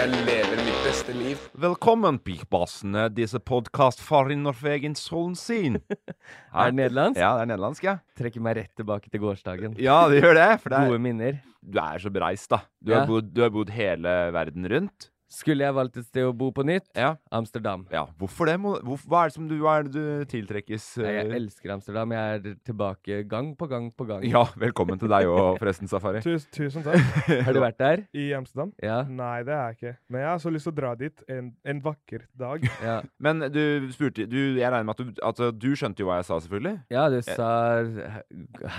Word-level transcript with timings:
Jeg 0.00 0.08
lever 0.24 0.60
mitt 0.64 0.78
beste 0.80 1.12
liv. 1.12 1.40
Velkommen, 1.60 2.16
pikbassene, 2.24 3.02
disse 3.12 3.36
podkast 3.36 4.00
fra 4.00 4.22
Norvegen 4.32 4.94
Solnsin. 4.96 5.74
Er 6.56 6.70
det 6.70 6.78
nederlandsk? 6.78 7.20
Ja, 7.20 7.34
det 7.36 7.42
er 7.44 7.50
nederlandsk, 7.50 7.84
ja. 7.84 7.94
Trekker 8.16 8.40
meg 8.46 8.56
rett 8.56 8.72
tilbake 8.80 9.12
til 9.12 9.20
gårsdagen. 9.20 9.74
Ja, 9.76 9.98
det 10.08 10.22
gjør 10.22 10.38
det. 10.38 10.46
For 10.62 10.72
det 10.72 10.80
Gode 10.88 10.96
er, 10.96 11.04
minner. 11.04 11.36
du 11.60 11.76
er 11.84 12.00
så 12.00 12.08
bereist, 12.14 12.48
da. 12.48 12.62
Du, 12.80 12.94
Ja. 12.94 13.02
har 13.02 13.10
bodd, 13.12 13.28
du 13.36 13.42
har 13.44 13.52
bodd 13.52 13.74
hele 13.76 14.14
verden 14.32 14.64
rundt. 14.72 15.10
Skulle 15.30 15.62
jeg 15.62 15.74
valgt 15.76 15.94
et 16.00 16.06
sted 16.08 16.26
å 16.26 16.32
bo 16.34 16.48
på 16.50 16.64
nytt? 16.66 16.88
Ja. 16.98 17.12
Amsterdam. 17.30 17.84
ja. 17.92 18.00
Hvorfor 18.18 18.48
det? 18.50 18.56
Må- 18.58 18.80
Hvorfor, 18.82 19.06
hva 19.12 19.20
er 19.22 19.28
det 19.30 19.34
som 19.36 19.44
du, 19.46 19.54
hva 19.62 19.76
er 19.78 19.84
det 19.86 19.92
du 19.94 20.24
tiltrekkes 20.32 20.86
Nei, 20.98 21.12
jeg 21.14 21.28
eh, 21.28 21.34
elsker 21.38 21.72
Amsterdam. 21.76 22.10
Jeg 22.16 22.40
er 22.40 22.56
tilbake 22.66 23.20
gang 23.30 23.52
på 23.56 23.68
gang 23.70 23.86
på 23.94 24.06
gang. 24.08 24.24
Ja, 24.26 24.42
velkommen 24.58 24.98
til 24.98 25.08
deg 25.12 25.28
òg, 25.30 25.60
forresten, 25.62 25.86
Safari. 25.90 26.18
Tusen, 26.26 26.50
tusen 26.56 26.82
takk. 26.82 26.98
Har 27.46 27.54
du 27.54 27.60
vært 27.62 27.78
der? 27.78 28.02
I 28.10 28.26
Amsterdam? 28.34 28.72
Ja. 28.82 29.04
Nei, 29.06 29.36
det 29.46 29.54
er 29.54 29.62
jeg 29.70 29.78
ikke. 29.78 29.94
Men 30.10 30.24
jeg 30.24 30.30
har 30.32 30.42
så 30.42 30.50
lyst 30.56 30.66
til 30.66 30.74
å 30.74 30.78
dra 30.80 30.92
dit 30.98 31.24
en, 31.30 31.52
en 31.64 31.84
vakker 31.86 32.26
dag. 32.34 32.66
Ja, 32.90 32.98
Men 33.22 33.46
du 33.54 33.62
spurte 33.94 34.24
du, 34.26 34.38
Jeg 34.58 34.66
regner 34.72 34.88
med 34.88 34.98
at 34.98 35.06
du, 35.06 35.24
at 35.30 35.60
du 35.62 35.70
skjønte 35.78 36.02
jo 36.02 36.08
hva 36.10 36.18
jeg 36.20 36.26
sa, 36.30 36.40
selvfølgelig? 36.42 36.76
ja 36.90 37.06
du 37.12 37.20
sa 37.22 37.50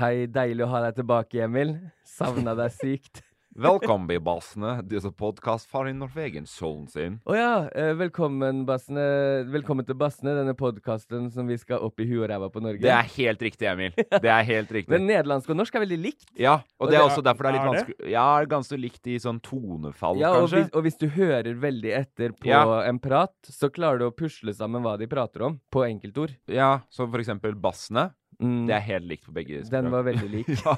Hei, 0.02 0.26
deilig 0.28 0.66
å 0.66 0.72
ha 0.74 0.82
deg 0.88 1.00
tilbake, 1.00 1.44
Emil. 1.48 1.78
Savna 2.08 2.54
deg 2.60 2.74
sykt. 2.76 3.22
Velkommen, 3.52 4.08
bassene, 4.24 4.78
er 4.80 5.12
podkast 5.12 5.68
fra 5.68 5.82
Norvegen 5.92 6.46
Solnsin. 6.48 7.18
Å 7.28 7.36
ja, 7.36 7.68
eh, 7.76 7.90
velkommen, 8.00 8.62
bassene. 8.66 9.44
Velkommen 9.52 9.84
til 9.86 9.98
Bassene, 10.00 10.32
denne 10.38 10.54
podkasten 10.56 11.28
som 11.34 11.48
vi 11.52 11.58
skal 11.60 11.84
opp 11.84 12.00
i 12.00 12.06
huet 12.08 12.24
og 12.24 12.30
ræva 12.32 12.48
på 12.50 12.62
Norge. 12.64 12.80
Det 12.80 12.94
er 12.96 13.10
helt 13.18 13.42
riktig, 13.44 13.68
Emil. 13.68 13.92
Det 13.98 14.24
er 14.32 14.44
helt 14.48 14.72
riktig. 14.78 14.88
Men 14.96 15.04
nederlandsk 15.06 15.50
og 15.52 15.58
norsk 15.60 15.76
er 15.76 15.84
veldig 15.84 16.00
likt. 16.00 16.30
Ja, 16.40 16.62
og, 16.80 16.88
Og 16.88 16.88
det 16.94 16.96
er 16.96 17.02
det 17.02 17.10
også 17.10 17.20
er- 17.20 17.28
derfor 17.28 17.44
det 17.44 17.52
er 17.52 17.58
litt 17.58 17.62
er 17.62 17.66
det? 17.66 17.82
vanskelig 17.84 18.12
Ja, 18.16 18.46
ganske 18.56 18.80
likt 18.80 19.08
i 19.12 19.18
sånn 19.20 19.42
tonefall, 19.44 20.18
Ja, 20.24 20.32
og 20.32 20.48
kanskje. 20.48 20.56
hvis, 20.64 20.72
og 20.74 20.84
hvis 20.88 20.98
du 21.04 21.08
hører 21.10 21.60
veldig 21.68 21.92
etter 22.00 22.32
på 22.32 22.48
Ja. 22.48 22.64
en 22.88 23.00
prat, 23.04 23.36
så 23.44 23.68
klarer 23.70 24.00
du 24.00 24.08
å 24.10 24.16
pusle 24.16 24.56
sammen 24.56 24.82
hva 24.82 24.98
de 24.98 25.08
prater 25.12 25.44
om, 25.44 25.60
på 25.70 25.84
enkeltord. 25.92 26.38
Ja, 26.48 26.80
som 26.90 27.12
for 27.12 27.20
eksempel 27.20 27.54
bassene. 27.60 28.14
Mm. 28.42 28.66
Det 28.68 28.76
er 28.76 28.86
helt 28.88 29.08
likt 29.10 29.26
på 29.28 29.34
begge 29.36 29.62
språk. 29.62 29.72
Den 29.76 29.90
var 29.94 30.04
veldig 30.08 30.30
lik. 30.34 30.52
ja. 30.66 30.76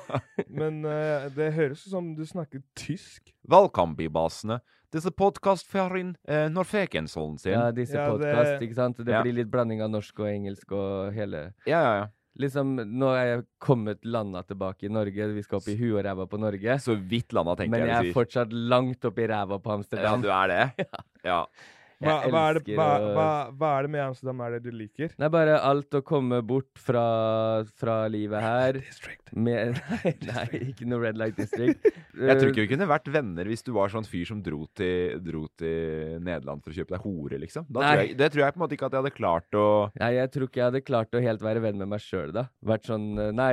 Men 0.50 0.82
uh, 0.86 1.30
det 1.36 1.52
høres 1.56 1.86
ut 1.88 1.92
som 1.96 2.14
du 2.18 2.24
snakker 2.28 2.64
tysk. 2.76 3.32
Valkambi-bassene. 3.50 4.60
Disse 4.94 5.10
podkast 5.10 5.66
fra 5.72 5.88
eh, 5.90 6.50
Norvegen 6.54 7.08
sin. 7.08 7.38
Ja, 7.50 7.72
disse 7.72 7.96
Ja, 7.98 8.12
det- 8.12 8.12
podcast, 8.30 8.62
ikke 8.62 8.76
sant? 8.76 8.98
Det 8.98 9.12
Ja. 9.12 9.24
blir 9.24 9.34
litt 9.34 9.50
blanding 9.50 9.82
av 9.82 9.90
norsk 9.90 10.20
og 10.20 10.28
engelsk 10.28 10.72
og 10.72 11.14
hele 11.14 11.54
ja, 11.66 11.80
ja. 11.82 11.96
ja. 12.02 12.08
Liksom, 12.38 12.76
nå 12.98 13.10
er 13.14 13.26
jeg 13.26 13.46
kommet 13.62 14.00
landa 14.06 14.42
tilbake 14.44 14.88
i 14.88 14.90
Norge, 14.90 15.28
vi 15.36 15.42
skal 15.46 15.60
opp 15.60 15.68
i 15.70 15.76
huet 15.78 16.00
og 16.00 16.06
ræva 16.06 16.26
på 16.30 16.40
Norge. 16.42 16.80
Så 16.82 16.96
vidt 16.98 17.34
landa, 17.34 17.54
tenker 17.56 17.78
jeg. 17.78 17.86
Men 17.86 17.90
jeg 17.90 18.06
jeg 18.06 18.10
er 18.10 18.14
fortsatt 18.16 18.54
langt 18.54 19.06
opp 19.06 19.20
i 19.20 19.28
ræva 19.30 19.60
på 19.62 19.70
Ja, 19.70 19.76
Amsterdam. 19.78 20.22
du 20.22 20.30
er 20.34 20.48
det? 20.48 20.64
ja. 20.86 21.04
Ja. 21.24 21.42
Hva, 22.04 22.16
hva, 22.30 22.44
er 22.50 22.60
det, 22.60 22.76
hva, 22.78 23.30
hva, 23.54 23.70
er 23.78 23.88
det 23.88 23.92
med 23.94 24.04
Amsterdam 24.04 24.42
er 24.46 24.56
det 24.58 24.62
du 24.66 24.76
liker? 24.76 25.14
Er 25.18 25.32
bare 25.34 25.58
alt 25.64 25.96
å 25.98 26.02
komme 26.06 26.42
bort 26.46 26.72
fra, 26.80 27.04
fra 27.80 27.98
livet 28.12 28.44
her. 28.44 28.80
Med, 29.34 29.80
nei, 29.94 30.14
nei, 30.28 30.48
ikke 30.74 30.88
noe 30.90 31.02
Red 31.06 31.20
Light 31.20 31.40
District. 31.40 31.88
Jeg 32.14 32.38
tror 32.40 32.52
ikke 32.52 32.66
vi 32.66 32.72
kunne 32.76 32.90
vært 32.90 33.10
venner 33.14 33.50
hvis 33.50 33.66
du 33.66 33.72
var 33.76 33.92
sånn 33.94 34.08
fyr 34.08 34.28
som 34.30 34.44
dro 34.46 34.64
til, 34.78 35.18
dro 35.24 35.46
til 35.60 36.20
Nederland 36.24 36.64
for 36.64 36.74
å 36.74 36.78
kjøpe 36.78 36.96
deg 36.96 37.08
hore, 37.08 37.42
liksom. 37.42 37.68
Tror 37.74 38.04
jeg, 38.04 38.14
det 38.20 38.30
tror 38.34 38.46
jeg 38.46 38.56
på 38.56 38.60
en 38.60 38.66
måte 38.66 38.78
ikke 38.78 38.90
at 38.90 38.96
jeg 38.96 39.04
hadde 39.04 39.16
klart 39.18 39.58
å 39.60 39.68
Nei, 40.00 40.14
jeg 40.18 40.32
tror 40.34 40.48
ikke 40.50 40.62
jeg 40.62 40.70
hadde 40.70 40.84
klart 40.86 41.18
å 41.18 41.24
helt 41.24 41.44
være 41.44 41.64
venn 41.64 41.82
med 41.82 41.92
meg 41.96 42.04
sjøl, 42.04 42.34
da. 42.36 42.48
Vært 42.66 42.90
sånn 42.90 43.10
eh, 43.18 43.34
Nei, 43.36 43.52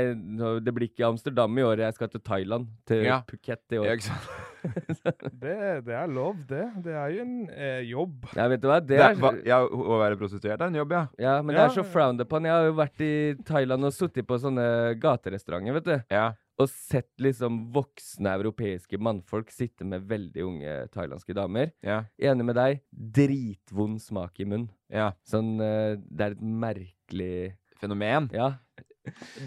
det 0.60 0.76
blir 0.76 0.90
ikke 0.90 1.08
Amsterdam 1.08 1.58
i 1.58 1.66
år, 1.66 1.84
jeg 1.86 1.98
skal 1.98 2.12
til 2.12 2.24
Thailand. 2.24 2.70
Til 2.88 3.06
Ja. 3.06 3.20
Phuket 3.26 3.76
i 3.76 3.80
ja, 3.80 3.96
ikke 3.96 4.10
sant? 4.10 4.49
Det, 5.40 5.54
det 5.86 5.94
er 5.96 6.10
lov, 6.12 6.36
det. 6.48 6.64
Det 6.84 6.92
er 6.96 7.14
jo 7.14 7.22
en 7.24 7.34
eh, 7.54 7.80
jobb. 7.88 8.26
Ja, 8.36 8.46
vet 8.52 8.60
du 8.62 8.68
hva, 8.68 8.78
det 8.82 8.92
Det 8.92 9.00
er, 9.00 9.14
er 9.14 9.22
hva, 9.22 9.30
ja, 9.46 9.58
å 9.64 9.96
være 10.00 10.18
prostituert 10.20 10.60
er 10.60 10.68
en 10.68 10.78
jobb, 10.80 10.92
ja. 10.96 11.02
Ja, 11.22 11.34
men 11.42 11.56
det 11.56 11.62
er 11.64 11.74
så 11.74 11.84
frowned 11.86 12.22
upon. 12.24 12.46
Jeg 12.48 12.56
har 12.56 12.68
jo 12.68 12.76
vært 12.78 13.02
i 13.06 13.12
Thailand 13.48 13.88
og 13.88 13.94
sittet 13.96 14.28
på 14.28 14.38
sånne 14.42 14.66
gaterestauranter, 15.00 15.78
vet 15.80 15.88
du. 15.88 15.96
Ja. 16.12 16.26
Og 16.60 16.68
sett 16.68 17.08
liksom 17.24 17.62
voksne 17.72 18.34
europeiske 18.36 18.98
mannfolk 19.00 19.48
sitte 19.54 19.86
med 19.88 20.04
veldig 20.10 20.44
unge 20.44 20.74
thailandske 20.92 21.32
damer. 21.38 21.72
Ja. 21.86 22.02
Enig 22.20 22.44
med 22.50 22.58
deg, 22.60 22.82
dritvond 22.92 24.02
smak 24.04 24.42
i 24.44 24.48
munnen. 24.48 24.68
ja. 24.92 25.12
Sånn 25.24 25.54
eh, 25.64 25.94
Det 26.04 26.26
er 26.26 26.36
et 26.36 26.44
merkelig 26.44 27.32
Fenomen. 27.80 28.26
Ja. 28.36 28.50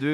Du, 0.00 0.08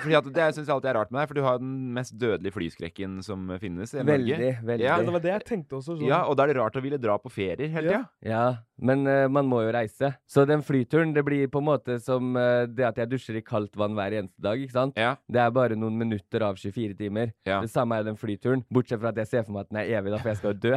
fordi 0.00 0.16
at 0.18 0.28
Det 0.32 0.46
syns 0.54 0.66
jeg 0.66 0.74
alltid 0.74 0.90
er 0.92 0.98
rart 1.00 1.10
med 1.12 1.20
deg, 1.22 1.28
for 1.30 1.34
du 1.40 1.42
har 1.46 1.58
den 1.62 1.72
mest 1.96 2.16
dødelige 2.18 2.52
flyskrekken 2.56 3.18
som 3.26 3.46
finnes 3.62 3.94
i 3.94 4.02
Veldig, 4.02 4.36
Norge. 4.38 4.52
veldig. 4.64 4.84
Ja, 4.86 4.96
Ja, 4.96 5.02
det 5.06 5.12
var 5.16 5.20
det 5.24 5.32
jeg 5.34 5.44
tenkte 5.48 5.78
også. 5.80 5.96
Sånn. 5.98 6.06
Ja, 6.08 6.22
og 6.26 6.36
da 6.36 6.44
er 6.44 6.52
det 6.52 6.56
rart 6.60 6.76
å 6.76 6.82
ville 6.84 6.98
dra 6.98 7.18
på 7.18 7.30
ferier 7.32 7.68
hele 7.70 7.90
Ja. 7.92 8.02
Ja, 8.22 8.44
men 8.80 9.04
uh, 9.08 9.26
man 9.32 9.48
må 9.48 9.62
jo 9.64 9.72
reise. 9.74 10.12
Så 10.30 10.44
den 10.48 10.64
flyturen, 10.66 11.12
det 11.16 11.24
blir 11.26 11.50
på 11.52 11.60
en 11.60 11.68
måte 11.68 11.98
som 12.02 12.34
uh, 12.36 12.66
det 12.68 12.86
at 12.88 13.00
jeg 13.02 13.10
dusjer 13.12 13.40
i 13.40 13.44
kaldt 13.44 13.76
vann 13.78 13.96
hver 13.98 14.16
eneste 14.20 14.44
dag, 14.44 14.60
ikke 14.60 14.76
sant? 14.76 15.00
Ja. 15.00 15.14
Det 15.30 15.42
er 15.42 15.54
bare 15.54 15.78
noen 15.78 15.98
minutter 16.00 16.44
av 16.46 16.60
24 16.60 16.96
timer. 16.98 17.34
Ja. 17.48 17.60
Det 17.64 17.72
samme 17.72 17.98
er 18.00 18.08
den 18.08 18.18
flyturen, 18.20 18.64
bortsett 18.72 19.02
fra 19.02 19.12
at 19.14 19.20
jeg 19.22 19.30
ser 19.32 19.46
for 19.46 19.56
meg 19.56 19.68
at 19.68 19.72
den 19.72 19.82
er 19.82 19.92
evig, 19.98 20.14
da, 20.14 20.22
for 20.22 20.32
jeg 20.32 20.40
skal 20.40 20.58
dø. 20.60 20.74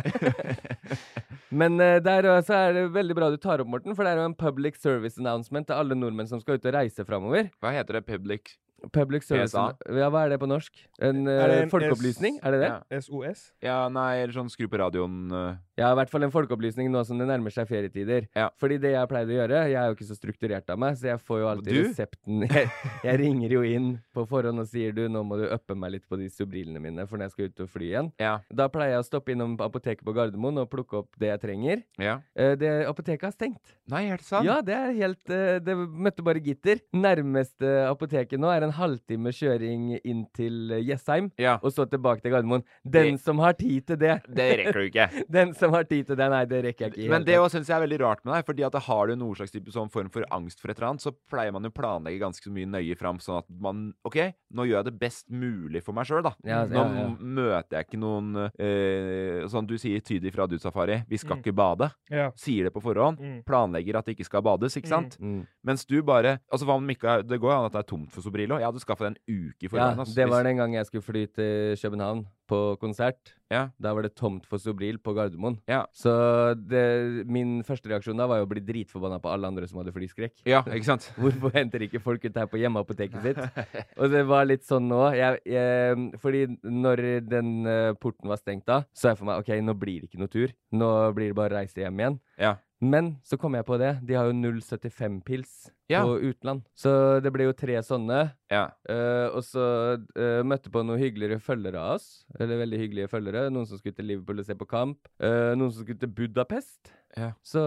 men 1.63 1.79
uh, 1.81 1.97
der 2.03 2.29
også 2.35 2.59
er 2.59 2.77
det 2.79 2.87
veldig 2.97 3.19
bra 3.19 3.31
du 3.33 3.39
tar 3.41 3.63
opp, 3.63 3.71
Morten, 3.71 3.95
for 3.95 4.05
det 4.05 4.13
er 4.13 4.23
jo 4.23 4.27
en 4.31 4.37
public 4.37 4.81
service 4.81 5.21
announcement 5.21 5.69
til 5.69 5.79
alle 5.79 5.97
nordmenn 5.97 6.29
som 6.29 6.43
skal 6.43 6.59
ut 6.59 6.69
og 6.69 6.77
reise 6.77 7.07
framover. 7.07 7.49
Hva 7.63 7.73
heter 7.77 7.99
det? 7.99 8.07
Public 8.09 8.57
Public 8.91 9.23
service 9.23 9.53
PSA. 9.53 9.77
Ja, 9.95 10.09
hva 10.11 10.25
er 10.25 10.33
det 10.33 10.39
på 10.41 10.47
norsk? 10.49 10.73
En, 10.99 11.23
det 11.23 11.33
eh, 11.39 11.61
en 11.63 11.69
folkeopplysning? 11.71 12.35
S- 12.39 12.43
Er 12.43 12.51
det 12.51 12.59
det? 12.65 12.69
Ja. 12.73 12.99
SOS? 13.05 13.43
Ja, 13.63 13.77
nei, 13.93 14.17
eller 14.23 14.33
sånn 14.35 14.49
skru 14.51 14.67
på 14.67 14.79
radioen 14.81 15.31
eh, 15.31 15.55
Ja, 15.79 15.91
i 15.93 15.95
hvert 15.97 16.11
fall 16.11 16.25
en 16.27 16.33
folkeopplysning 16.33 16.91
nå 16.93 17.01
som 17.07 17.17
det 17.21 17.25
nærmer 17.29 17.53
seg 17.55 17.69
ferietider. 17.69 18.27
Ja. 18.35 18.49
Fordi 18.59 18.77
det 18.83 18.91
jeg 18.93 19.07
pleide 19.09 19.31
å 19.31 19.37
gjøre 19.39 19.61
Jeg 19.71 19.77
er 19.79 19.87
jo 19.87 19.95
ikke 19.95 20.09
så 20.09 20.17
strukturert 20.19 20.69
av 20.73 20.81
meg, 20.83 20.97
så 20.99 21.07
jeg 21.13 21.21
får 21.23 21.39
jo 21.39 21.47
alltid 21.53 21.73
Du? 21.73 21.81
resepten 21.87 22.43
jeg, 22.49 22.67
jeg 23.07 23.19
ringer 23.23 23.55
jo 23.55 23.63
inn 23.65 23.87
på 24.13 24.25
forhånd 24.29 24.59
og 24.61 24.67
sier 24.69 24.91
du, 24.93 25.05
nå 25.09 25.23
må 25.25 25.39
du 25.39 25.45
uppe 25.47 25.77
meg 25.79 25.95
litt 25.95 26.05
på 26.09 26.19
de 26.19 26.27
subrilene 26.29 26.81
mine 26.83 27.07
for 27.07 27.17
når 27.17 27.29
jeg 27.31 27.35
skal 27.37 27.49
ut 27.53 27.63
og 27.65 27.71
fly 27.73 27.87
igjen. 27.93 28.11
Ja. 28.21 28.33
Da 28.53 28.67
pleier 28.73 28.97
jeg 28.97 29.05
å 29.05 29.07
stoppe 29.07 29.33
innom 29.33 29.55
apoteket 29.63 30.03
på 30.05 30.13
Gardermoen 30.15 30.59
og 30.61 30.69
plukke 30.71 30.99
opp 31.01 31.15
det 31.21 31.31
jeg 31.31 31.41
trenger. 31.47 31.81
ja. 32.01 32.19
Eh, 32.35 32.53
det 32.59 32.69
apoteket 32.89 33.29
har 33.29 33.33
stengt. 33.33 33.73
Nei, 33.89 34.03
er 34.11 34.19
det 34.21 34.27
sant? 34.27 34.45
Ja, 34.47 34.59
det 34.65 34.73
er 34.75 34.93
helt 34.95 35.29
eh, 35.33 35.57
Det 35.63 35.73
møtte 35.77 36.23
bare 36.25 36.41
gitter. 36.43 36.79
Nærmeste 36.95 37.71
apoteket 37.89 38.39
nå 38.41 38.49
er 38.53 38.65
en 38.67 38.72
halvtime 38.73 39.31
kjøring 39.33 39.99
inn 40.03 40.25
til 40.35 40.71
eh, 40.71 40.83
Jessheim, 40.87 41.31
Ja. 41.39 41.55
og 41.63 41.71
så 41.71 41.85
tilbake 41.89 42.21
til 42.21 42.31
Gardermoen. 42.33 42.63
Den 42.83 43.13
Det- 43.15 43.21
som 43.21 43.39
har 43.39 43.53
tid 43.53 43.87
til 43.87 43.97
det 43.97 44.21
Det 44.27 44.49
rekker 44.59 44.73
du 44.73 44.89
ikke. 44.89 45.07
Den 45.29 45.53
som 45.53 45.71
har 45.73 45.83
tid 45.83 46.07
til 46.07 46.15
det, 46.15 46.29
nei, 46.29 46.43
det 46.45 46.63
rekker 46.65 46.85
jeg 46.89 46.93
ikke. 46.97 47.09
Men 47.09 47.23
det 47.23 47.35
også 47.39 47.57
synes 47.57 47.67
jeg 47.69 47.77
er 47.81 47.87
veldig 47.87 47.99
rart 48.01 48.25
med 48.25 48.33
deg, 48.35 48.45
fordi 48.45 48.65
at 48.65 48.73
har 48.83 49.07
du 49.07 49.15
noen 49.15 49.35
slags 49.35 49.51
type 49.51 49.71
sånn 49.71 49.89
form 49.91 50.09
for 50.11 50.23
angst 50.31 50.59
for 50.59 50.69
et 50.71 50.77
eller 50.77 50.89
annet, 50.93 51.01
så 51.01 51.13
pleier 51.31 51.51
man 51.53 51.63
jo 51.63 51.69
å 51.69 51.77
planlegge 51.77 52.19
ganske 52.19 52.51
mye 52.51 52.65
nøye 52.67 52.97
fram, 52.97 53.17
sånn 53.19 53.39
at 53.39 53.45
man 53.49 53.93
OK, 54.05 54.17
nå 54.53 54.65
gjør 54.67 54.83
jeg 54.83 54.85
det 54.85 54.99
best 54.99 55.29
mulig 55.31 55.81
for 55.83 55.93
meg 55.93 56.05
sjøl, 56.05 56.23
da. 56.23 56.33
Ja, 56.43 56.65
nå 56.65 56.73
ja, 56.75 57.03
ja. 57.03 57.07
møter 57.19 57.77
jeg 57.79 57.87
ikke 57.87 57.99
noen 58.01 58.35
eh, 58.59 59.47
Sånn 59.51 59.67
du 59.67 59.75
sier 59.77 60.01
tydelig 60.03 60.33
fra 60.33 60.47
du, 60.49 60.57
Safari, 60.59 61.03
vi 61.09 61.17
skal 61.17 61.37
Mm. 61.37 61.41
ikke 61.43 61.53
bade. 61.55 61.91
Ja. 62.11 62.31
Sier 62.35 62.63
det 62.65 62.73
på 62.73 62.81
forhånd. 62.81 63.17
Mm. 63.19 63.43
Planlegger 63.45 63.97
at 63.97 64.05
det 64.05 64.15
ikke 64.17 64.25
skal 64.25 64.41
bades, 64.41 64.75
ikke 64.77 64.87
sant? 64.87 65.17
Mm. 65.19 65.45
Mens 65.65 65.85
du 65.85 66.01
bare 66.03 66.39
Altså 66.51 66.65
hva 66.65 66.75
om 66.75 66.87
ikke 66.87 67.23
Det 67.27 67.39
går 67.39 67.49
jo 67.51 67.57
an 67.57 67.65
at 67.65 67.71
det 67.73 67.79
er 67.79 67.89
tomt 67.89 68.11
for 68.11 68.21
Sobrilo. 68.21 68.59
Jeg 68.63 68.71
hadde 68.71 68.83
skaffa 68.83 69.09
det 69.09 69.11
en 69.13 69.19
uke 69.27 69.67
i 69.67 69.69
forveien. 69.69 69.99
Ja, 69.99 70.15
det 70.15 70.29
var 70.31 70.47
den 70.47 70.61
gang 70.61 70.77
jeg 70.77 70.87
skulle 70.87 71.03
fly 71.03 71.25
til 71.35 71.75
København 71.81 72.23
på 72.47 72.59
konsert. 72.79 73.33
Ja. 73.51 73.67
Da 73.81 73.91
var 73.93 74.05
det 74.05 74.13
tomt 74.17 74.47
for 74.49 74.61
Sobril 74.61 74.97
på 75.03 75.13
Gardermoen. 75.15 75.59
Ja. 75.69 75.83
Så 75.95 76.13
det, 76.57 77.25
min 77.29 77.59
første 77.67 77.91
reaksjon 77.91 78.19
da 78.19 78.27
var 78.29 78.41
jo 78.41 78.47
å 78.47 78.51
bli 78.51 78.63
dritforbanna 78.63 79.19
på 79.23 79.31
alle 79.31 79.49
andre 79.51 79.67
som 79.69 79.81
hadde 79.81 79.93
flyskrekk. 79.95 80.35
Ja, 80.49 80.63
ikke 80.65 80.89
sant? 80.93 81.09
Hvorfor 81.21 81.53
henter 81.55 81.83
ikke 81.85 82.01
folk 82.03 82.23
ut 82.25 82.39
her 82.39 82.49
på 82.49 82.61
hjemmeapoteket 82.61 83.27
sitt? 83.27 83.63
Og 84.01 84.13
det 84.13 84.25
var 84.29 84.47
litt 84.49 84.65
sånn 84.67 84.87
nå. 84.91 85.03
Jeg, 85.17 85.43
jeg, 85.49 86.09
fordi 86.23 86.45
når 86.63 87.05
den 87.27 87.55
eh, 87.69 87.93
porten 87.99 88.31
var 88.31 88.41
stengt 88.41 88.67
da, 88.69 88.83
så 88.95 89.11
jeg 89.11 89.21
for 89.21 89.29
meg 89.29 89.43
OK, 89.43 89.55
nå 89.63 89.77
blir 89.79 90.03
det 90.03 90.11
ikke 90.11 90.23
noe 90.23 90.33
tur. 90.33 90.53
Nå 90.73 90.93
blir 91.17 91.33
det 91.33 91.39
bare 91.39 91.55
å 91.55 91.61
reise 91.61 91.83
hjem 91.83 91.99
igjen. 91.99 92.21
Ja. 92.41 92.57
Men 92.83 93.13
så 93.23 93.37
kom 93.39 93.55
jeg 93.55 93.63
på 93.67 93.77
det. 93.79 93.95
De 94.03 94.17
har 94.17 94.27
jo 94.27 94.35
075-pils 94.35 95.69
Ja. 95.91 96.03
på 96.07 96.15
utland. 96.19 96.63
Så 96.75 97.19
det 97.23 97.31
ble 97.35 97.49
jo 97.49 97.53
tre 97.57 97.75
sånne. 97.83 98.21
Ja. 98.53 98.69
Uh, 98.87 99.35
og 99.35 99.43
så 99.45 99.65
uh, 99.99 100.41
møtte 100.47 100.71
på 100.73 100.83
noen 100.85 101.01
hyggeligere 101.01 101.43
følgere 101.43 101.81
av 101.81 101.97
oss. 101.97 102.23
Eller 102.39 102.61
veldig 102.63 102.79
hyggelige 102.79 103.11
følgere. 103.11 103.49
Noen 103.53 103.67
som 103.69 103.79
skulle 103.81 103.97
til 103.97 104.07
Liverpool 104.13 104.41
og 104.41 104.47
se 104.47 104.57
på 104.57 104.69
kamp. 104.69 105.01
Uh, 105.19 105.53
noen 105.57 105.71
som 105.73 105.83
skulle 105.83 105.99
til 105.99 106.13
Budapest. 106.13 106.93
Ja. 107.13 107.29
Så 107.45 107.61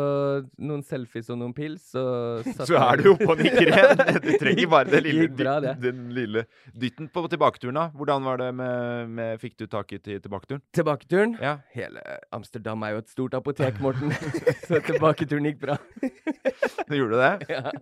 noen 0.59 0.83
selfies 0.83 1.29
og 1.31 1.39
noen 1.39 1.53
pils, 1.55 1.93
så 1.93 2.03
Så 2.67 2.79
er 2.81 2.99
du 2.99 3.13
oppe 3.13 3.29
og 3.31 3.43
nikker 3.43 3.69
igjen. 3.69 4.03
Du 4.27 4.31
trenger 4.41 4.71
bare 4.73 4.91
den 4.91 5.05
lille, 5.07 5.29
bra, 5.39 5.57
dytten, 5.63 5.83
den 5.85 6.01
lille 6.17 6.45
dytten 6.75 7.11
på 7.13 7.23
tilbaketuren, 7.31 7.79
da. 7.79 7.87
Hvordan 7.95 8.27
var 8.27 8.43
det 8.43 8.49
med, 8.59 9.13
med 9.19 9.43
Fikk 9.43 9.59
du 9.63 9.67
tak 9.71 9.93
i 9.95 10.01
til 10.03 10.19
tilbaketuren? 10.25 10.65
Tilbaketuren. 10.75 11.37
Ja. 11.43 11.59
Hele 11.77 12.03
Amsterdam 12.35 12.83
er 12.87 12.97
jo 12.97 13.05
et 13.05 13.13
stort 13.13 13.37
apotek, 13.39 13.79
Morten. 13.85 14.15
så 14.69 14.83
tilbaketuren 14.83 15.47
gikk 15.53 15.63
bra. 15.63 15.79
Gjorde 16.91 17.13
du 17.15 17.21
det? 17.23 17.55
ja. 17.55 17.77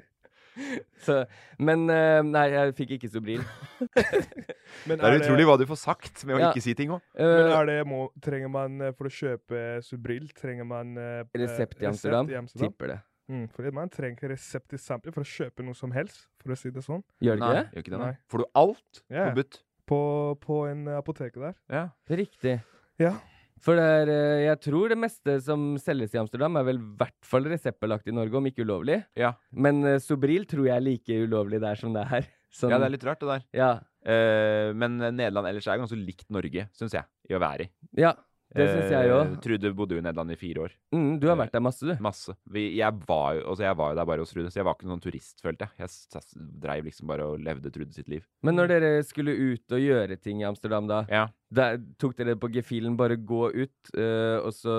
Så, 1.05 1.17
men 1.59 1.89
eh, 1.91 2.21
nei, 2.27 2.45
jeg 2.53 2.75
fikk 2.79 2.93
ikke 2.99 3.11
Sobril. 3.13 3.43
Men 4.89 5.01
Det 5.01 5.09
er 5.09 5.17
utrolig 5.21 5.47
hva 5.49 5.57
du 5.61 5.65
får 5.69 5.79
sagt 5.81 6.23
med 6.27 6.37
å 6.37 6.41
Ja. 6.41 6.51
ikke 6.51 6.63
si 6.65 6.75
ting 6.79 6.93
òg. 6.95 7.03
Men 7.19 7.33
Eh, 7.35 7.57
er 7.59 7.67
det, 7.71 7.79
må, 7.89 8.05
trenger 8.23 8.53
man 8.53 8.79
eh, 8.81 8.95
for 8.97 9.11
å 9.11 9.13
kjøpe 9.13 9.65
Sobril, 9.87 10.29
trenger 10.37 10.67
man 10.69 10.95
resept 11.35 11.83
i 11.83 11.91
Amsterdam. 11.91 12.31
i 12.31 12.39
Amsterdam? 12.39 12.73
Tipper 12.73 12.95
det. 12.95 13.01
Mm, 13.31 13.45
fordi 13.49 13.71
man 13.73 13.89
trenger 13.89 14.19
ikke 14.19 14.33
resept 14.35 14.75
i 14.77 14.81
Sample 14.81 15.13
for 15.15 15.25
å 15.25 15.29
kjøpe 15.29 15.65
noe 15.65 15.77
som 15.79 15.95
helst, 15.97 16.27
for 16.43 16.53
å 16.53 16.59
si 16.61 16.73
det 16.75 16.83
sånn. 16.85 17.01
Gjør 17.25 17.39
det 17.39 17.45
Nei, 17.45 17.51
ikke 17.51 17.61
det? 17.61 17.71
gjør 17.73 17.85
ikke 17.87 17.95
det. 17.95 18.01
Nei. 18.03 18.17
Får 18.29 18.43
du 18.43 18.47
alt 18.61 19.05
yeah. 19.11 19.31
på 19.31 19.39
butt? 19.41 19.61
På, 19.85 20.01
på 20.41 20.59
en 20.69 20.87
apotek 20.89 21.33
apoteket 21.37 21.43
der. 21.45 21.57
Ja. 21.73 21.85
Riktig. 22.09 22.59
Ja. 23.01 23.17
For 23.65 23.79
det 23.81 23.85
er, 23.89 24.11
eh, 24.13 24.43
jeg 24.51 24.61
tror 24.67 24.93
det 24.93 24.99
meste 25.01 25.39
som 25.41 25.63
selges 25.81 26.13
i 26.13 26.21
Amsterdam, 26.21 26.59
er 26.61 26.67
vel 26.69 26.77
i 26.83 26.89
hvert 27.01 27.17
fall 27.25 27.47
reseptbelagt 27.49 28.11
i 28.11 28.13
Norge, 28.13 28.37
om 28.37 28.45
ikke 28.51 28.67
ulovlig. 28.67 28.99
Ja. 29.17 29.33
Men 29.57 29.81
eh, 29.89 29.99
Sobril 30.05 30.45
tror 30.51 30.67
jeg 30.69 30.77
er 30.77 30.85
like 30.85 31.17
ulovlig 31.25 31.63
der 31.65 31.81
som 31.81 31.95
det 31.97 32.05
er 32.05 32.11
her. 32.19 32.29
Sånn, 32.55 32.71
ja, 32.71 32.79
det 32.79 32.87
er 32.91 32.95
litt 32.95 33.09
rart, 33.09 33.25
det 33.25 33.33
der. 33.33 33.49
ja, 33.65 33.73
Uh, 34.05 34.69
men 34.77 34.99
Nederland 35.01 35.49
ellers 35.49 35.65
er 35.65 35.79
ganske 35.81 35.97
likt 35.97 36.27
Norge, 36.29 36.67
syns 36.77 36.93
jeg, 36.93 37.07
i 37.31 37.33
å 37.33 37.39
være 37.41 37.65
i. 37.65 37.69
ja, 38.03 38.11
det 38.55 38.67
syns 38.69 38.91
jeg 38.93 39.09
òg. 39.15 39.31
Trude 39.41 39.71
bodde 39.73 39.97
jo 39.97 40.03
i 40.03 40.05
Nederland 40.05 40.35
i 40.35 40.37
fire 40.37 40.67
år. 40.67 40.75
Mm, 40.93 41.15
du 41.23 41.25
har 41.31 41.39
vært 41.41 41.55
der 41.57 41.63
masse, 41.65 41.81
du. 41.89 41.95
Masse. 42.05 42.35
Vi, 42.53 42.67
jeg, 42.77 42.99
var 43.09 43.39
jo, 43.39 43.47
altså 43.55 43.65
jeg 43.65 43.79
var 43.81 43.95
jo 43.95 43.97
der 44.03 44.09
bare 44.13 44.21
hos 44.27 44.35
Trude, 44.37 44.53
så 44.53 44.61
jeg 44.61 44.67
var 44.69 44.77
ikke 44.77 44.91
noen 44.91 45.01
turist, 45.01 45.41
følte 45.41 45.65
jeg. 45.65 45.87
Jeg 45.87 45.89
s- 45.89 46.37
dreiv 46.67 46.85
liksom 46.91 47.09
bare 47.09 47.31
og 47.33 47.41
levde 47.49 47.73
Trude 47.73 47.97
sitt 47.97 48.13
liv. 48.13 48.29
Men 48.45 48.61
når 48.61 48.75
dere 48.75 48.93
skulle 49.09 49.33
ut 49.41 49.73
og 49.79 49.81
gjøre 49.87 50.21
ting 50.21 50.45
i 50.45 50.49
Amsterdam, 50.53 50.87
da, 50.93 51.01
Ja. 51.09 51.25
Der, 51.55 51.79
tok 52.01 52.17
dere 52.19 52.37
på 52.41 52.51
gefühlen 52.55 52.97
bare 52.99 53.17
gå 53.17 53.49
ut, 53.55 53.91
uh, 53.97 54.41
og 54.45 54.53
så 54.57 54.79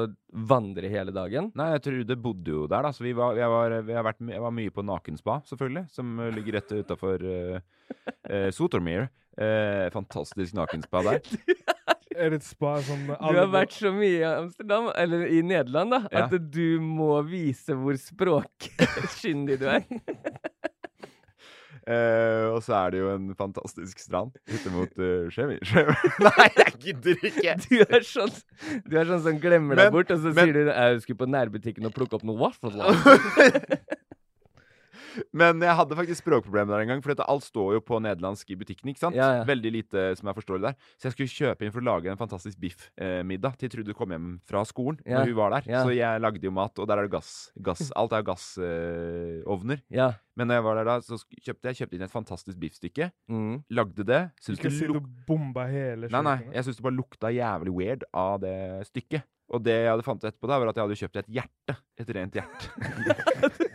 vandre 0.49 0.91
hele 0.91 1.13
dagen? 1.15 1.51
Nei, 1.57 1.71
Trude 1.83 2.17
bodde 2.19 2.53
jo 2.53 2.65
der, 2.71 2.87
da, 2.87 2.93
så 2.95 3.05
vi 3.05 3.13
var, 3.17 3.37
jeg, 3.39 3.51
var, 3.51 3.77
vi 3.87 3.97
har 3.97 4.07
vært, 4.07 4.23
jeg 4.35 4.43
var 4.45 4.55
mye 4.55 4.73
på 4.75 4.85
Nakenspa, 4.85 5.39
selvfølgelig, 5.49 5.85
som 5.95 6.15
eh, 6.19 6.33
ligger 6.35 6.59
rett 6.59 6.75
utafor 6.75 7.25
uh, 7.25 7.59
uh, 8.29 8.49
Sotormir. 8.55 9.09
Uh, 9.35 9.91
fantastisk 9.91 10.55
nakenspa 10.55 11.01
der. 11.03 11.19
Er 12.15 12.31
det 12.31 12.37
et 12.39 12.45
spa 12.47 12.77
som 12.79 13.01
Du 13.09 13.35
har 13.35 13.49
vært 13.51 13.73
så 13.75 13.89
mye 13.91 14.21
i 14.21 14.23
Amsterdam, 14.23 14.85
eller 14.95 15.25
i 15.27 15.41
Nederland, 15.43 15.91
da, 15.91 15.99
Ja. 16.13 16.25
at 16.29 16.51
du 16.53 16.79
må 16.79 17.17
vise 17.27 17.75
hvor 17.75 17.97
språkkyndig 17.99 19.59
du 19.59 19.65
er. 19.67 19.83
Eh, 21.85 22.47
og 22.49 22.63
så 22.65 22.73
er 22.79 22.95
det 22.95 23.01
jo 23.03 23.11
en 23.13 23.27
fantastisk 23.37 23.99
strand 24.01 24.33
ute 24.49 24.71
mot 24.73 24.95
uh, 24.97 25.27
Sjemi. 25.29 25.59
Nei, 26.25 26.47
jeg 26.57 26.73
gidder 26.81 27.27
ikke! 27.29 27.53
Du 27.69 27.75
er 27.85 28.07
sånn 28.07 28.33
Du 28.89 28.97
er 28.97 29.05
sånn 29.05 29.21
som 29.27 29.37
glemmer 29.41 29.77
deg 29.77 29.91
bort, 29.93 30.09
og 30.09 30.23
så 30.23 30.33
men- 30.33 30.49
sier 30.49 30.57
du 30.57 30.71
jeg 30.71 31.03
skulle 31.03 31.21
på 31.21 31.29
nærbutikken 31.29 31.85
og 31.85 31.93
plukke 31.93 32.17
opp 32.17 32.25
noe 32.25 32.41
waffle. 32.41 32.73
Men 35.35 35.61
jeg 35.63 35.75
hadde 35.79 35.95
faktisk 35.97 36.21
språkproblemer 36.23 36.73
der 36.75 36.83
en 36.85 36.91
gang, 36.93 37.03
for 37.05 37.13
dette, 37.13 37.25
alt 37.31 37.45
står 37.45 37.75
jo 37.77 37.81
på 37.85 37.99
nederlandsk 38.03 38.49
i 38.51 38.57
butikken. 38.59 38.89
ikke 38.91 39.01
sant? 39.03 39.15
Ja, 39.17 39.29
ja. 39.39 39.43
Veldig 39.47 39.71
lite 39.75 40.05
som 40.19 40.29
er 40.31 40.37
forståelig 40.37 40.67
der. 40.69 40.77
Så 40.99 41.09
jeg 41.09 41.15
skulle 41.15 41.33
kjøpe 41.35 41.65
inn 41.67 41.73
for 41.75 41.83
å 41.83 41.87
lage 41.89 42.11
en 42.11 42.19
fantastisk 42.19 42.59
biffmiddag 42.61 43.57
til 43.61 43.71
Trude 43.73 43.95
kom 43.97 44.13
hjem 44.15 44.29
fra 44.47 44.63
skolen. 44.67 44.99
Ja, 45.05 45.19
Når 45.21 45.31
hun 45.31 45.39
var 45.39 45.55
der. 45.57 45.69
ja. 45.71 45.83
Så 45.85 45.93
jeg 45.95 46.21
lagde 46.23 46.43
jo 46.47 46.53
mat, 46.55 46.77
og 46.79 46.87
der 46.89 46.97
er 47.01 47.07
det 47.09 47.13
gass. 47.15 47.31
gass 47.61 47.91
alt 47.99 48.15
er 48.15 48.23
jo 48.23 48.29
gassovner. 48.31 49.81
Ja. 49.93 50.11
Men 50.35 50.49
når 50.51 50.59
jeg 50.59 50.65
var 50.67 50.75
der 50.81 50.89
da, 50.89 50.95
så 51.05 51.19
kjøpte 51.45 51.71
jeg 51.71 51.79
kjøpte 51.81 51.95
inn 51.99 52.07
et 52.09 52.11
fantastisk 52.11 52.59
biffstykke. 52.59 53.11
Mm. 53.31 53.61
Lagde 53.71 54.03
det. 54.07 54.21
Syns 54.43 54.59
ikke 54.59 54.71
det 54.73 54.79
si 54.81 54.89
du 54.91 54.99
bomba 55.27 55.67
hele 55.71 56.09
Nei, 56.11 56.21
nei. 56.25 56.37
Jeg 56.57 56.67
syns 56.67 56.81
det 56.81 56.85
bare 56.85 56.97
lukta 56.97 57.31
jævlig 57.31 57.71
weird 57.75 58.03
av 58.13 58.41
det 58.43 58.57
stykket. 58.89 59.23
Og 59.53 59.61
det 59.61 59.75
jeg 59.77 59.91
hadde 59.93 60.03
fant 60.07 60.17
ut 60.23 60.25
etterpå, 60.25 60.49
da, 60.49 60.57
var 60.57 60.71
at 60.71 60.79
jeg 60.79 60.87
hadde 60.87 60.99
kjøpt 61.03 61.19
et 61.21 61.27
hjerte. 61.37 61.75
Et 62.01 62.13
rent 62.17 62.39
hjerte. 62.39 63.65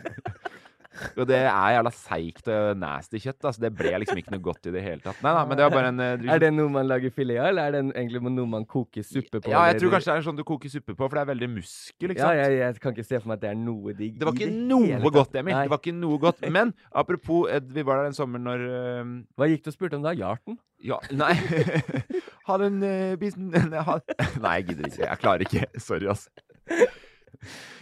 og 1.15 1.27
det 1.29 1.37
er 1.39 1.75
jævla 1.75 1.91
seigt 1.95 2.49
og 2.51 2.79
nasty 2.81 3.21
kjøtt. 3.21 3.39
Altså, 3.43 3.63
det 3.63 3.71
ble 3.77 3.93
liksom 4.03 4.21
ikke 4.21 4.33
noe 4.35 4.43
godt 4.45 4.69
i 4.69 4.73
det 4.75 4.83
hele 4.85 5.03
tatt. 5.03 5.19
Nei 5.25 5.33
nei, 5.35 5.43
men 5.49 5.59
det 5.59 5.65
var 5.67 5.75
bare 5.75 5.91
en 5.91 6.01
uh, 6.03 6.31
Er 6.35 6.43
det 6.43 6.51
noe 6.55 6.71
man 6.73 6.89
lager 6.89 7.13
filet 7.15 7.41
av, 7.41 7.49
eller 7.51 7.67
er 7.69 7.75
det 7.77 7.83
egentlig 7.89 8.23
noe 8.27 8.49
man 8.55 8.67
koker 8.69 9.05
suppe 9.05 9.41
på? 9.41 9.51
Ja, 9.53 9.65
jeg 9.71 9.81
tror 9.81 9.95
kanskje 9.95 10.11
det 10.11 10.17
er 10.17 10.27
sånn 10.29 10.39
du 10.39 10.45
koker 10.47 10.73
suppe 10.73 10.95
på, 10.95 11.01
for 11.03 11.17
det 11.17 11.25
er 11.25 11.31
veldig 11.33 11.51
muskel, 11.57 12.13
ikke 12.15 12.21
Ja, 12.21 12.31
sant? 12.31 12.41
jeg, 12.41 12.57
jeg 12.61 12.81
kan 12.85 12.95
ikke 12.95 13.07
se 13.09 13.21
for 13.21 13.31
meg 13.31 13.39
at 13.39 13.45
det 13.45 13.51
er 13.51 13.59
noe 13.61 13.95
digg 13.97 14.19
Det 14.21 14.29
var 14.29 14.37
ikke 14.39 14.51
noe 14.71 15.13
godt, 15.19 15.37
Emil. 15.41 15.55
Nei. 15.57 15.63
Det 15.67 15.75
var 15.75 15.83
ikke 15.83 15.97
noe 15.97 16.21
godt. 16.21 16.43
Men 16.57 16.73
apropos, 17.03 17.47
Ed, 17.51 17.71
vi 17.73 17.85
var 17.87 18.01
der 18.01 18.11
en 18.11 18.17
sommer 18.17 18.41
når 18.41 18.65
uh, 18.67 19.15
Hva 19.37 19.49
gikk 19.51 19.65
du 19.65 19.71
og 19.73 19.77
spurte 19.77 19.99
om 19.99 20.05
da? 20.05 20.15
Hjarten? 20.17 20.59
Ja, 20.81 20.97
nei 21.13 21.35
Ha 22.47 22.57
den 22.57 22.81
uh, 22.81 23.13
bisen 23.21 23.51
Nei, 23.53 23.67
nei, 23.69 24.55
jeg 24.57 24.71
gidder 24.71 24.89
ikke. 24.89 25.05
Jeg 25.05 25.21
klarer 25.21 25.45
ikke. 25.45 25.67
Sorry, 25.81 26.09
ass. 26.09 26.27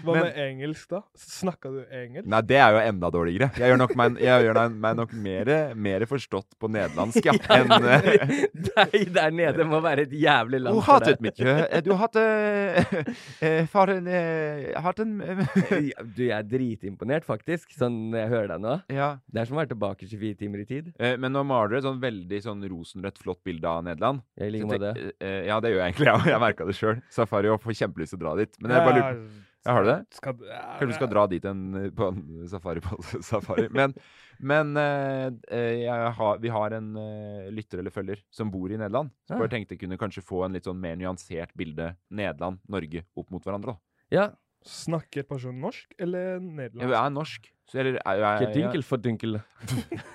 Hva 0.03 0.13
Men- 0.15 0.23
med 0.23 0.37
engelsk, 0.39 0.87
da? 0.89 1.01
Snakka 1.19 1.69
du 1.73 1.79
engelsk? 1.91 2.27
Nei, 2.31 2.41
det 2.47 2.57
er 2.57 2.71
jo 2.77 2.79
enda 2.93 3.09
dårligere. 3.11 3.49
Jeg 3.59 3.71
gjør 3.73 3.79
nok 3.81 3.95
meg, 3.99 4.17
gjør 4.23 4.59
meg- 4.71 4.95
nok 4.99 5.13
mer, 5.13 5.51
mer 5.75 6.05
forstått 6.07 6.55
på 6.59 6.69
nederlandsk, 6.71 7.25
ja. 7.25 7.33
enn 7.57 7.67
Nei, 7.69 8.17
Deg 8.53 9.13
der 9.15 9.31
nede 9.35 9.65
må 9.67 9.81
være 9.83 10.05
et 10.07 10.13
jævlig 10.15 10.61
land 10.63 10.75
Du 10.75 10.81
har 10.87 10.99
deg. 11.03 11.19
mye. 11.19 11.81
Du 11.83 11.91
har 11.93 12.01
hatt 12.05 12.15
eh, 12.21 13.03
eh, 13.41 13.65
Faren 13.71 14.07
eh, 14.07 14.69
hatt 14.79 14.99
en 15.03 15.17
Ja, 15.89 16.03
Du, 16.03 16.23
jeg 16.23 16.35
er 16.37 16.47
dritimponert, 16.47 17.25
faktisk, 17.27 17.73
sånn 17.77 18.13
jeg 18.15 18.29
hører 18.31 18.53
deg 18.55 18.63
nå. 18.63 18.77
Ja. 18.93 19.09
Det 19.29 19.41
er 19.43 19.49
som 19.49 19.57
å 19.57 19.61
være 19.63 19.73
tilbake 19.73 20.07
24 20.09 20.39
timer 20.39 20.63
i 20.63 20.67
tid. 20.69 20.91
Eh, 20.99 21.17
Men 21.19 21.33
nå 21.35 21.43
maler 21.47 21.73
du 21.75 21.77
et 21.81 21.87
sånn 21.87 21.99
veldig 22.01 22.41
sånn 22.45 22.63
rosenrødt, 22.71 23.19
flott 23.21 23.43
bilde 23.47 23.67
av 23.69 23.83
Nederland. 23.87 24.23
Jeg 24.39 24.53
liker 24.55 24.71
med 24.73 24.85
det. 24.87 25.13
eh, 25.19 25.41
Ja, 25.49 25.59
det 25.59 25.71
gjør 25.73 25.81
jeg 25.83 25.93
egentlig. 25.93 26.09
Jeg, 26.13 26.31
jeg 26.33 26.41
merka 26.43 26.65
det 26.69 26.75
sjøl. 26.79 26.99
Safari 27.13 27.49
og 27.51 27.61
får 27.63 27.77
kjempelyst 27.83 28.15
til 28.15 28.19
å 28.19 28.23
dra 28.25 28.35
dit. 28.39 28.55
Men 28.61 28.75
jeg 28.75 28.85
bare 28.87 28.99
lurer 28.99 29.38
Ja, 29.65 29.73
har 29.75 29.83
du 29.83 29.89
det? 29.91 29.97
Skal, 30.15 30.37
ja, 30.47 30.59
Kanskje 30.79 30.87
du 30.87 30.95
skal 30.95 31.09
dra 31.11 31.23
dit 31.27 31.45
en, 31.49 31.63
på 31.95 32.07
en 32.13 32.47
safari 32.47 32.79
på 32.85 32.95
safari. 33.27 33.67
Men, 33.75 33.93
men 34.39 34.71
eh, 34.79 35.25
eh, 35.51 35.73
jeg 35.83 36.11
har, 36.19 36.37
vi 36.39 36.51
har 36.55 36.75
en 36.77 36.91
uh, 36.95 37.49
lytter 37.51 37.81
eller 37.83 37.91
følger 37.91 38.21
som 38.31 38.51
bor 38.53 38.71
i 38.71 38.77
Nederland. 38.79 39.11
Så 39.27 39.35
Ja. 39.35 39.41
bare 39.41 39.51
tenkte 39.51 39.75
jeg 39.75 39.81
kunne 39.83 39.99
kanskje 39.99 40.23
få 40.23 40.45
en 40.47 40.55
litt 40.55 40.69
sånn 40.69 40.79
mer 40.79 40.95
nyansert 40.99 41.51
bilde 41.59 41.91
Nederland, 42.09 42.61
Norge 42.71 43.03
opp 43.19 43.29
mot 43.35 43.43
hverandre. 43.43 43.75
da. 43.75 44.15
Ja. 44.15 44.29
Snakker 44.67 45.23
personen 45.23 45.61
norsk 45.63 45.93
eller 46.03 46.39
nederlandsk? 46.43 46.89
Jeg 46.91 46.99
er 46.99 47.11
norsk. 47.15 47.45
Så, 47.69 47.77
eller, 47.79 47.99
er, 48.01 48.17
jeg, 48.19 48.47
Ikke 48.47 48.55
dynkel 48.57 48.83
for 48.83 48.97
dynkel. 48.99 49.37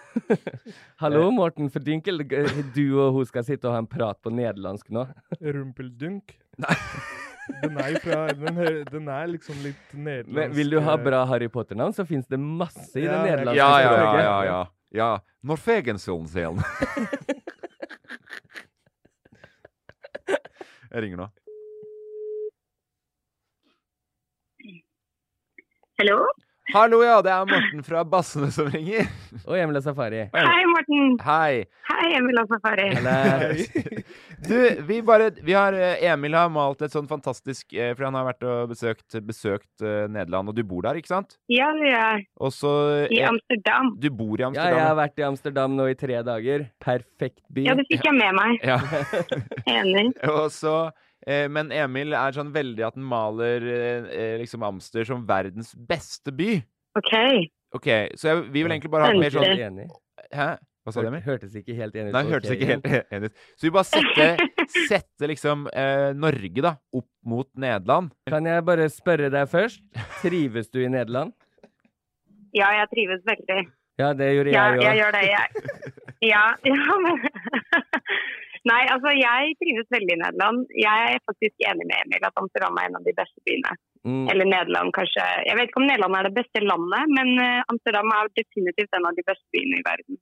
Hallo, 1.03 1.31
Morten 1.33 1.71
for 1.73 1.81
dynkel. 1.85 2.21
Du 2.75 2.83
og 3.01 3.15
hun 3.17 3.29
skal 3.29 3.47
sitte 3.47 3.69
og 3.71 3.77
ha 3.77 3.81
en 3.81 3.89
prat 3.89 4.21
på 4.21 4.33
nederlandsk 4.35 4.91
nå. 4.93 5.07
Rumpeldunk? 5.41 6.37
Den 7.63 7.77
er 7.77 7.89
jo 7.93 7.99
fra 8.01 8.19
Den, 8.33 8.57
hø- 8.57 8.85
den 8.89 9.09
er 9.13 9.27
liksom 9.29 9.57
litt 9.65 9.91
nederlandsk 9.93 10.37
Men 10.39 10.55
vil 10.57 10.71
du 10.73 10.79
ha 10.81 10.95
eh, 10.97 11.03
bra 11.05 11.25
Harry 11.29 11.49
Potter-navn, 11.53 11.93
så 11.97 12.05
fins 12.09 12.27
det 12.31 12.39
masse 12.41 12.97
i 12.97 13.05
Ja, 13.05 13.19
det 13.21 13.31
nederlandske 13.31 13.59
ja, 13.61 13.81
ja, 13.85 13.93
ja, 14.01 14.21
ja, 14.23 14.37
ja. 14.49 14.61
ja. 14.97 15.11
Norfegensonselen. 15.45 16.59
jeg 20.95 21.03
ringer 21.05 21.19
nå. 21.25 21.29
Hallo? 26.01 26.17
Hallo, 26.73 27.03
ja. 27.05 27.19
Det 27.23 27.29
er 27.29 27.45
Morten 27.49 27.83
fra 27.85 28.01
Bassene 28.09 28.49
som 28.55 28.71
ringer. 28.73 29.09
Og 29.45 29.57
Emil 29.59 29.77
og 29.77 29.85
Safari. 29.85 30.23
Hei, 30.33 30.63
Morten. 30.71 31.19
Hei. 31.25 31.65
Hei, 31.91 32.07
Emil 32.17 32.41
og 32.41 32.49
Safari. 32.49 32.87
Hei. 33.05 34.05
Du, 34.45 34.57
vi 34.89 34.99
bare 35.05 35.31
Vi 35.45 35.55
har 35.57 35.77
eh, 35.77 36.03
Emil 36.09 36.35
har 36.37 36.51
malt 36.53 36.83
et 36.85 36.93
sånn 36.93 37.07
fantastisk 37.09 37.73
eh, 37.73 37.95
For 37.97 38.05
han 38.05 38.17
har 38.19 38.27
vært 38.27 38.45
og 38.45 38.73
besøkt, 38.75 39.17
besøkt 39.25 39.85
eh, 39.85 40.05
Nederland, 40.13 40.51
og 40.51 40.57
du 40.57 40.65
bor 40.69 40.85
der, 40.85 40.99
ikke 41.01 41.13
sant? 41.13 41.39
Ja, 41.53 41.71
det 41.77 41.93
er 41.93 41.95
jeg. 41.95 42.27
I 43.15 43.23
Amsterdam. 43.29 43.95
Du 44.01 44.11
bor 44.13 44.41
i 44.41 44.49
Amsterdam? 44.49 44.73
Ja, 44.73 44.81
jeg 44.81 44.89
har 44.89 44.99
vært 45.01 45.21
i 45.21 45.29
Amsterdam 45.29 45.79
nå 45.79 45.89
i 45.93 45.97
tre 46.01 46.21
dager. 46.27 46.69
Perfekt 46.85 47.43
by. 47.53 47.69
Ja, 47.69 47.77
det 47.79 47.87
fikk 47.93 48.09
jeg 48.09 48.17
med 48.19 48.37
meg. 48.41 48.61
Ja. 48.65 48.81
Enig. 49.69 50.11
Og 50.35 50.49
så 50.53 50.77
Men 51.25 51.73
Emil 51.73 52.13
er 52.13 52.37
sånn 52.37 52.53
veldig 52.53 52.85
at 52.85 52.99
han 52.99 53.07
maler 53.09 53.65
eh, 53.65 54.09
eh, 54.13 54.35
liksom 54.43 54.65
Amster 54.67 55.07
som 55.09 55.25
verdens 55.29 55.73
beste 55.75 56.35
by. 56.37 56.59
OK. 57.01 57.15
OK, 57.75 57.89
så 58.21 58.31
jeg, 58.31 58.45
vi 58.55 58.63
vil 58.63 58.75
egentlig 58.75 58.93
bare 58.93 59.09
ha 59.11 59.19
mer 59.19 59.35
sånn 59.35 59.49
enig. 59.57 59.89
Hæ? 60.31 60.55
Hva 60.85 60.93
sa 60.93 61.01
du, 61.01 61.09
Emil? 61.09 61.23
Hørtes 61.25 61.55
ikke 61.57 61.75
helt 61.79 61.95
enig 61.97 62.11
ut. 62.11 62.17
Nei, 62.19 62.23
hørtes 62.29 62.51
okay. 62.53 62.59
ikke 62.61 62.75
helt 62.75 63.15
enig 63.17 63.31
ut. 63.31 63.39
Så 63.57 63.67
vi 63.67 63.71
bare 63.73 63.89
setter, 63.89 64.43
setter 64.91 65.31
liksom 65.33 65.65
eh, 65.73 66.11
Norge 66.13 66.65
da 66.67 66.75
opp 67.01 67.09
mot 67.25 67.49
Nederland. 67.57 68.13
Kan 68.29 68.51
jeg 68.51 68.67
bare 68.69 68.91
spørre 68.93 69.33
deg 69.33 69.49
først? 69.49 69.81
Trives 70.21 70.69
du 70.69 70.83
i 70.85 70.91
Nederland? 70.93 71.33
Ja, 72.55 72.69
jeg 72.77 72.91
trives 72.93 73.25
veldig. 73.27 73.65
Ja, 73.99 74.13
det 74.13 74.29
gjorde 74.35 74.53
Ja, 74.53 74.67
jeg 74.75 74.85
jeg 74.85 75.01
gjør 75.01 75.17
det, 75.17 75.25
jeg. 75.31 75.49
Ja, 76.29 76.45
ja 76.69 76.99
men 77.07 77.21
Nei, 78.71 78.83
altså, 78.89 79.11
jeg 79.13 79.57
trives 79.61 79.91
veldig 79.93 80.15
i 80.15 80.21
Nederland. 80.23 80.61
Jeg 80.81 81.09
er 81.15 81.27
faktisk 81.29 81.67
enig 81.69 81.85
med 81.89 81.99
Emil 82.01 82.29
at 82.29 82.41
Amsterdam 82.41 82.79
er 82.81 82.89
en 82.89 82.99
av 82.99 83.09
de 83.09 83.13
beste 83.19 83.43
byene. 83.49 83.75
Mm. 84.09 84.25
Eller 84.33 84.49
Nederland, 84.49 84.93
kanskje. 84.97 85.25
Jeg 85.49 85.59
vet 85.59 85.69
ikke 85.69 85.83
om 85.83 85.89
Nederland 85.89 86.17
er 86.19 86.29
det 86.29 86.39
beste 86.39 86.63
landet, 86.65 87.13
men 87.19 87.33
eh, 87.45 87.61
Amsterdam 87.73 88.15
er 88.17 88.33
definitivt 88.41 88.97
en 88.97 89.09
av 89.11 89.19
de 89.19 89.25
beste 89.29 89.47
byene 89.57 89.81
i 89.81 89.87
verden. 89.91 90.21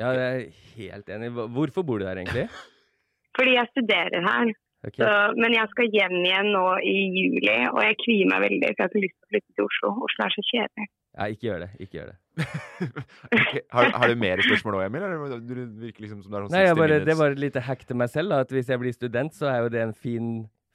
Ja, 0.00 0.12
jeg 0.16 0.24
er 0.24 0.64
helt 0.78 1.12
enig. 1.16 1.30
Hvorfor 1.56 1.84
bor 1.88 2.00
du 2.00 2.08
her, 2.08 2.20
egentlig? 2.22 2.48
Fordi 3.36 3.58
jeg 3.58 3.72
studerer 3.74 4.24
her. 4.30 4.56
Okay. 4.82 4.98
Så, 5.04 5.10
men 5.38 5.54
jeg 5.54 5.68
skal 5.70 5.92
hjem 5.94 6.16
igjen 6.24 6.48
nå 6.56 6.64
i 6.82 6.96
juli, 7.14 7.58
og 7.70 7.80
jeg 7.84 8.00
kvier 8.00 8.32
meg 8.32 8.42
veldig, 8.48 8.72
for 8.72 8.80
jeg 8.80 8.88
har 8.88 8.90
ikke 8.90 9.04
lyst 9.04 9.18
til 9.18 9.28
å 9.28 9.32
flytte 9.34 9.52
til 9.52 9.68
Oslo. 9.68 9.90
Oslo 10.08 10.24
er 10.24 10.34
så 10.34 10.44
kjedelig. 10.48 10.88
Ja, 11.12 11.26
ikke 11.28 11.48
gjør 11.50 11.64
det. 11.66 11.70
Ikke 11.84 11.98
gjør 11.98 12.06
det. 12.12 12.16
okay. 13.36 13.60
Har, 13.74 13.90
har 14.00 14.08
du 14.08 14.16
mer 14.22 14.40
spørsmål 14.40 14.78
òg, 14.78 14.86
Emil? 14.86 15.04
Eller 15.04 15.42
du 15.44 15.52
virker 15.82 16.06
liksom 16.06 16.22
som 16.24 16.32
det 16.32 16.38
er 16.38 16.46
sånn 16.46 16.56
Nei, 16.56 16.64
bare. 16.78 17.00
Det 17.04 17.16
var 17.18 17.34
et 17.34 17.42
lite 17.42 17.62
hack 17.66 17.84
til 17.88 17.98
meg 18.00 18.08
selv. 18.12 18.32
da, 18.32 18.40
At 18.46 18.54
hvis 18.56 18.72
jeg 18.72 18.80
blir 18.80 18.96
student, 18.96 19.36
så 19.36 19.50
er 19.52 19.58
jo 19.66 19.70
det 19.74 19.82
en 19.84 19.92
fin, 19.92 20.30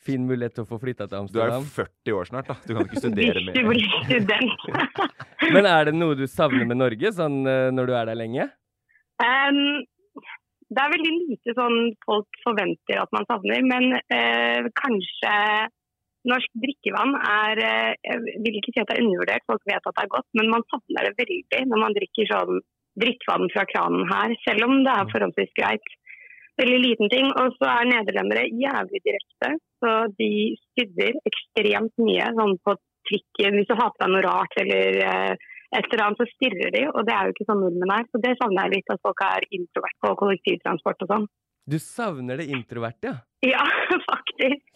fin 0.06 0.28
mulighet 0.30 0.60
til 0.60 0.68
å 0.68 0.70
få 0.70 0.78
flytta 0.84 1.10
til 1.10 1.24
Amsterdam. 1.24 1.66
Du 1.66 1.82
er 1.82 1.82
jo 1.82 1.90
40 2.14 2.20
år 2.20 2.30
snart, 2.30 2.52
da. 2.52 2.58
Du 2.68 2.76
kan 2.78 2.86
ikke 2.86 3.02
studere 3.02 3.42
Hvis 3.42 3.58
du 3.58 3.62
mer. 3.64 3.70
blir 3.74 3.90
student. 4.06 4.70
Men 5.58 5.70
er 5.74 5.90
det 5.90 5.96
noe 5.98 6.20
du 6.20 6.26
savner 6.30 6.70
med 6.70 6.82
Norge, 6.84 7.14
sånn 7.18 7.42
eh, 7.50 7.70
når 7.74 7.90
du 7.90 7.96
er 7.98 8.12
der 8.12 8.22
lenge? 8.22 8.50
Um, 9.18 9.82
det 10.70 10.84
er 10.84 10.94
veldig 10.94 11.16
lite 11.16 11.58
sånn 11.58 11.78
folk 12.06 12.40
forventer 12.44 13.02
at 13.02 13.14
man 13.16 13.26
savner, 13.30 13.64
men 13.66 13.98
eh, 14.14 14.68
kanskje 14.78 15.34
norsk 16.30 16.58
drikkevann 16.64 17.14
er 17.18 17.62
eh, 17.64 17.94
Jeg 18.06 18.42
vil 18.46 18.60
ikke 18.60 18.74
si 18.74 18.82
at 18.82 18.90
det 18.90 18.98
er 18.98 19.06
undervurdert, 19.06 19.46
folk 19.50 19.64
vet 19.70 19.80
at 19.80 19.96
det 19.96 20.04
er 20.04 20.16
godt, 20.16 20.28
men 20.40 20.52
man 20.54 20.66
savner 20.72 21.08
det 21.08 21.16
veldig 21.22 21.64
når 21.72 21.84
man 21.84 21.96
drikker 21.98 22.30
sånn 22.32 22.60
drikkevann 22.98 23.52
fra 23.54 23.64
kranen 23.70 24.08
her, 24.10 24.36
selv 24.44 24.68
om 24.68 24.80
det 24.86 24.94
er 24.94 25.12
forholdsvis 25.12 25.56
greit. 25.58 25.92
Veldig 26.58 26.78
liten 26.82 27.12
ting. 27.14 27.28
Og 27.38 27.54
så 27.60 27.70
er 27.70 27.90
nederlendere 27.92 28.48
jævlig 28.50 29.04
direkte, 29.06 29.52
så 29.84 29.92
de 30.18 30.32
stydder 30.64 31.20
ekstremt 31.30 31.94
mye 32.02 32.32
sånn 32.40 32.56
på 32.66 32.74
trikken. 33.10 33.60
Hvis 33.60 33.70
du 33.70 33.76
har 33.78 33.94
på 33.94 34.02
deg 34.02 34.14
noe 34.16 34.26
rart 34.26 34.58
eller 34.64 35.02
eh, 35.06 35.50
et 35.78 35.90
eller 35.92 36.06
annet, 36.06 36.22
så 36.24 36.30
stirrer 36.34 36.74
de, 36.74 36.86
og 36.94 37.04
det 37.08 37.14
er 37.14 37.28
jo 37.28 37.36
ikke 37.36 37.50
sånn 37.50 37.62
nordmenn 37.62 37.94
er. 38.00 38.08
Så 38.10 38.24
det 38.24 38.34
savner 38.40 38.66
jeg 38.66 38.80
litt, 38.80 38.94
at 38.94 39.04
folk 39.06 39.26
er 39.28 39.48
introvert 39.60 40.00
på 40.06 40.16
kollektivtransport 40.24 41.06
og 41.06 41.14
sånn. 41.14 41.30
Du 41.68 41.78
savner 41.84 42.40
det 42.40 42.48
introverte, 42.56 43.12
ja? 43.12 43.18
Ja, 43.46 43.64
faktisk. 44.10 44.27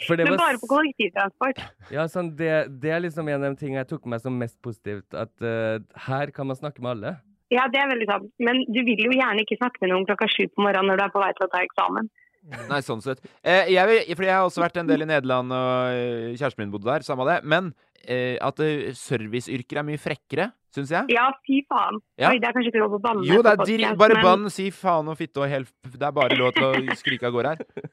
For 0.08 0.18
Var... 0.18 0.28
Men 0.28 0.40
bare 0.40 0.62
på 0.62 0.70
kollektivtransport. 0.72 1.60
Ja, 1.94 2.08
sånn, 2.12 2.32
det, 2.40 2.54
det 2.84 2.94
er 2.96 3.04
liksom 3.04 3.30
en 3.30 3.42
av 3.42 3.50
de 3.50 3.60
tingene 3.60 3.84
jeg 3.84 3.92
tok 3.94 4.08
med 4.10 4.24
som 4.24 4.40
mest 4.40 4.58
positivt. 4.66 5.08
At 5.18 5.34
uh, 5.46 5.84
her 6.08 6.34
kan 6.36 6.50
man 6.50 6.60
snakke 6.60 6.84
med 6.84 6.96
alle. 6.96 7.18
Ja, 7.52 7.68
det 7.72 7.82
er 7.82 7.92
veldig 7.92 8.08
sant. 8.08 8.32
Men 8.40 8.64
du 8.72 8.80
vil 8.88 9.02
jo 9.06 9.12
gjerne 9.12 9.44
ikke 9.44 9.60
snakke 9.60 9.84
med 9.84 9.92
noen 9.94 10.08
klokka 10.08 10.30
sju 10.32 10.46
på 10.48 10.64
morgenen 10.64 10.94
når 10.94 11.02
du 11.02 11.06
er 11.06 11.14
på 11.14 11.24
vei 11.24 11.32
til 11.36 11.48
å 11.48 11.52
ta 11.52 11.64
eksamen. 11.66 12.10
Nei, 12.42 12.80
sånn 12.82 13.04
sett. 13.04 13.22
Eh, 13.46 13.70
jeg, 13.70 13.84
vil, 13.86 14.16
fordi 14.16 14.30
jeg 14.32 14.34
har 14.34 14.48
også 14.48 14.64
vært 14.64 14.80
en 14.82 14.88
del 14.90 15.06
i 15.06 15.10
Nederland, 15.12 15.54
og 15.54 16.40
kjæresten 16.40 16.64
min 16.64 16.72
bodde 16.74 16.90
der. 16.90 17.06
Samme 17.06 17.28
det. 17.28 17.38
Men 17.46 17.70
eh, 18.02 18.40
at 18.42 18.62
eh, 18.66 18.90
serviceyrker 18.98 19.82
er 19.82 19.86
mye 19.86 20.02
frekkere, 20.02 20.48
syns 20.74 20.94
jeg. 20.96 21.12
Ja, 21.14 21.28
fy 21.46 21.62
faen. 21.70 22.00
Ja. 22.18 22.32
Oi, 22.32 22.40
det 22.42 22.50
er 22.50 22.56
kanskje 22.56 22.74
ikke 22.74 22.82
lov 22.82 22.98
å 22.98 23.02
banne 23.04 23.28
Jo, 23.28 23.42
det 23.46 23.54
er 23.54 23.62
podcast, 23.62 24.00
bare 24.02 24.18
men- 24.18 24.26
bann, 24.26 24.50
si 24.54 24.70
faen 24.74 25.12
og 25.12 25.20
fitte 25.20 25.44
og 25.44 25.52
help. 25.52 25.72
Det 25.86 26.08
er 26.08 26.16
bare 26.18 26.40
lov 26.40 26.56
til 26.58 26.70
å 26.72 26.98
skrike 26.98 27.30
av 27.30 27.38
gårde 27.38 27.54
her. 27.54 27.91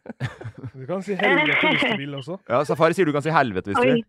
Du 0.78 0.85
kan 0.87 1.00
si 1.02 1.14
helvete 1.18 1.70
hvis 1.73 1.82
du 1.82 1.97
vil 1.99 2.12
også. 2.18 2.35
Ja, 2.52 2.58
Safari 2.68 2.94
sier 2.94 3.06
du 3.08 3.12
kan 3.16 3.23
si 3.25 3.32
helvete 3.35 3.73
hvis 3.73 3.78
du 3.78 3.82
vil. 3.88 4.02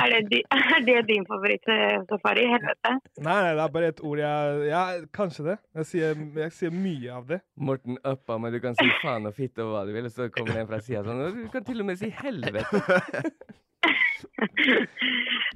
Er 0.00 0.06
det, 0.30 0.40
er 0.76 0.80
det 0.86 0.96
din 1.10 1.24
favoritt-safari? 1.28 2.44
Helvete. 2.54 2.90
Nei, 3.20 3.36
nei, 3.44 3.52
det 3.58 3.62
er 3.66 3.72
bare 3.76 3.88
et 3.92 4.00
ord 4.08 4.18
jeg 4.22 4.36
Ja, 4.70 4.82
kanskje 5.14 5.42
det. 5.50 5.56
Jeg 5.80 5.84
sier, 5.90 6.10
jeg 6.44 6.50
sier 6.56 6.72
mye 6.74 7.10
av 7.18 7.24
det. 7.28 7.38
Morten 7.56 7.94
uppa 8.00 8.32
meg, 8.40 8.48
du 8.56 8.60
kan 8.64 8.74
si 8.78 8.86
faen 9.02 9.28
og 9.28 9.34
fitte 9.36 9.60
og 9.66 9.70
hva 9.76 9.82
du 9.88 9.92
vil, 9.96 10.06
og 10.08 10.14
så 10.16 10.22
kommer 10.32 10.52
det 10.56 10.60
en 10.64 10.70
fra 10.72 10.80
sida 10.84 11.00
sånn 11.06 11.20
Du 11.42 11.48
kan 11.52 11.62
til 11.68 11.78
og 11.84 11.88
med 11.92 11.96
si 12.00 12.08
helvete. 12.22 12.76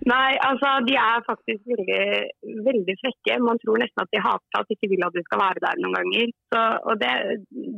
Nei, 0.07 0.37
altså 0.49 0.69
de 0.87 0.95
er 1.03 1.25
faktisk 1.27 1.65
veldig, 1.67 2.03
veldig 2.69 2.95
frekke. 3.01 3.39
Man 3.43 3.59
tror 3.63 3.81
nesten 3.83 4.05
at 4.05 4.13
de 4.15 4.21
hater 4.23 4.61
at 4.61 4.69
de 4.69 4.77
ikke 4.77 4.91
vil 4.93 5.07
at 5.07 5.17
du 5.17 5.23
skal 5.25 5.41
være 5.43 5.63
der 5.65 5.81
noen 5.83 5.97
ganger. 5.99 6.35
Så, 6.55 6.61
og 6.87 7.01
det, 7.01 7.15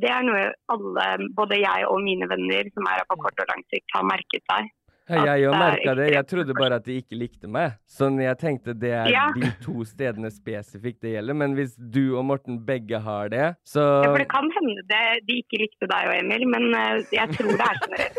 det 0.02 0.10
er 0.12 0.26
noe 0.26 0.42
alle, 0.74 1.06
både 1.38 1.62
jeg 1.62 1.86
og 1.88 2.04
mine 2.04 2.28
venner 2.28 2.68
som 2.74 2.90
er 2.90 3.00
her 3.00 3.08
på 3.08 3.16
kort 3.22 3.44
og 3.44 3.48
lang 3.48 3.64
sikt, 3.72 3.88
har 3.96 4.10
merket 4.10 4.44
seg. 4.52 4.68
Ja, 5.08 5.24
jeg 5.34 5.42
jo 5.46 5.52
er 5.52 5.58
merka 5.62 5.94
det. 5.96 6.06
Jeg 6.12 6.26
trodde 6.28 6.54
bare 6.58 6.76
at 6.80 6.84
de 6.84 6.96
ikke 7.00 7.16
likte 7.18 7.48
meg. 7.48 7.76
Sånn, 7.88 8.18
jeg 8.20 8.36
tenkte 8.38 8.74
det 8.78 8.90
er 8.92 9.08
Ja. 9.08 9.26
de 9.34 9.48
to 9.64 9.84
stedene 9.88 10.30
spesifikt 10.30 11.00
det 11.00 11.14
gjelder. 11.16 11.34
Men 11.34 11.54
hvis 11.56 11.74
du 11.78 12.16
og 12.18 12.24
Morten 12.28 12.58
begge 12.66 13.00
har 13.00 13.28
det, 13.32 13.54
så 13.66 13.80
Ja, 14.04 14.10
for 14.12 14.18
det 14.18 14.28
kan 14.28 14.50
hende 14.58 14.82
det, 14.88 15.02
de 15.26 15.38
ikke 15.42 15.62
likte 15.64 15.88
deg 15.88 16.08
og 16.10 16.14
Emil, 16.18 16.44
men 16.48 16.68
eh, 16.74 17.02
jeg 17.12 17.28
tror 17.38 17.56
det 17.56 17.68
er 17.68 17.80
generelt. 17.84 18.18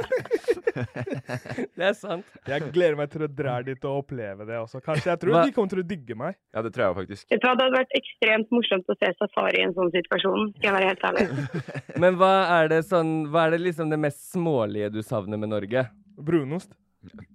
Det 1.80 1.84
er 1.86 1.94
sant. 1.98 2.26
Jeg 2.48 2.70
gleder 2.76 2.96
meg 3.00 3.10
til 3.12 3.24
å 3.26 3.28
dra 3.32 3.58
dit 3.66 3.84
og 3.88 4.04
oppleve 4.04 4.46
det 4.48 4.58
også. 4.60 4.82
Kanskje 4.84 5.12
jeg 5.12 5.20
tror 5.22 5.34
Hva- 5.36 5.46
de 5.48 5.54
kommer 5.56 5.70
til 5.74 5.82
å 5.84 5.88
digge 5.88 6.16
meg. 6.16 6.36
Ja, 6.56 6.62
det 6.66 6.72
tror 6.76 6.86
jeg 6.90 6.96
faktisk. 7.02 7.26
Jeg 7.34 7.42
tror 7.44 7.56
det 7.58 7.66
hadde 7.68 7.78
vært 7.80 7.96
ekstremt 8.00 8.52
morsomt 8.56 8.92
å 8.92 8.96
se 9.00 9.12
Safari 9.20 9.60
i 9.62 9.66
en 9.68 9.74
sånn 9.78 9.92
situasjon, 9.94 10.54
skal 10.58 10.70
jeg 10.70 10.76
være 10.78 10.90
helt 10.92 11.06
ærlig. 11.10 11.28
Men 12.04 12.20
hva 12.20 12.34
er 12.62 12.68
det 12.72 12.82
sånn 12.88 13.14
Hva 13.32 13.48
er 13.48 13.56
det 13.58 13.62
liksom 13.66 13.90
det 13.92 14.00
mest 14.00 14.32
smålige 14.34 14.92
du 14.94 15.02
savner 15.06 15.40
med 15.42 15.50
Norge? 15.52 15.88
Brunost. 16.20 16.72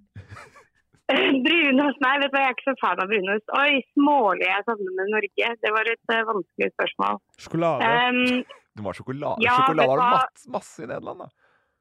Brunost? 1.45 1.99
Nei, 2.01 2.15
vet 2.23 2.33
du 2.33 2.37
hva, 2.37 2.43
jeg 2.47 2.51
er 2.51 2.55
ikke 2.57 2.71
så 2.71 2.75
fan 2.81 3.01
av 3.05 3.11
brunost. 3.11 3.51
Oi, 3.61 3.81
smålig 3.93 4.47
jeg 4.49 4.65
savner 4.69 4.95
med 4.99 5.11
Norge. 5.13 5.51
Det 5.65 5.73
var 5.77 5.91
et 5.93 6.13
uh, 6.15 6.21
vanskelig 6.31 6.69
spørsmål. 6.75 7.19
Sjokolade. 7.45 7.91
Um, 8.09 8.45
Du 8.75 8.83
må 8.83 8.91
ha 8.91 8.97
sjokolade. 8.97 9.45
Ja, 9.45 9.59
sjokolade 9.61 9.99
har 10.01 10.31
du 10.33 10.49
masse, 10.55 10.79
i 10.83 10.89
Nederland, 10.89 11.27
da. 11.27 11.29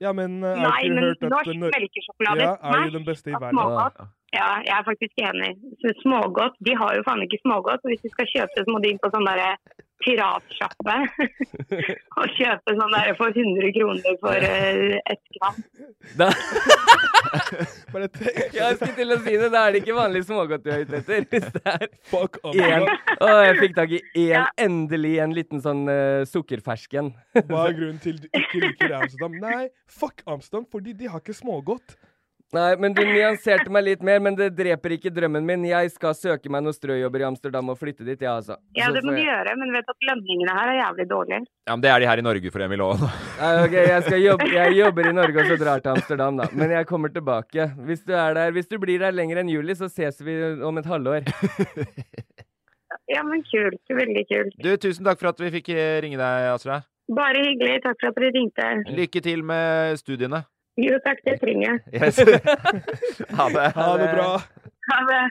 Ja, 0.03 0.11
men 0.17 0.35
uh, 0.43 0.57
nei, 0.59 0.81
men 0.91 1.05
hørt 1.07 1.23
norsk 1.23 1.53
Nor- 1.55 1.71
melkesjokolade 1.77 2.43
Ja, 2.43 2.51
er 2.73 2.83
jo 2.89 2.95
den 2.97 3.07
beste 3.07 3.31
i 3.31 3.37
verden. 3.37 3.55
smågodt. 3.55 4.03
Ja, 4.33 4.47
jeg 4.65 4.73
er 4.75 4.85
faktisk 4.89 5.21
enig. 5.21 5.51
Så 5.79 5.93
Smågodt, 6.01 6.55
de 6.67 6.73
har 6.81 6.95
jo 6.97 7.03
faen 7.07 7.21
ikke 7.23 7.39
smågodt. 7.45 7.83
og 7.85 7.91
Hvis 7.93 8.01
du 8.03 8.09
skal 8.11 8.27
kjøpe 8.33 8.57
det, 8.57 8.63
så 8.67 8.73
må 8.75 8.81
du 8.83 8.89
inn 8.89 8.99
på 9.03 9.11
sånn 9.13 9.27
derre 9.29 9.51
piratsjappe 10.03 10.95
og 12.19 12.35
kjøpe 12.37 12.75
sånn 12.77 12.95
der 12.95 13.13
for 13.19 13.33
100 13.33 13.71
kroner 13.77 14.17
for 14.23 14.47
uh, 14.49 14.97
ett 15.13 15.23
gram. 15.37 15.59
Da, 16.19 16.29
Bare 17.93 18.07
tenk, 18.13 18.39
jeg 18.57 18.77
skulle 18.77 18.93
til 18.97 19.15
å 19.15 19.17
si 19.23 19.35
det, 19.39 19.49
da 19.53 19.65
er 19.67 19.75
det 19.75 19.81
ikke 19.83 19.95
vanlig 19.97 20.23
smågodt 20.27 20.65
du 20.65 20.71
er 20.73 20.83
ute 20.85 20.99
etter. 20.99 21.25
Hvis 21.31 21.49
det 21.55 21.63
er 21.73 21.85
fuck 22.11 22.39
én 22.51 22.61
Amsterdam. 22.77 23.17
Å, 23.17 23.31
jeg 23.47 23.59
fikk 23.61 23.75
tak 23.79 23.93
i 23.95 24.01
én, 24.01 24.29
Ja. 24.33 24.45
endelig 24.61 25.13
en 25.23 25.35
liten 25.37 25.63
sånn 25.63 25.83
uh, 25.89 26.23
sukkerfersken. 26.29 27.11
Hva 27.49 27.67
er 27.69 27.77
grunnen 27.77 27.99
til 28.03 28.19
du 28.21 28.27
ikke 28.29 28.63
liker 28.67 28.97
Amsterdam? 29.01 29.37
Nei, 29.43 29.67
fuck 29.89 30.23
Amsterdam, 30.29 30.65
fordi 30.71 30.95
de 30.97 31.09
har 31.11 31.23
ikke 31.23 31.35
smågodt. 31.37 31.97
Nei, 32.53 32.75
men 32.77 32.93
du 32.93 33.01
nyanserte 33.01 33.71
meg 33.73 33.83
litt 33.87 34.03
mer, 34.05 34.19
men 34.21 34.35
det 34.37 34.51
dreper 34.53 34.93
ikke 34.93 35.09
drømmen 35.13 35.45
min. 35.47 35.63
Jeg 35.65 35.89
skal 35.95 36.13
søke 36.13 36.51
meg 36.53 36.61
noen 36.61 36.75
strøjobber 36.75 37.23
i 37.23 37.25
Amsterdam 37.25 37.71
og 37.73 37.79
flytte 37.79 38.05
dit, 38.05 38.21
ja, 38.21 38.35
altså. 38.37 38.59
Ja, 38.77 38.91
det 38.93 39.01
må 39.03 39.15
du 39.15 39.17
jeg- 39.17 39.25
gjøre, 39.31 39.55
men 39.57 39.73
vet 39.73 39.89
at 39.89 40.07
lønningene 40.09 40.53
her 40.59 40.69
er 40.73 40.77
jævlig 40.83 41.07
dårlige. 41.09 41.39
Ja, 41.65 41.73
men 41.75 41.81
det 41.81 41.89
er 41.89 41.99
de 42.03 42.09
her 42.11 42.21
i 42.21 42.25
Norge 42.27 42.51
for 42.53 42.61
Emil 42.67 42.83
òg. 42.85 43.01
Ok, 43.63 43.73
jeg, 43.73 44.03
skal 44.05 44.21
jobbe, 44.21 44.47
jeg 44.53 44.77
jobber 44.77 45.09
i 45.09 45.15
Norge 45.17 45.41
og 45.41 45.49
så 45.49 45.57
drar 45.63 45.81
til 45.81 45.91
Amsterdam, 45.95 46.37
da. 46.37 46.47
Men 46.53 46.69
jeg 46.77 46.85
kommer 46.87 47.09
tilbake. 47.09 47.67
Hvis 47.89 48.05
du 48.05 48.13
er 48.13 48.33
der, 48.37 48.51
hvis 48.55 48.69
du 48.69 48.77
blir 48.77 48.99
der 49.01 49.11
lenger 49.17 49.41
enn 49.41 49.49
juli, 49.49 49.73
så 49.75 49.89
ses 49.89 50.21
vi 50.21 50.37
om 50.61 50.77
et 50.77 50.85
halvår. 50.85 51.25
Ja, 53.09 53.23
men 53.25 53.41
kult. 53.49 53.81
Veldig 53.89 54.23
kult. 54.29 54.53
Du, 54.63 54.69
tusen 54.77 55.05
takk 55.05 55.19
for 55.19 55.33
at 55.33 55.39
vi 55.41 55.49
fikk 55.57 55.69
eh, 55.73 55.97
ringe 56.05 56.17
deg, 56.21 56.47
Asra. 56.53 56.83
Bare 57.11 57.41
hyggelig. 57.43 57.81
Takk 57.83 57.97
for 57.99 58.13
at 58.13 58.19
dere 58.21 58.31
ringte. 58.37 58.67
Lykke 58.95 59.21
til 59.25 59.41
med 59.43 59.97
studiene. 59.99 60.43
Jo, 60.81 60.97
takk, 61.05 61.19
det 61.25 61.35
trenger 61.41 61.67
jeg. 61.67 61.81
Yes. 62.01 62.17
ha 63.37 63.49
det. 63.53 63.67
Ha 63.77 63.89
det 64.01 64.07
bra. 64.15 64.29
Ha 64.89 65.01
det. 65.09 65.23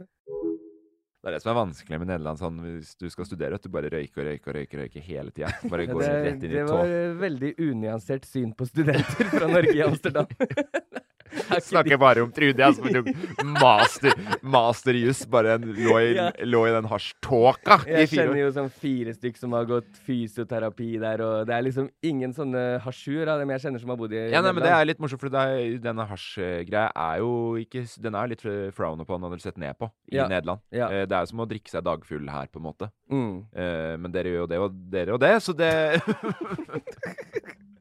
Det 1.23 1.31
er 1.31 1.35
det 1.37 1.43
som 1.45 1.53
er 1.53 1.57
vanskelig 1.61 1.99
med 2.03 2.09
Nederland. 2.11 2.39
Sånn, 2.41 2.57
hvis 2.65 2.97
du 2.99 3.07
skal 3.11 3.27
studere, 3.29 3.55
at 3.59 3.63
du 3.63 3.71
bare 3.71 3.91
røyker 3.93 4.25
og 4.25 4.27
røyker 4.27 4.51
og 4.51 4.57
røyker, 4.59 4.81
røyker 4.83 5.05
hele 5.07 5.31
tida. 5.31 5.53
Bare 5.71 5.87
Ja, 5.87 5.93
går 5.95 6.03
det, 6.03 6.15
rett 6.27 6.43
inn 6.47 6.51
i 6.51 6.57
det 6.57 6.65
var 6.67 6.95
veldig 7.21 7.53
unyansert 7.63 8.27
syn 8.27 8.51
på 8.59 8.67
studenter 8.67 9.31
fra 9.31 9.51
Norge 9.51 9.77
i 9.79 9.85
Amsterdam. 9.87 10.27
Ikke 11.33 11.61
Snakker 11.65 11.99
bare 12.01 12.23
om 12.25 12.31
Trude, 12.35 12.59
jeg 12.61 12.75
som 12.77 12.89
tok 12.93 13.09
master, 13.57 14.13
masterjus. 14.45 15.23
Bare 15.33 15.55
en, 15.57 15.65
lå, 15.77 15.97
i, 16.01 16.11
Ja. 16.17 16.27
lå 16.45 16.63
i 16.69 16.73
den 16.75 16.89
hasjtåka 16.91 17.79
i 17.89 18.03
Jeg 18.03 18.11
kjenner 18.13 18.41
jo 18.43 18.51
sånn 18.55 18.71
fire 18.73 19.15
stykk 19.17 19.37
som 19.41 19.53
har 19.57 19.65
gått 19.71 19.89
fysioterapi 20.07 20.91
der, 21.03 21.23
og 21.25 21.47
det 21.49 21.55
er 21.57 21.63
liksom 21.67 21.89
ingen 22.05 22.33
sånne 22.37 22.81
hasjuer 22.85 23.29
av 23.33 23.41
dem 23.43 23.51
jeg 23.55 23.65
kjenner 23.67 23.81
som 23.85 23.93
har 23.95 24.01
bodd 24.01 24.13
i 24.17 24.23
Ja, 24.33 24.43
nei, 24.45 24.53
men 24.53 24.63
Det 24.67 24.73
er 24.75 24.85
litt 24.91 25.01
morsomt, 25.03 25.21
for 25.25 25.33
er, 25.43 25.79
denne 25.83 26.07
hasjgreia 26.11 26.91
er 26.95 27.19
jo 27.25 27.33
ikke 27.63 27.85
Den 28.03 28.15
er 28.19 28.29
litt 28.33 28.43
frowned 28.77 29.01
upon 29.07 29.25
eller 29.25 29.39
sett 29.43 29.57
ned 29.61 29.77
på 29.81 29.91
i 30.13 30.17
Ja. 30.17 30.29
Nederland. 30.29 30.61
Ja. 30.71 30.89
Eh, 30.91 31.07
Det 31.07 31.17
er 31.17 31.27
som 31.27 31.41
å 31.41 31.49
drikke 31.49 31.71
seg 31.73 31.85
dagfull 31.85 32.29
her, 32.31 32.47
på 32.53 32.61
en 32.61 32.67
måte. 32.69 32.91
Mm. 33.11 33.47
Eh, 33.57 33.97
men 33.97 34.13
dere 34.13 34.29
gjør 34.33 34.45
jo 34.45 34.47
det 34.53 34.59
og 34.59 34.73
dere 34.93 35.13
og 35.17 35.21
det, 35.21 35.33
så 35.43 35.53
det 35.57 35.73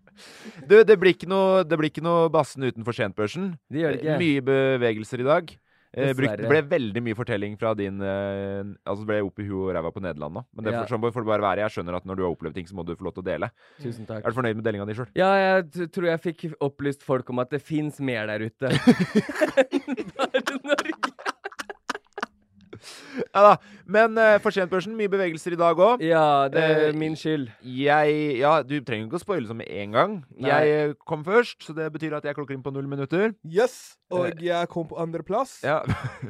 Du, 0.67 0.77
det 0.83 0.97
blir 1.01 1.13
ikke 1.15 1.29
noe, 1.29 1.63
det 1.67 1.77
blir 1.79 1.91
ikke 1.91 2.03
noe 2.05 2.29
bassen 2.33 2.63
utenfor 2.67 2.95
sentbørsen. 2.97 3.51
Det 3.71 3.83
gjør 3.83 3.97
det 3.97 4.01
ikke. 4.05 4.17
Mye 4.21 4.45
bevegelser 4.47 5.21
i 5.23 5.27
dag. 5.27 5.53
Eh, 5.91 6.13
brukt, 6.15 6.37
Dessverre. 6.39 6.47
ble 6.47 6.61
veldig 6.71 7.01
mye 7.03 7.15
fortelling 7.19 7.57
fra 7.59 7.73
din 7.75 7.97
eh, 7.99 8.61
Altså 8.87 9.01
det 9.03 9.07
ble 9.09 9.17
opp 9.27 9.41
i 9.43 9.43
huet 9.43 9.65
og 9.65 9.73
ræva 9.75 9.89
på 9.91 9.99
Nederland 9.99 10.37
nå. 10.37 10.43
Men 10.55 10.63
det 10.63 10.71
Ja. 10.71 10.85
får, 10.85 10.93
sånn 10.93 11.03
får 11.11 11.25
det 11.25 11.31
bare 11.33 11.43
være. 11.43 11.65
Jeg 11.65 11.73
skjønner 11.75 11.97
at 11.99 12.05
når 12.07 12.15
du 12.15 12.23
har 12.23 12.31
opplevd 12.31 12.55
ting, 12.55 12.65
så 12.69 12.77
må 12.79 12.85
du 12.87 12.93
få 12.95 13.03
lov 13.09 13.17
til 13.17 13.25
å 13.25 13.27
dele. 13.27 13.49
Tusen 13.83 14.07
takk. 14.07 14.23
Er 14.23 14.31
du 14.31 14.37
fornøyd 14.39 14.55
med 14.55 14.63
delinga 14.63 14.87
di 14.87 14.95
sjøl? 14.95 15.09
Ja, 15.19 15.33
jeg 15.35 15.91
tror 15.91 16.07
jeg 16.13 16.23
fikk 16.23 16.45
opplyst 16.63 17.03
folk 17.03 17.27
om 17.29 17.43
at 17.43 17.51
det 17.51 17.59
fins 17.61 17.99
mer 17.99 18.31
der 18.31 18.47
ute. 18.47 18.71
enn 19.67 20.15
Bare 20.15 20.41
Norge. 20.63 21.11
Ja 23.35 23.41
da. 23.45 23.49
Men 23.91 24.15
uh, 24.15 24.37
for 24.43 24.55
sentbørsen, 24.55 24.93
mye 24.95 25.11
bevegelser 25.11 25.55
i 25.55 25.59
dag 25.59 25.79
òg. 25.81 26.03
Ja, 26.05 26.47
det 26.51 26.61
er 26.63 26.81
Eh, 26.87 26.95
min 26.97 27.15
skyld. 27.19 27.49
Jeg 27.61 28.37
Ja, 28.39 28.61
du 28.63 28.77
trenger 28.85 29.09
ikke 29.09 29.19
å 29.19 29.23
spoile 29.23 29.47
som 29.49 29.59
med 29.59 29.67
en 29.69 29.95
gang. 29.95 30.13
Nei. 30.31 30.49
Jeg 30.49 30.91
eh, 30.91 30.93
kom 31.07 31.25
først, 31.27 31.59
så 31.65 31.75
det 31.75 31.89
betyr 31.93 32.15
at 32.17 32.25
jeg 32.25 32.37
klokker 32.37 32.55
inn 32.55 32.63
på 32.63 32.71
null 32.73 32.87
minutter. 32.89 33.33
Yes, 33.43 33.97
og 34.11 34.39
jeg 34.41 34.69
kom 34.71 34.87
på 34.89 34.97
andreplass. 34.99 35.59
Ja. 35.65 35.81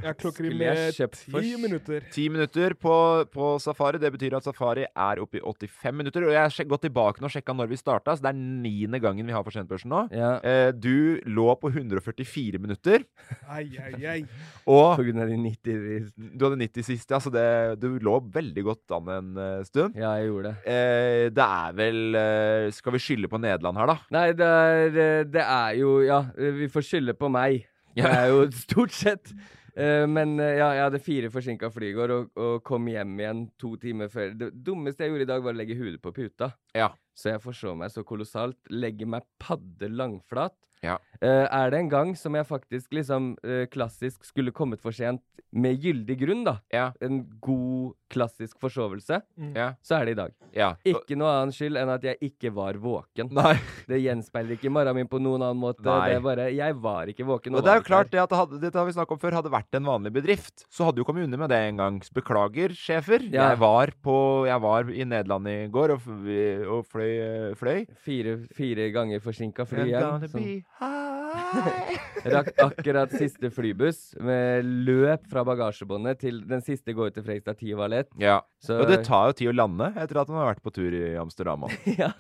Jeg 0.02 0.18
klokker 0.22 0.48
inn 0.50 0.58
med 0.58 0.98
ti 1.14 1.54
minutter. 1.62 2.06
Ti 2.14 2.28
minutter 2.34 2.76
på, 2.80 2.96
på 3.32 3.52
Safari. 3.62 4.02
Det 4.02 4.12
betyr 4.16 4.36
at 4.38 4.48
Safari 4.48 4.86
er 4.90 5.22
oppe 5.22 5.40
i 5.40 5.44
85 5.44 5.98
minutter. 6.02 6.26
Og 6.28 6.34
jeg 6.34 6.42
har 6.42 6.70
gått 6.74 6.86
tilbake 6.88 7.22
nå 7.22 7.30
og 7.30 7.36
sjekka 7.36 7.56
når 7.56 7.72
vi 7.72 7.80
starta, 7.80 8.16
så 8.18 8.26
det 8.26 8.32
er 8.34 8.40
niende 8.42 9.02
gangen 9.04 9.28
vi 9.28 9.36
har 9.36 9.46
for 9.46 9.54
sentbørsen 9.56 9.92
nå. 9.92 10.06
Ja, 10.16 10.32
Uh, 10.42 10.72
du 10.74 11.20
lå 11.30 11.52
på 11.60 11.70
144 11.70 12.60
minutter, 12.62 13.04
Ai, 13.52 13.68
ai, 13.78 13.92
ai. 14.08 14.20
og 14.66 14.96
på 14.98 15.04
grunn 15.06 15.22
av 15.22 15.30
de 15.30 15.38
90 15.38 16.10
du 16.18 16.46
hadde 16.46 16.58
90 16.62 16.86
sist, 16.88 17.12
ja, 17.12 17.20
så 17.22 17.32
det, 17.34 17.44
du 17.82 17.88
lå 18.04 18.18
veldig 18.34 18.64
godt 18.66 18.94
an 18.98 19.12
en 19.16 19.32
eh, 19.42 19.64
stund. 19.68 19.96
Ja, 20.00 20.14
jeg 20.20 20.30
gjorde 20.32 20.52
det. 20.52 20.74
Eh, 20.74 21.30
det 21.36 21.46
er 21.46 21.78
vel 21.78 22.20
eh, 22.20 22.68
Skal 22.76 22.96
vi 22.96 23.02
skylde 23.04 23.32
på 23.32 23.40
Nederland 23.42 23.80
her, 23.82 23.94
da? 23.94 23.98
Nei, 24.16 24.28
det 24.38 24.52
er, 24.52 25.00
eh, 25.06 25.24
det 25.30 25.46
er 25.46 25.80
jo 25.80 25.96
Ja, 26.06 26.24
eh, 26.38 26.54
vi 26.62 26.70
får 26.72 26.88
skylde 26.88 27.18
på 27.18 27.32
meg. 27.32 27.66
Det 27.98 28.08
er 28.08 28.30
jo 28.32 28.46
stort 28.56 28.94
sett. 28.96 29.34
Eh, 29.76 30.06
men 30.08 30.38
eh, 30.40 30.58
ja, 30.60 30.70
jeg 30.76 30.84
hadde 30.86 31.00
fire 31.04 31.30
forsinka 31.32 31.70
fly 31.72 31.90
i 31.92 31.96
går 31.96 32.14
og, 32.16 32.30
og 32.40 32.64
kom 32.68 32.88
hjem 32.92 33.18
igjen 33.20 33.46
to 33.60 33.74
timer 33.80 34.12
før. 34.12 34.34
Det 34.38 34.52
dummeste 34.66 35.06
jeg 35.06 35.14
gjorde 35.14 35.28
i 35.28 35.32
dag, 35.32 35.44
var 35.44 35.56
å 35.56 35.60
legge 35.60 35.78
hodet 35.80 36.02
på 36.04 36.14
puta. 36.16 36.52
Ja. 36.76 36.90
Så 37.18 37.34
jeg 37.34 37.42
forså 37.44 37.76
meg 37.78 37.92
så 37.94 38.04
kolossalt. 38.08 38.58
Legger 38.70 39.08
meg 39.08 39.24
padde 39.40 39.90
langflat. 39.92 40.56
Ja. 40.82 40.96
Uh, 41.22 41.46
er 41.46 41.70
det 41.70 41.78
en 41.78 41.90
gang 41.92 42.16
som 42.18 42.34
jeg 42.34 42.48
faktisk 42.50 42.90
liksom 42.98 43.36
uh, 43.46 43.66
klassisk 43.70 44.24
skulle 44.26 44.50
kommet 44.52 44.82
for 44.82 44.90
sent 44.98 45.22
med 45.54 45.78
gyldig 45.84 46.16
grunn, 46.24 46.46
da, 46.48 46.56
Ja. 46.72 46.88
en 47.04 47.26
god 47.44 47.92
klassisk 48.10 48.56
forsovelse, 48.60 49.18
Ja. 49.54 49.74
så 49.84 49.98
er 50.00 50.06
det 50.08 50.12
i 50.16 50.20
dag. 50.22 50.32
ja. 50.56 50.70
Ikke 50.88 51.16
noe 51.20 51.28
annen 51.28 51.52
skyld 51.54 51.78
enn 51.78 51.90
at 51.92 52.02
jeg 52.08 52.18
ikke 52.24 52.54
var 52.56 52.74
våken. 52.80 53.30
Nei. 53.36 53.58
Det 53.86 54.00
gjenspeiler 54.02 54.56
ikke 54.56 54.72
morgenen 54.72 54.96
min 54.96 55.10
på 55.12 55.20
noen 55.22 55.44
annen 55.44 55.60
måte. 55.62 55.84
Nei. 55.86 56.08
Det 56.10 56.16
er 56.16 56.24
bare, 56.26 56.46
Jeg 56.56 56.74
var 56.82 57.06
ikke 57.12 57.28
våken. 57.28 57.56
Og 57.60 57.64
det 57.68 57.74
er 57.76 57.82
jo 57.82 57.86
klart 57.86 58.10
det 58.16 58.22
at 58.24 58.30
det 58.32 58.40
hadde, 58.40 58.60
dette 58.64 58.80
har 58.80 58.88
vi 58.88 58.96
snakket 58.96 59.12
om 59.12 59.20
før, 59.22 59.38
hadde 59.42 59.52
vært 59.54 59.76
en 59.78 59.86
vanlig 59.92 60.14
bedrift, 60.16 60.66
så 60.72 60.88
hadde 60.88 60.96
du 60.98 61.04
kommet 61.04 61.28
unna 61.28 61.38
med 61.44 61.50
det 61.54 61.60
en 61.68 61.78
gang. 61.84 62.00
Beklager, 62.16 62.74
sjefer. 62.74 63.20
Ja. 63.30 63.52
Jeg, 63.52 63.60
var 63.60 63.92
på, 64.02 64.18
jeg 64.48 64.62
var 64.66 64.90
i 64.90 65.04
Nederland 65.06 65.52
i 65.52 65.58
går 65.68 65.98
og, 65.98 66.08
og 66.08 66.24
vi- 66.26 66.66
og 66.66 66.88
fløy, 67.02 67.14
eh, 67.26 67.56
fløy. 67.58 67.86
Fire, 68.06 68.38
fire 68.56 68.90
ganger 68.94 69.24
forsinka 69.24 69.66
fly 69.70 69.88
igjen. 69.90 70.64
high. 70.82 71.98
rakk 72.32 72.52
akkurat 72.62 73.14
siste 73.16 73.52
flybuss, 73.54 74.16
med 74.22 74.68
løp 74.88 75.26
fra 75.32 75.44
bagasjebåndet 75.48 76.22
til 76.22 76.42
den 76.48 76.64
siste 76.66 76.96
går 76.98 77.14
til 77.16 77.26
Fredrikstad 77.26 77.60
10 77.60 77.78
var 77.80 77.92
lett. 77.94 78.12
ett. 78.12 78.22
Ja. 78.22 78.42
Så, 78.62 78.80
Og 78.82 78.90
det 78.90 79.04
tar 79.08 79.32
jo 79.32 79.38
tid 79.40 79.52
å 79.52 79.56
lande 79.56 79.92
etter 79.96 80.22
at 80.22 80.32
man 80.32 80.44
har 80.44 80.54
vært 80.54 80.64
på 80.66 80.74
tur 80.76 80.94
i 80.94 81.16
Amsterdam. 81.20 81.68
ja. 82.02 82.12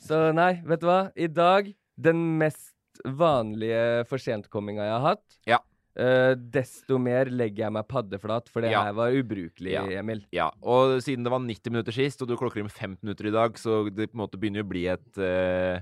Så 0.00 0.30
nei, 0.36 0.60
vet 0.66 0.82
du 0.82 0.88
hva? 0.90 1.00
I 1.14 1.30
dag 1.30 1.72
den 2.00 2.22
mest 2.40 2.74
vanlige 3.04 4.04
forsentkomminga 4.10 4.84
jeg 4.84 4.96
har 4.96 5.06
hatt. 5.14 5.26
Ja. 5.48 5.60
Eh, 5.98 6.34
desto 6.38 6.98
mer 7.02 7.26
legger 7.26 7.64
jeg 7.66 7.72
meg 7.72 7.88
paddeflat, 7.88 8.48
for 8.48 8.62
det 8.62 8.70
Ja. 8.70 8.84
her 8.84 8.92
var 8.92 9.10
ubrukelig, 9.10 9.72
Ja. 9.72 9.84
Emil. 10.00 10.24
Ja, 10.32 10.50
og 10.62 11.00
siden 11.02 11.24
det 11.24 11.30
var 11.32 11.40
90 11.40 11.70
minutter 11.70 11.92
sist, 11.92 12.22
og 12.22 12.28
du 12.28 12.36
klokker 12.36 12.58
inn 12.58 12.68
med 12.70 12.72
5 12.72 12.96
minutter 13.02 13.26
i 13.26 13.30
dag, 13.34 13.54
så 13.58 13.84
det 13.92 14.12
på 14.12 14.14
en 14.14 14.26
måte 14.28 14.38
begynner 14.38 14.62
å 14.62 14.68
bli 14.68 14.86
et, 14.86 15.18
eh, 15.18 15.80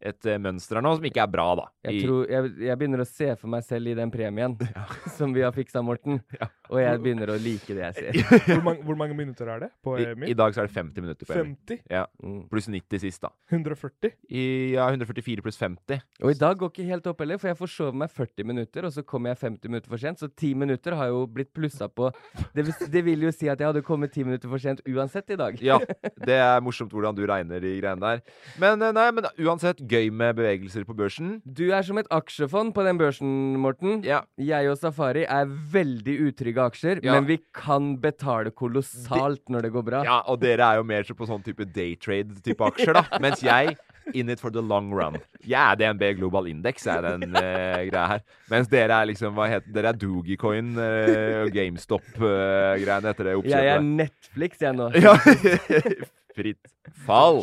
et 0.00 0.26
eh, 0.28 0.38
mønster 0.42 0.76
her 0.78 0.84
nå 0.84 0.94
som 0.98 1.04
ikke 1.08 1.22
er 1.24 1.30
bra, 1.32 1.46
da. 1.58 1.66
Jeg, 1.88 2.02
tror, 2.04 2.26
jeg, 2.30 2.50
jeg 2.66 2.78
begynner 2.80 3.02
å 3.02 3.08
se 3.08 3.30
for 3.40 3.48
meg 3.52 3.64
selv 3.64 3.88
i 3.92 3.94
den 3.96 4.10
premien 4.12 4.56
som 5.16 5.32
vi 5.36 5.44
har 5.46 5.54
fiksa, 5.56 5.82
Morten. 5.86 6.20
Ja. 6.36 6.50
Og 6.66 6.80
jeg 6.82 6.98
begynner 6.98 7.30
å 7.30 7.36
like 7.38 7.74
det 7.76 7.84
jeg 7.84 7.94
ser. 7.94 8.40
Hvor 8.48 8.62
mange, 8.66 8.80
hvor 8.82 8.96
mange 8.98 9.14
minutter 9.14 9.46
er 9.54 9.60
det 9.62 9.68
på 9.86 9.92
I, 10.02 10.08
Emil? 10.10 10.32
I 10.32 10.34
dag 10.34 10.50
så 10.56 10.64
er 10.64 10.66
det 10.66 10.74
50 10.74 11.04
minutter 11.04 11.28
på 11.28 11.36
Emil. 11.36 11.52
50? 11.62 11.82
Ja, 11.94 12.02
Mm. 12.26 12.40
pluss 12.50 12.66
90 12.66 12.98
sist, 13.04 13.22
da. 13.22 13.30
140? 13.52 14.10
I, 14.34 14.42
ja, 14.74 14.88
144 14.90 15.44
pluss 15.44 15.58
50. 15.60 16.00
Og 16.24 16.32
i 16.32 16.38
dag 16.40 16.58
går 16.58 16.72
ikke 16.72 16.86
helt 16.88 17.06
opp 17.06 17.22
heller, 17.22 17.38
for 17.38 17.52
jeg 17.52 17.58
forsov 17.60 17.94
meg 17.94 18.10
40 18.10 18.48
minutter, 18.50 18.88
og 18.88 18.92
så 18.96 19.04
kommer 19.06 19.30
jeg 19.30 19.38
50 19.44 19.70
minutter 19.70 19.92
for 19.92 20.02
sent. 20.02 20.18
Så 20.24 20.28
10 20.32 20.56
minutter 20.58 20.96
har 20.98 21.12
jo 21.12 21.22
blitt 21.30 21.52
plussa 21.54 21.86
på. 21.86 22.10
Det 22.56 22.66
vil, 22.66 22.74
det 22.96 23.04
vil 23.06 23.26
jo 23.28 23.32
si 23.36 23.46
at 23.52 23.62
jeg 23.62 23.70
hadde 23.70 23.84
kommet 23.86 24.10
10 24.16 24.26
minutter 24.26 24.50
for 24.50 24.62
sent 24.66 24.82
uansett 24.90 25.30
i 25.30 25.38
dag. 25.38 25.62
Ja, 25.62 25.78
det 26.26 26.40
er 26.42 26.58
morsomt 26.66 26.90
hvordan 26.96 27.14
du 27.16 27.22
regner 27.30 27.62
de 27.62 27.76
greiene 27.78 28.02
der. 28.02 28.24
Men 28.58 28.82
eh, 28.82 28.94
nei, 28.96 29.06
men 29.14 29.30
uansett, 29.46 29.85
gøy 29.88 30.10
med 30.10 30.36
bevegelser 30.38 30.84
på 30.88 30.96
børsen. 30.98 31.36
Du 31.44 31.64
er 31.70 31.86
som 31.86 31.98
et 32.00 32.08
aksjefond 32.14 32.74
på 32.76 32.84
den 32.86 33.00
børsen, 33.00 33.30
Morten. 33.62 34.00
Ja. 34.06 34.22
Jeg 34.40 34.70
og 34.70 34.78
Safari 34.80 35.24
er 35.24 35.48
veldig 35.48 36.18
utrygge 36.28 36.68
aksjer, 36.70 37.02
Ja. 37.04 37.16
men 37.16 37.26
vi 37.26 37.38
kan 37.54 37.96
betale 38.02 38.50
kolossalt 38.50 39.44
når 39.48 39.62
det 39.66 39.72
går 39.72 39.84
bra. 39.86 40.04
Ja, 40.04 40.20
og 40.26 40.40
dere 40.40 40.72
er 40.72 40.76
jo 40.82 40.86
mer 40.86 41.02
så 41.06 41.14
på 41.16 41.28
sånn 41.28 41.44
type 41.44 41.64
daytrade-type 41.64 42.70
aksjer, 42.72 42.94
da. 42.94 43.06
Mens 43.24 43.42
jeg 43.42 43.76
in 44.14 44.28
it 44.28 44.40
for 44.40 44.50
the 44.50 44.62
long 44.62 44.92
run. 44.94 45.16
Jeg 45.42 45.60
er 45.60 45.76
DNB 45.76 46.18
Global 46.18 46.46
Index, 46.46 46.86
er 46.86 47.02
den 47.02 47.34
eh, 47.36 47.86
greia 47.90 48.06
her. 48.06 48.20
Mens 48.50 48.68
dere 48.70 49.00
er 49.00 49.08
liksom 49.10 49.34
hva 49.34 49.48
heter 49.50 49.72
Dere 49.74 49.90
er 49.92 49.98
Dogecoin 49.98 50.76
uh, 50.78 51.42
og 51.44 51.50
GameStop-greiene 51.54 53.10
etter 53.12 53.30
det 53.30 53.34
Jeg 53.50 53.72
er. 53.74 53.82
Netflix, 53.82 54.62
jeg 54.62 54.78
nå. 54.78 54.90
Ja. 54.94 55.16
Fritt 56.36 56.68
fall. 57.06 57.40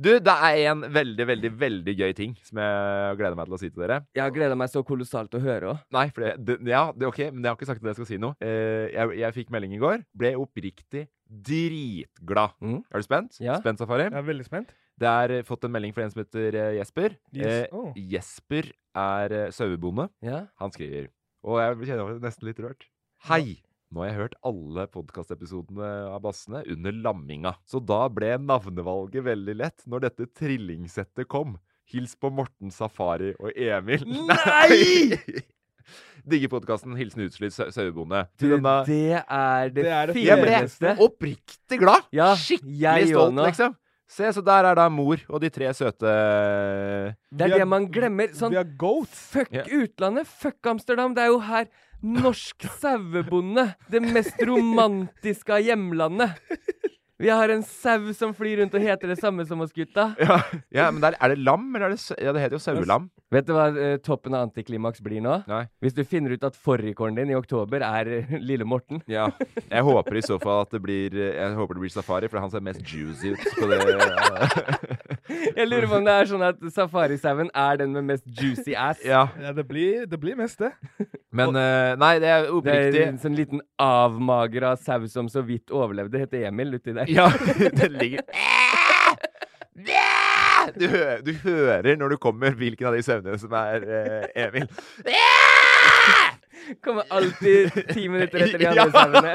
Du, 0.00 0.10
det 0.24 0.32
er 0.32 0.62
en 0.72 0.80
veldig, 0.94 1.26
veldig, 1.28 1.50
veldig 1.60 1.94
gøy 1.98 2.14
ting 2.16 2.34
som 2.46 2.58
jeg 2.62 3.18
gleder 3.20 3.36
meg 3.38 3.50
til 3.50 3.56
å 3.56 3.60
si 3.60 3.68
til 3.70 3.84
dere. 3.84 4.00
Jeg 4.16 4.24
har 4.24 4.32
gleda 4.34 4.56
meg 4.58 4.72
så 4.72 4.82
kolossalt 4.86 5.30
til 5.32 5.42
å 5.42 5.44
høre 5.44 5.72
òg. 5.74 5.82
Nei, 5.94 6.06
for 6.16 6.24
det, 6.24 6.32
det, 6.48 6.56
ja, 6.72 6.86
det 6.96 7.04
er 7.06 7.12
ok, 7.12 7.20
men 7.34 7.44
jeg 7.44 7.52
har 7.52 7.58
ikke 7.60 7.68
sagt 7.70 7.84
at 7.84 7.90
jeg 7.92 7.98
skal 8.00 8.08
si 8.10 8.20
noe. 8.22 8.36
Eh, 8.40 8.88
jeg, 8.96 9.18
jeg 9.20 9.36
fikk 9.36 9.52
melding 9.54 9.76
i 9.76 9.82
går. 9.82 10.02
Ble 10.16 10.32
oppriktig 10.40 11.06
dritglad. 11.30 12.56
Mm. 12.64 12.80
Er 12.90 13.02
du 13.02 13.06
spent? 13.06 13.36
Ja. 13.44 13.58
Spent, 13.62 13.78
Safari? 13.82 14.08
Jeg 14.08 14.18
er 14.22 14.26
veldig 14.32 14.46
spent. 14.48 14.72
Det 15.00 15.08
er 15.08 15.36
eh, 15.38 15.44
fått 15.46 15.64
en 15.68 15.72
melding 15.76 15.94
fra 15.96 16.04
en 16.04 16.12
som 16.12 16.20
heter 16.24 16.56
eh, 16.58 16.74
Jesper. 16.80 17.16
Yes. 17.36 17.46
Eh, 17.46 17.66
Oh. 17.76 17.92
Jesper 17.96 18.72
er 18.98 19.34
sauebonde. 19.54 20.08
Ja. 20.26 20.46
Han 20.60 20.72
skriver 20.74 21.06
Og 21.46 21.60
jeg 21.62 21.92
kjenner 21.92 22.08
meg 22.10 22.24
nesten 22.24 22.48
litt 22.50 22.58
rørt. 22.64 22.88
Hei! 23.30 23.60
Nå 23.90 24.04
har 24.04 24.12
jeg 24.12 24.18
hørt 24.20 24.34
alle 24.46 24.84
podkastepisodene 24.86 25.86
av 26.14 26.20
Bassene 26.22 26.60
under 26.70 26.94
lamminga. 26.94 27.56
Så 27.66 27.80
da 27.82 28.04
ble 28.06 28.36
navnevalget 28.38 29.24
veldig 29.26 29.56
lett 29.58 29.82
når 29.90 30.04
dette 30.04 30.28
trillingsettet 30.38 31.26
kom. 31.30 31.56
Hils 31.90 32.12
på 32.14 32.30
Morten 32.30 32.70
Safari 32.70 33.32
og 33.42 33.50
Emil. 33.58 34.04
Nei! 34.30 35.42
Digger 36.22 36.52
podkasten. 36.52 36.94
Hilsen 36.94 37.24
utslitt 37.26 37.56
sau- 37.56 37.66
sauebonde. 37.74 38.22
Denne 38.38 38.76
det 38.86 39.18
er 39.18 39.74
det, 39.74 39.82
Det 39.82 39.90
er 39.96 40.14
det 40.14 40.22
Jeg 40.28 40.44
ble 40.46 40.94
oppriktig 41.08 41.82
glad! 41.82 42.06
Ja, 42.14 42.30
Skikkelig 42.38 42.78
jeg 42.86 43.10
stolt, 43.10 43.42
liksom. 43.42 43.74
Se, 44.10 44.26
så 44.34 44.42
der 44.42 44.66
er 44.70 44.74
da 44.78 44.88
mor 44.90 45.20
og 45.30 45.38
de 45.42 45.46
tre 45.54 45.68
søte 45.74 46.10
Det 47.30 47.46
er 47.46 47.58
det 47.58 47.66
man 47.66 47.90
glemmer. 47.90 48.30
Sånn, 48.34 48.54
Vi 48.54 48.58
er 48.62 48.70
goats. 48.78 49.18
fuck 49.34 49.50
yeah. 49.54 49.66
utlandet, 49.82 50.30
fuck 50.30 50.66
Amsterdam. 50.66 51.14
Det 51.14 51.26
er 51.26 51.34
jo 51.34 51.42
her 51.46 51.66
norsk 52.02 52.66
sauebonde. 52.80 53.66
Det 53.90 54.00
mest 54.00 54.42
romantiske 54.46 55.54
av 55.54 55.64
hjemlandet. 55.64 56.38
Vi 57.20 57.28
har 57.28 57.48
en 57.52 57.62
sau 57.62 58.12
som 58.16 58.30
flyr 58.34 58.62
rundt 58.62 58.74
og 58.78 58.80
heter 58.80 59.10
det 59.12 59.18
samme 59.20 59.44
som 59.48 59.60
oss 59.60 59.74
gutta. 59.76 60.10
Ja, 60.30 60.38
ja 60.72 60.86
men 60.92 61.02
der, 61.02 61.16
er 61.20 61.34
det 61.34 61.42
lam, 61.44 61.66
eller 61.76 61.90
er 61.90 61.96
det 61.96 62.16
Ja, 62.22 62.32
det 62.32 62.40
heter 62.44 62.56
jo 62.56 62.62
sauelam. 62.64 63.08
Vet 63.30 63.46
du 63.46 63.52
hva 63.54 63.66
eh, 63.76 63.96
toppen 64.02 64.34
av 64.34 64.46
antiklimaks 64.48 65.02
blir 65.04 65.20
nå? 65.22 65.36
Nei. 65.50 65.62
Hvis 65.84 65.94
du 65.94 66.00
finner 66.08 66.32
ut 66.34 66.44
at 66.48 66.56
fårikålen 66.58 67.18
din 67.20 67.30
i 67.34 67.36
oktober 67.38 67.84
er 67.86 68.10
eh, 68.20 68.32
lille 68.50 68.64
Morten. 68.66 69.02
Ja. 69.10 69.28
Jeg 69.68 69.84
håper 69.86 70.16
i 70.18 70.24
så 70.24 70.38
fall 70.42 70.64
at 70.64 70.72
det 70.74 70.80
blir 70.84 71.14
Jeg 71.14 71.54
håper 71.58 71.76
det 71.78 71.84
blir 71.84 71.92
safari, 71.94 72.30
for 72.32 72.40
han 72.42 72.50
ser 72.52 72.64
mest 72.64 72.80
juicy 72.86 73.34
ut 73.34 73.44
på 73.58 73.68
det. 73.70 73.80
Jeg 75.30 75.68
lurer 75.68 75.86
på 75.86 75.98
om 76.00 76.06
det 76.06 76.14
er 76.14 76.28
sånn 76.30 76.42
at 76.42 76.58
safarisauen 76.74 77.50
er 77.54 77.78
den 77.80 77.92
med 77.94 78.08
mest 78.08 78.24
juicy 78.26 78.74
ass. 78.74 78.98
Ja. 79.06 79.26
Ja, 79.40 79.52
det 79.54 79.64
blir, 79.68 80.06
det 80.10 80.18
blir 80.20 80.34
mest 80.38 80.58
det. 80.62 80.72
Men 81.30 81.54
eh, 81.58 81.92
Nei, 82.00 82.14
det 82.22 82.30
er 82.30 82.46
Det 82.48 82.48
er 82.48 82.56
oppriktig. 82.56 83.04
en 83.06 83.20
sånn 83.22 83.36
liten 83.38 83.62
avmagra 83.80 84.72
sau 84.80 85.04
som 85.10 85.28
så 85.30 85.44
vidt 85.46 85.70
overlevde. 85.70 86.18
Heter 86.24 86.48
Emil 86.48 86.74
uti 86.80 86.94
der. 86.96 87.09
Ja, 87.18 87.26
den 87.80 87.92
ligger 88.00 88.22
du, 90.80 90.84
hø- 90.92 91.20
du 91.24 91.32
hører 91.42 91.96
når 91.96 92.08
du 92.14 92.16
kommer, 92.20 92.50
hvilken 92.58 92.86
av 92.90 92.94
de 92.96 93.02
søvnene 93.02 93.38
som 93.40 93.52
er 93.56 93.86
eh, 93.86 94.26
Emil. 94.46 94.66
Kommer 96.84 97.02
alltid 97.10 97.70
ti 97.94 98.04
minutter 98.12 98.44
etter 98.44 98.58
de 98.60 98.68
andre 98.68 98.90
søvnene. 98.92 99.32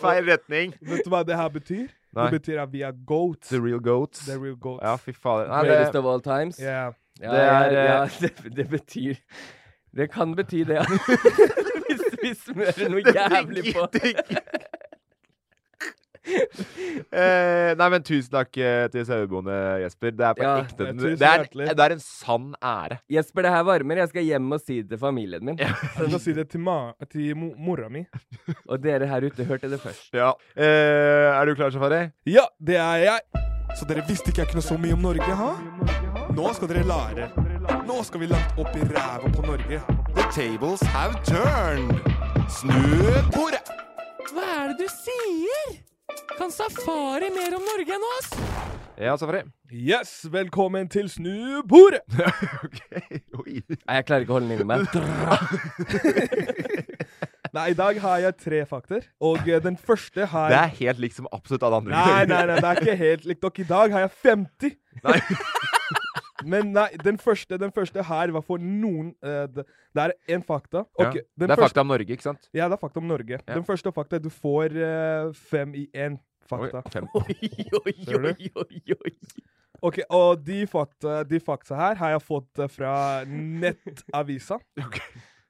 Feil 0.00 0.24
retning. 0.30 0.72
Vet 0.88 1.04
du 1.04 1.10
hva 1.12 1.20
det 1.28 1.36
her 1.38 1.52
betyr? 1.52 1.84
Nei. 2.14 2.24
Det 2.30 2.38
betyr 2.40 2.62
at 2.64 2.72
vi 2.72 2.80
er 2.86 2.96
goats. 3.06 3.48
The 3.52 3.60
real 3.60 3.82
goats. 3.84 4.24
The 4.26 4.38
real 4.40 4.56
goats. 4.56 4.82
Ja, 4.86 4.94
fy 4.96 5.12
fader. 5.12 5.48
Nei, 5.52 5.60
Greatest 5.68 5.92
det, 5.92 6.00
of 6.00 6.08
all 6.14 6.22
times. 6.24 6.58
Ja. 6.62 6.86
Ja, 7.22 7.30
Det 7.30 7.42
er, 7.44 7.76
ja, 7.76 7.98
eh, 8.04 8.10
det, 8.24 8.56
det 8.56 8.64
betyr 8.72 9.14
Det 9.94 10.08
kan 10.10 10.32
bety 10.34 10.64
det, 10.66 10.80
ja. 10.80 10.84
Hvis 11.84 12.02
vi 12.22 12.32
smører 12.40 12.88
noe 12.90 13.04
det 13.06 13.14
jævlig 13.14 13.62
på. 13.76 13.84
Eh, 17.14 17.74
nei, 17.78 17.86
men 17.92 18.02
tusen 18.06 18.30
takk 18.32 18.56
eh, 18.58 18.86
til 18.90 19.04
saueboende 19.06 19.54
Jesper. 19.82 20.14
Det 20.16 20.24
er 20.26 20.36
på 20.38 20.44
Ja, 20.44 20.52
ekte. 20.62 20.86
Det, 20.88 21.12
det, 21.20 21.28
er, 21.28 21.46
det 21.74 21.84
er 21.84 21.94
en 21.96 22.02
sann 22.02 22.48
ære. 22.64 22.98
Jesper, 23.12 23.44
det 23.46 23.52
her 23.54 23.64
varmer. 23.66 24.00
Jeg 24.02 24.10
skal 24.12 24.26
hjem 24.26 24.52
og 24.56 24.62
si 24.62 24.80
det 24.82 24.88
til 24.94 25.00
familien 25.02 25.44
min. 25.46 25.58
Jeg 25.60 26.08
skal 26.08 26.20
si 26.22 26.34
det 26.36 26.46
til, 26.52 26.62
ma 26.64 26.76
til 27.12 27.34
mo 27.38 27.52
mora 27.58 27.90
mi. 27.92 28.04
Og 28.68 28.80
dere 28.82 29.06
her 29.10 29.26
ute 29.28 29.46
hørte 29.46 29.70
det 29.70 29.80
først. 29.82 30.10
Ja. 30.16 30.32
Eh, 30.56 31.30
er 31.34 31.44
du 31.50 31.54
klar, 31.58 31.70
Safari? 31.74 32.00
Ja, 32.30 32.46
det 32.58 32.78
er 32.80 33.04
jeg. 33.04 33.44
Så 33.78 33.86
dere 33.90 34.04
visste 34.08 34.30
ikke 34.30 34.44
jeg 34.44 34.52
kunne 34.54 34.62
så 34.64 34.76
mye 34.78 34.94
om 34.94 35.02
Norge, 35.04 35.38
ha? 35.38 35.52
Nå 36.34 36.52
skal 36.56 36.70
dere 36.70 36.84
lære. 36.88 37.30
Nå 37.88 38.00
skal 38.06 38.22
vi 38.22 38.30
langt 38.30 38.58
opp 38.60 38.74
i 38.78 38.86
ræva 38.90 39.30
på 39.34 39.42
Norge. 39.46 39.80
The 40.14 40.26
tables 40.34 40.82
have 40.94 41.18
turned. 41.26 41.98
Snu 42.48 42.78
bordet. 43.34 43.62
Hva 44.30 44.46
er 44.64 44.72
det 44.74 44.86
du 44.86 44.88
sier? 44.94 45.83
Kan 46.38 46.50
Safari 46.50 47.30
mer 47.34 47.56
om 47.56 47.62
Norge 47.66 47.94
enn 47.96 48.04
oss? 48.18 48.30
Ja, 49.00 49.16
Safari. 49.18 49.42
Yes, 49.74 50.26
velkommen 50.30 50.88
til 50.90 51.08
snubordet! 51.10 52.04
ok. 52.66 52.78
Oi. 53.40 53.56
Nei, 53.66 53.96
jeg 53.98 54.06
klarer 54.06 54.22
ikke 54.22 54.34
å 54.34 54.38
holde 54.38 54.48
den 54.48 54.56
inni 54.58 54.66
meg. 54.68 54.78
Nei, 57.54 57.68
i 57.70 57.76
dag 57.78 57.98
har 58.02 58.22
jeg 58.24 58.36
tre 58.42 58.60
fakter, 58.66 59.04
og 59.22 59.46
eh, 59.46 59.60
den 59.62 59.76
første 59.78 60.26
har 60.30 60.50
Det 60.50 60.58
er 60.58 60.72
helt 60.80 61.02
likt 61.04 61.18
som 61.18 61.28
absolutt 61.34 61.66
alle 61.66 61.82
andre. 61.82 61.94
Nei, 61.94 62.24
nei, 62.30 62.40
nei, 62.50 62.56
det 62.58 62.70
er 62.70 62.80
ikke 62.82 62.96
helt 62.98 63.28
likt. 63.30 63.46
Og 63.46 63.60
i 63.62 63.66
dag 63.68 63.94
har 63.94 64.06
jeg 64.06 64.12
50. 64.24 64.74
Nei. 65.06 65.18
Men 66.46 66.72
nei, 66.72 66.88
den 67.04 67.18
første, 67.18 67.58
den 67.58 67.72
første 67.74 68.02
her 68.04 68.30
var 68.36 68.44
for 68.46 68.58
noen 68.62 69.12
uh, 69.24 69.46
det, 69.50 69.64
det 69.94 70.02
er 70.08 70.14
én 70.36 70.44
fakta. 70.44 70.84
Ja. 70.98 71.08
Ok, 71.08 71.14
Det 71.36 71.48
er 71.48 71.54
første- 71.56 71.68
fakta 71.68 71.80
om 71.80 71.90
Norge, 71.94 72.12
ikke 72.16 72.22
sant? 72.26 72.48
Ja, 72.54 72.68
det 72.68 72.76
er 72.78 72.82
fakta 72.84 73.00
om 73.02 73.08
Norge. 73.10 73.38
Ja. 73.40 73.54
Den 73.54 73.64
første 73.64 73.92
fakta 73.92 74.18
du 74.22 74.30
får 74.30 74.76
uh, 74.78 75.32
fem 75.34 75.74
i 75.74 75.88
én 75.94 76.18
fakta. 76.48 76.82
Oi. 77.14 77.36
Oi, 77.80 77.94
oi, 78.14 78.34
oi, 78.34 78.50
oi, 78.64 78.96
oi. 79.00 79.14
Ok, 79.84 79.98
Og 80.16 80.38
de 80.46 80.62
fakta, 80.70 81.22
de 81.28 81.40
fakta 81.44 81.76
her 81.76 81.94
har 82.00 82.10
jeg 82.14 82.22
fått 82.24 82.58
eh, 82.62 82.68
fra 82.72 82.92
Nettavisa. 83.62 84.56
Ok. 84.80 85.00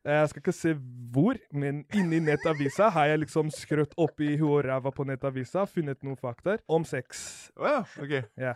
Eh, 0.05 0.19
Jeg 0.21 0.29
skal 0.33 0.43
ikke 0.43 0.53
se 0.57 0.75
hvor, 1.15 1.37
men 1.55 1.85
inni 1.95 2.19
Nettavisa 2.21 2.89
har 2.91 3.07
jeg 3.13 3.21
liksom 3.23 3.49
skrøt 3.55 3.93
opp 4.03 4.19
i 4.21 4.33
huet 4.37 4.51
og 4.51 4.65
ræva 4.67 4.91
på 4.93 5.05
Nettavisa, 5.07 5.63
funnet 5.71 6.01
noen 6.03 6.17
fakta 6.19 6.57
om 6.69 6.83
sex. 6.85 7.23
Å 7.57 7.69
ja, 7.71 7.79
ok. 8.03 8.15
Ja. 8.43 8.55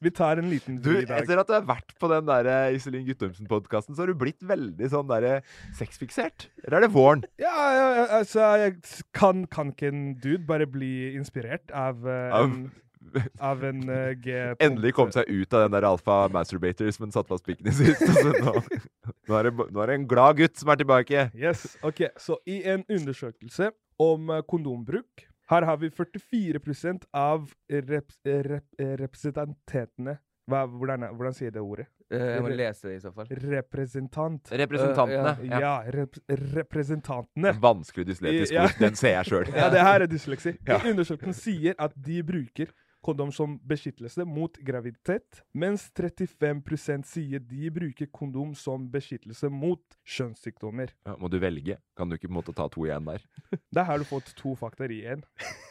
Vi 0.00 0.10
tar 0.14 0.40
en 0.40 0.48
liten 0.50 0.78
Du, 0.82 0.90
i 0.96 1.04
dag. 1.04 1.20
etter 1.22 1.38
at 1.42 1.46
du 1.50 1.52
har 1.52 1.66
vært 1.68 1.92
på 2.00 2.08
den 2.10 2.24
der 2.30 2.48
eh, 2.48 2.76
Iselin 2.78 3.04
Guttormsen-podkasten, 3.10 3.94
så 3.94 4.02
har 4.06 4.10
du 4.12 4.16
blitt 4.18 4.40
veldig 4.42 4.88
sånn 4.90 5.08
der 5.10 5.42
sexfiksert. 5.76 6.48
Eller 6.64 6.78
er 6.80 6.86
det 6.88 6.92
våren? 6.96 7.22
Ja, 7.38 7.54
ja, 7.76 7.86
altså, 8.20 8.48
jeg 8.64 8.78
kan, 9.12 9.44
kan 9.52 9.74
ikke 9.74 9.92
en 9.92 10.02
dude 10.22 10.46
bare 10.48 10.66
bli 10.70 11.12
inspirert 11.18 11.70
av, 11.76 12.00
eh, 12.08 12.32
Av- 12.40 12.48
en, 12.48 12.70
av 13.50 13.64
en 13.64 13.80
uh, 13.88 14.12
G... 14.20 14.36
Endelig 14.64 14.92
kom 14.96 15.10
seg 15.14 15.28
ut 15.30 15.52
av 15.54 15.66
den 15.66 15.76
der 15.76 15.86
alfa 15.88 16.20
masturbator 16.34 16.90
som 16.94 17.06
hun 17.08 17.14
satte 17.14 17.32
fast 17.32 17.46
pikken 17.48 17.70
i 17.70 17.74
sist. 17.74 18.04
Nå, 18.42 18.54
nå, 19.28 19.38
er 19.40 19.50
det, 19.50 19.54
nå 19.70 19.82
er 19.84 19.92
det 19.92 19.98
en 20.00 20.06
glad 20.10 20.38
gutt 20.42 20.56
som 20.60 20.72
er 20.74 20.80
tilbake. 20.82 21.28
Yes, 21.38 21.64
ok. 21.86 22.06
Så 22.20 22.38
i 22.48 22.60
en 22.68 22.84
undersøkelse 22.88 23.70
om 24.02 24.30
eh, 24.30 24.42
kondombruk, 24.48 25.26
her 25.50 25.64
har 25.64 25.78
vi 25.80 25.88
44% 25.90 27.06
av 27.16 27.46
rep, 27.72 28.10
rep, 28.26 28.66
representantetene 28.78 30.18
Hva, 30.48 30.66
hvordan, 30.68 31.02
er- 31.08 31.14
hvordan 31.16 31.34
sier 31.36 31.50
det 31.52 31.60
ordet? 31.60 31.86
Eh, 32.08 32.22
Jeg 32.38 32.40
må 32.44 32.48
lese 32.56 32.88
det 32.88 32.94
i 32.96 33.00
så 33.02 33.10
fall. 33.12 33.26
Representant. 33.52 34.48
Representantene. 34.56 35.32
Uh, 35.36 35.42
ja. 35.50 35.58
Ja, 35.60 35.72
rep, 35.92 36.16
representantene. 36.56 37.52
Vanskelig 37.60 38.06
dysletisk 38.08 38.54
Ja. 38.56 38.64
Den 38.78 38.96
ser 38.96 39.16
jeg 39.18 39.28
sjøl. 39.28 39.50
Ja, 39.60 39.68
det 39.72 39.82
her 39.84 40.04
er 40.06 40.08
dysleksi. 40.08 40.54
Ja. 40.68 40.78
Undersøkelsen 40.88 41.36
sier 41.36 41.76
at 41.78 41.92
de 41.96 42.22
bruker 42.24 42.72
kondom 43.04 43.32
som 43.32 43.56
beskyttelse 43.68 44.24
mot 44.26 44.56
graviditet, 44.64 45.42
mens 45.54 45.88
35% 45.96 47.06
sier 47.06 47.42
de 47.42 47.70
bruker 47.74 48.10
kondom 48.12 48.54
som 48.58 48.88
beskyttelse 48.90 49.50
mot 49.52 49.82
kjønnssykdommer. 50.08 50.92
Ja, 51.06 51.16
må 51.20 51.30
du 51.30 51.38
velge? 51.42 51.78
Kan 51.96 52.10
du 52.10 52.18
ikke 52.18 52.28
på 52.28 52.34
en 52.34 52.40
måte 52.40 52.56
ta 52.56 52.68
to 52.72 52.86
igjen 52.88 53.06
der? 53.08 53.24
Der 53.74 53.88
har 53.88 53.98
du 53.98 54.08
fått 54.08 54.34
to 54.38 54.54
fakta 54.58 54.88
i 54.90 55.02
én 55.06 55.24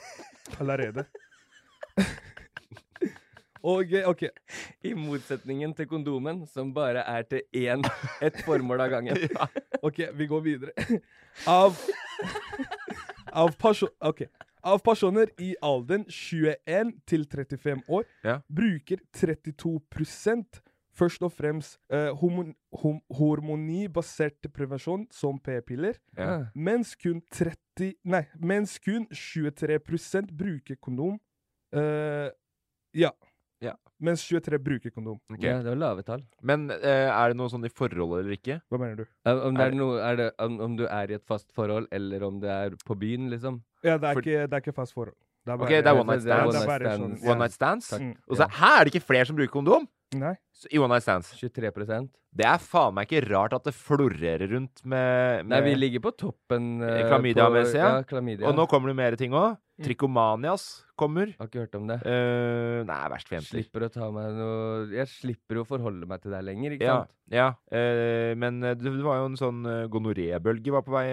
allerede. 0.61 1.07
Og 3.67 3.91
eh, 3.91 4.05
OK. 4.07 4.27
I 4.85 4.93
motsetningen 4.95 5.73
til 5.75 5.87
kondomen, 5.89 6.45
som 6.47 6.69
bare 6.75 7.01
er 7.09 7.25
til 7.27 7.41
én 7.57 7.83
ett 8.21 8.37
formål 8.45 8.85
av 8.85 8.93
gangen. 8.93 9.17
ok, 9.81 10.03
vi 10.13 10.27
går 10.29 10.45
videre. 10.45 11.01
Av 11.49 11.75
av, 13.37 13.51
person... 13.57 13.89
ok. 13.99 14.21
Av 14.67 14.81
personer 14.85 15.31
i 15.39 15.53
alderen 15.63 16.03
21 16.11 16.93
til 17.07 17.25
35 17.25 17.83
år 17.87 18.03
Ja. 18.23 18.39
bruker 18.51 18.99
32% 19.15 20.61
først 20.97 21.21
og 21.21 21.31
fremst 21.31 21.77
eh, 21.93 22.09
hormon 22.17 22.55
hom 22.81 22.99
hormonibasert 23.13 24.47
prevensjon 24.53 25.05
som 25.13 25.37
p-piller, 25.39 25.95
Ja. 26.17 26.47
mens 26.55 26.95
kun 26.95 27.21
30 27.31 27.93
Nei, 28.03 28.23
mens 28.39 28.79
kun 28.79 29.05
23% 29.13 30.31
bruker 30.35 30.75
kondom. 30.81 31.19
Eh, 31.71 32.31
ja. 32.95 33.11
Ja. 33.63 33.73
Mens 33.99 34.21
23 34.29 34.59
bruker 34.61 34.91
kondom. 34.93 35.17
Okay. 35.33 35.49
Ja, 35.49 35.57
det 35.65 35.71
var 35.73 35.79
lave 35.81 36.03
tall. 36.05 36.21
Men 36.45 36.67
eh, 36.69 37.07
er 37.09 37.31
det 37.33 37.37
noe 37.39 37.49
sånn 37.49 37.65
i 37.65 37.71
forholdet 37.73 38.19
eller 38.21 38.35
ikke? 38.37 38.59
Hva 38.69 38.79
mener 38.81 38.99
du? 39.01 39.05
Eh, 39.25 39.39
Om, 39.47 39.55
det 39.57 39.63
Er 39.65 39.71
er 39.73 39.77
noe, 39.79 39.95
er 40.05 40.15
det, 40.19 40.27
um, 40.43 40.59
om 40.67 40.75
du 40.77 40.85
er 40.85 41.09
i 41.09 41.17
et 41.17 41.25
fast 41.25 41.47
forhold, 41.57 41.87
eller 41.91 42.23
om 42.27 42.37
det 42.43 42.51
er 42.53 42.75
på 42.85 42.97
byen, 42.99 43.31
liksom. 43.33 43.63
Ja, 43.83 43.97
det 43.97 44.11
er, 44.11 44.13
For- 44.13 44.21
ikke, 44.21 44.45
det 44.45 44.53
er 44.53 44.61
ikke 44.65 44.75
fast 44.77 44.93
forhold. 44.93 45.15
Det 45.47 45.53
er 45.55 45.63
Ok, 45.63 45.69
det 45.69 45.87
er 45.87 45.95
one 45.97 46.07
night 46.11 46.21
stands. 46.27 46.55
One 46.55 46.59
night 46.67 46.77
stands. 46.77 47.21
sånn- 47.23 47.29
One 47.31 47.39
night 47.39 47.53
stands? 47.55 47.91
Mm. 47.97 48.15
Og 48.27 48.37
så 48.37 48.49
her 48.59 48.79
er 48.81 48.83
det 48.85 48.93
ikke 48.93 49.05
flere 49.07 49.25
som 49.25 49.35
bruker 49.37 49.53
kondom! 49.57 49.87
Nei. 50.15 50.35
Så, 50.55 50.67
I 50.71 50.77
one 50.79 50.89
night 50.93 51.03
stands. 51.03 51.33
23% 51.35 52.09
Det 52.37 52.45
er 52.45 52.59
faen 52.63 52.93
meg 52.95 53.07
ikke 53.09 53.25
rart 53.31 53.53
at 53.57 53.63
det 53.63 53.73
florerer 53.75 54.47
rundt 54.53 54.85
med, 54.85 55.45
med 55.45 55.49
Nei, 55.49 55.61
vi 55.65 55.73
ligger 55.75 55.99
på 56.05 56.11
toppen. 56.15 56.81
Uh, 56.83 57.01
klamydia-messig, 57.09 57.79
ja. 57.79 57.95
ja. 57.97 58.03
Klamydia. 58.07 58.45
Og 58.47 58.55
nå 58.55 58.67
kommer 58.69 58.87
det 58.93 58.95
mer 58.95 59.15
ting 59.19 59.31
òg. 59.33 59.57
Trikomanias 59.85 60.63
kommer. 60.97 61.33
Har 61.37 61.49
ikke 61.49 61.61
hørt 61.65 61.75
om 61.77 61.87
det. 61.89 61.99
Uh, 62.05 62.81
nei, 62.87 63.01
verst 63.13 63.29
fiendtlig. 63.29 63.65
Slipper 63.67 63.85
å 63.85 63.89
ta 63.93 64.07
meg 64.13 64.31
noe 64.37 64.87
Jeg 64.95 65.09
slipper 65.11 65.59
å 65.61 65.65
forholde 65.69 66.07
meg 66.09 66.23
til 66.23 66.33
deg 66.33 66.45
lenger, 66.47 66.77
ikke 66.77 66.87
Ja, 66.87 66.95
sant? 67.03 67.13
ja. 67.33 67.47
Uh, 67.69 68.33
men 68.41 68.57
eh, 68.63 68.73
det 68.79 68.89
det 68.97 69.05
var 69.05 69.19
jo 69.21 69.27
en 69.29 69.37
sånn 69.37 69.61
uh, 69.67 69.85
gonorébølge 69.93 70.73
var 70.73 70.81
på 70.87 70.95
vei 70.95 71.05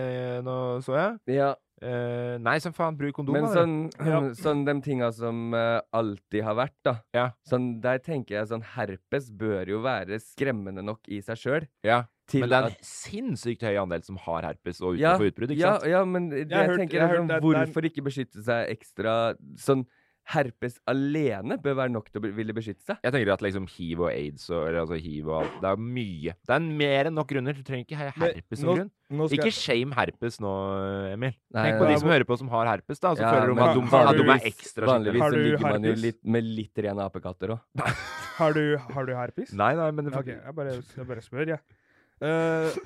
nå, 0.46 0.56
så 0.86 0.96
jeg. 1.00 1.20
Ja, 1.40 1.52
Uh, 1.84 2.38
nei, 2.40 2.54
som 2.62 2.72
faen, 2.72 2.94
bruk 2.96 3.12
kondom. 3.18 3.34
men 3.34 3.48
sånn, 3.52 3.72
Ja. 4.06 4.20
sånn 4.44 4.62
de 4.64 4.72
tinga 4.80 5.10
som 5.12 5.52
alltid 5.52 6.44
har 6.46 6.54
vært, 6.56 6.76
da. 6.86 6.94
Ja. 7.12 7.24
Sånn, 7.44 7.66
der 7.82 7.98
tenker 8.00 8.38
jeg 8.38 8.48
sånn 8.48 8.62
Herpes 8.62 9.26
bør 9.34 9.68
jo 9.68 9.82
være 9.84 10.16
skremmende 10.22 10.80
nok 10.86 11.02
i 11.12 11.18
seg 11.20 11.36
sjøl. 11.42 11.66
Ja. 11.84 12.04
Til 12.26 12.40
Men 12.40 12.48
det 12.48 12.56
er 12.56 12.68
en 12.70 12.76
sinnssykt 12.88 13.60
høy 13.66 13.74
andel 13.82 14.02
som 14.06 14.16
har 14.16 14.42
herpes 14.48 14.80
og 14.80 14.96
Ja, 14.96 15.12
utenfor 15.18 15.28
utbrudd, 15.32 15.50
ikke 15.52 15.60
ja, 15.60 15.74
sant? 15.78 15.90
ja, 15.92 16.04
men 16.08 16.30
det, 16.30 16.38
Jeg 16.38 16.48
jeg, 16.50 16.68
hørt- 16.70 16.78
tenker 16.80 16.96
jeg 16.96 17.02
er 17.04 17.16
hørt 17.18 17.28
det 17.28 17.42
Hvorfor 17.44 17.84
ikke 17.90 18.04
beskytte 18.06 18.44
seg 18.46 18.70
ekstra 18.78 19.12
Sånn 19.60 19.84
herpes 20.24 20.78
alene 20.88 21.58
bør 21.60 21.74
være 21.76 21.92
nok 21.92 22.06
til 22.08 22.22
å 22.24 22.30
ville 22.32 22.54
beskytte 22.56 22.80
seg. 22.80 22.96
Jeg 23.04 23.12
tenker 23.12 23.32
at 23.34 23.42
liksom 23.44 23.66
hiv 23.68 24.00
og 24.00 24.08
aids 24.08 24.46
og 24.48 24.70
eller, 24.70 24.78
altså 24.86 24.96
hiv 24.96 25.28
og 25.28 25.42
alt 25.42 25.58
Det 25.60 25.68
er 25.68 25.82
mye. 25.84 26.32
Det 26.48 26.54
er 26.54 26.64
mer 26.80 27.10
enn 27.10 27.14
nok 27.18 27.28
grunner. 27.28 27.52
Du 27.52 27.60
trenger 27.62 27.84
ikke 27.84 27.98
herpes 28.16 28.58
som 28.62 28.70
nå- 28.70 28.76
grunn. 28.78 28.90
Nå 29.12 29.26
skal 29.28 29.36
Ikke 29.44 29.52
shame 29.52 29.92
herpes 29.92 30.40
nå, 30.40 30.54
Emil. 31.12 31.34
Nei, 31.52 31.66
Tenk 31.68 31.76
på 31.82 31.90
de 31.92 31.98
som 32.00 32.08
hører 32.08 32.24
på 32.24 32.38
som 32.40 32.48
har 32.48 32.64
herpes, 32.72 32.98
da. 33.04 33.12
Så 33.12 33.20
Ja, 33.20 33.34
føler 33.36 33.52
de 33.52 33.54
men 33.60 33.68
at 33.68 33.74
de, 33.76 33.80
har 33.92 34.06
at 34.08 34.16
de 34.16 34.24
er 34.32 34.48
ekstra 34.48 34.86
Vanligvis 34.88 35.20
så 35.28 35.36
ligger 35.36 35.60
man 35.60 35.82
jo 35.84 35.92
litt 35.92 36.24
med 36.24 36.44
litt 36.56 36.74
rene 36.88 37.04
apekatter 37.04 37.48
òg. 37.58 37.60
har, 38.40 38.52
du, 38.56 38.78
har 38.78 39.04
du 39.04 39.12
herpes? 39.12 39.52
Nei, 39.52 39.74
nei, 39.76 39.90
men 39.90 40.06
det, 40.08 40.16
okay, 40.16 40.40
jeg 40.40 40.54
bare, 40.56 40.72
jeg 40.96 41.06
bare 41.06 41.20
spør, 41.20 41.46
jeg. 41.52 41.60
Eh, 42.22 42.76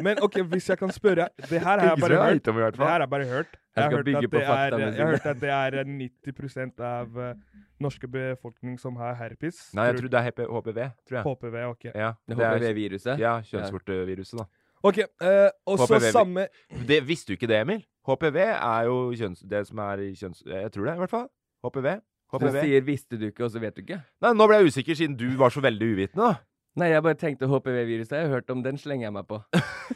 men 0.00 0.20
OK, 0.22 0.38
hvis 0.52 0.68
jeg 0.70 0.78
kan 0.78 0.90
spørre 0.94 1.26
Det 1.50 1.58
her 1.58 1.80
har 1.80 1.82
jeg 1.82 1.98
bare 2.00 2.18
hørt. 2.30 2.44
Det 2.44 2.54
her 2.54 2.86
har 2.86 3.00
jeg 3.00 3.10
bare 3.10 3.24
hørt. 3.26 3.56
Jeg 3.76 3.84
har 3.84 3.90
hørt 3.90 4.08
at 4.08 4.30
det 4.30 4.42
er, 4.42 4.78
jeg 4.78 5.02
har 5.02 5.10
hørt 5.10 5.26
at 5.26 5.40
det 5.40 5.50
er 5.50 5.84
90% 5.84 6.80
av 6.82 7.18
uh, 7.18 7.34
norske 7.80 8.08
befolkning 8.08 8.78
som 8.80 8.96
har 8.96 9.14
herpes. 9.14 9.60
Nei, 9.74 9.84
jeg 9.90 10.00
tror 10.00 10.08
det 10.08 10.18
er 10.18 10.26
HP, 10.26 10.40
HPV, 10.46 10.80
tror 11.08 11.18
jeg. 11.18 11.24
HPV, 11.26 11.58
OK. 11.68 11.84
Ja, 11.94 12.12
det 12.28 12.38
er, 12.38 12.56
HPV-viruset. 12.56 13.18
ja 13.18 13.36
kjønnsvorteviruset, 13.50 14.40
da. 14.40 14.48
Ok, 14.82 14.98
uh, 15.22 15.48
Og 15.66 15.78
så 15.78 15.98
samme 16.10 16.46
Det, 16.86 17.00
visste 17.06 17.32
du 17.32 17.38
ikke 17.38 17.50
det, 17.50 17.60
Emil? 17.60 17.82
HPV 18.06 18.36
er 18.40 18.82
jo 18.86 18.98
kjønns... 19.14 19.42
Det 19.46 19.66
som 19.66 19.78
er 19.84 20.04
kjønns... 20.16 20.42
Jeg 20.46 20.72
tror 20.72 20.84
det, 20.84 20.94
i 20.94 21.02
hvert 21.02 21.10
fall. 21.10 21.26
HPV. 21.66 21.88
Du 22.28 22.50
sier 22.52 22.82
'visste 22.84 23.16
du 23.16 23.30
ikke', 23.30 23.44
og 23.44 23.50
så 23.50 23.60
vet 23.60 23.76
du 23.76 23.80
ikke? 23.80 24.02
Nei, 24.20 24.32
nå 24.36 24.46
ble 24.46 24.58
jeg 24.60 24.72
usikker, 24.72 24.94
siden 24.94 25.16
du 25.16 25.30
var 25.40 25.48
så 25.48 25.62
veldig 25.64 25.86
uvitende, 25.94 26.26
da. 26.28 26.34
Nei, 26.78 26.88
jeg 26.92 27.02
bare 27.02 27.18
tenkte 27.18 27.48
HPV-viruset. 27.50 28.12
Jeg 28.16 28.28
har 28.28 28.34
hørt 28.38 28.50
om 28.54 28.62
den, 28.62 28.76
slenger 28.78 29.08
jeg 29.08 29.14
meg 29.16 29.26
på. 29.30 29.40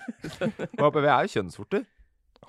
HPV 0.82 1.04
er 1.06 1.26
jo 1.26 1.32
kjønnsvorter. 1.36 1.84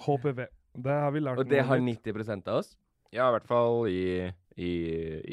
HPV. 0.06 0.46
Det 0.84 0.96
har 1.04 1.12
vi 1.13 1.22
lært 1.22 1.38
Og 1.38 1.50
det 1.50 1.62
har 1.67 1.78
90% 1.84 2.48
av 2.50 2.62
oss? 2.63 2.72
Ja, 3.13 3.28
i 3.30 3.36
hvert 3.36 3.46
fall 3.46 3.84
i, 3.93 4.00
i, 4.58 4.72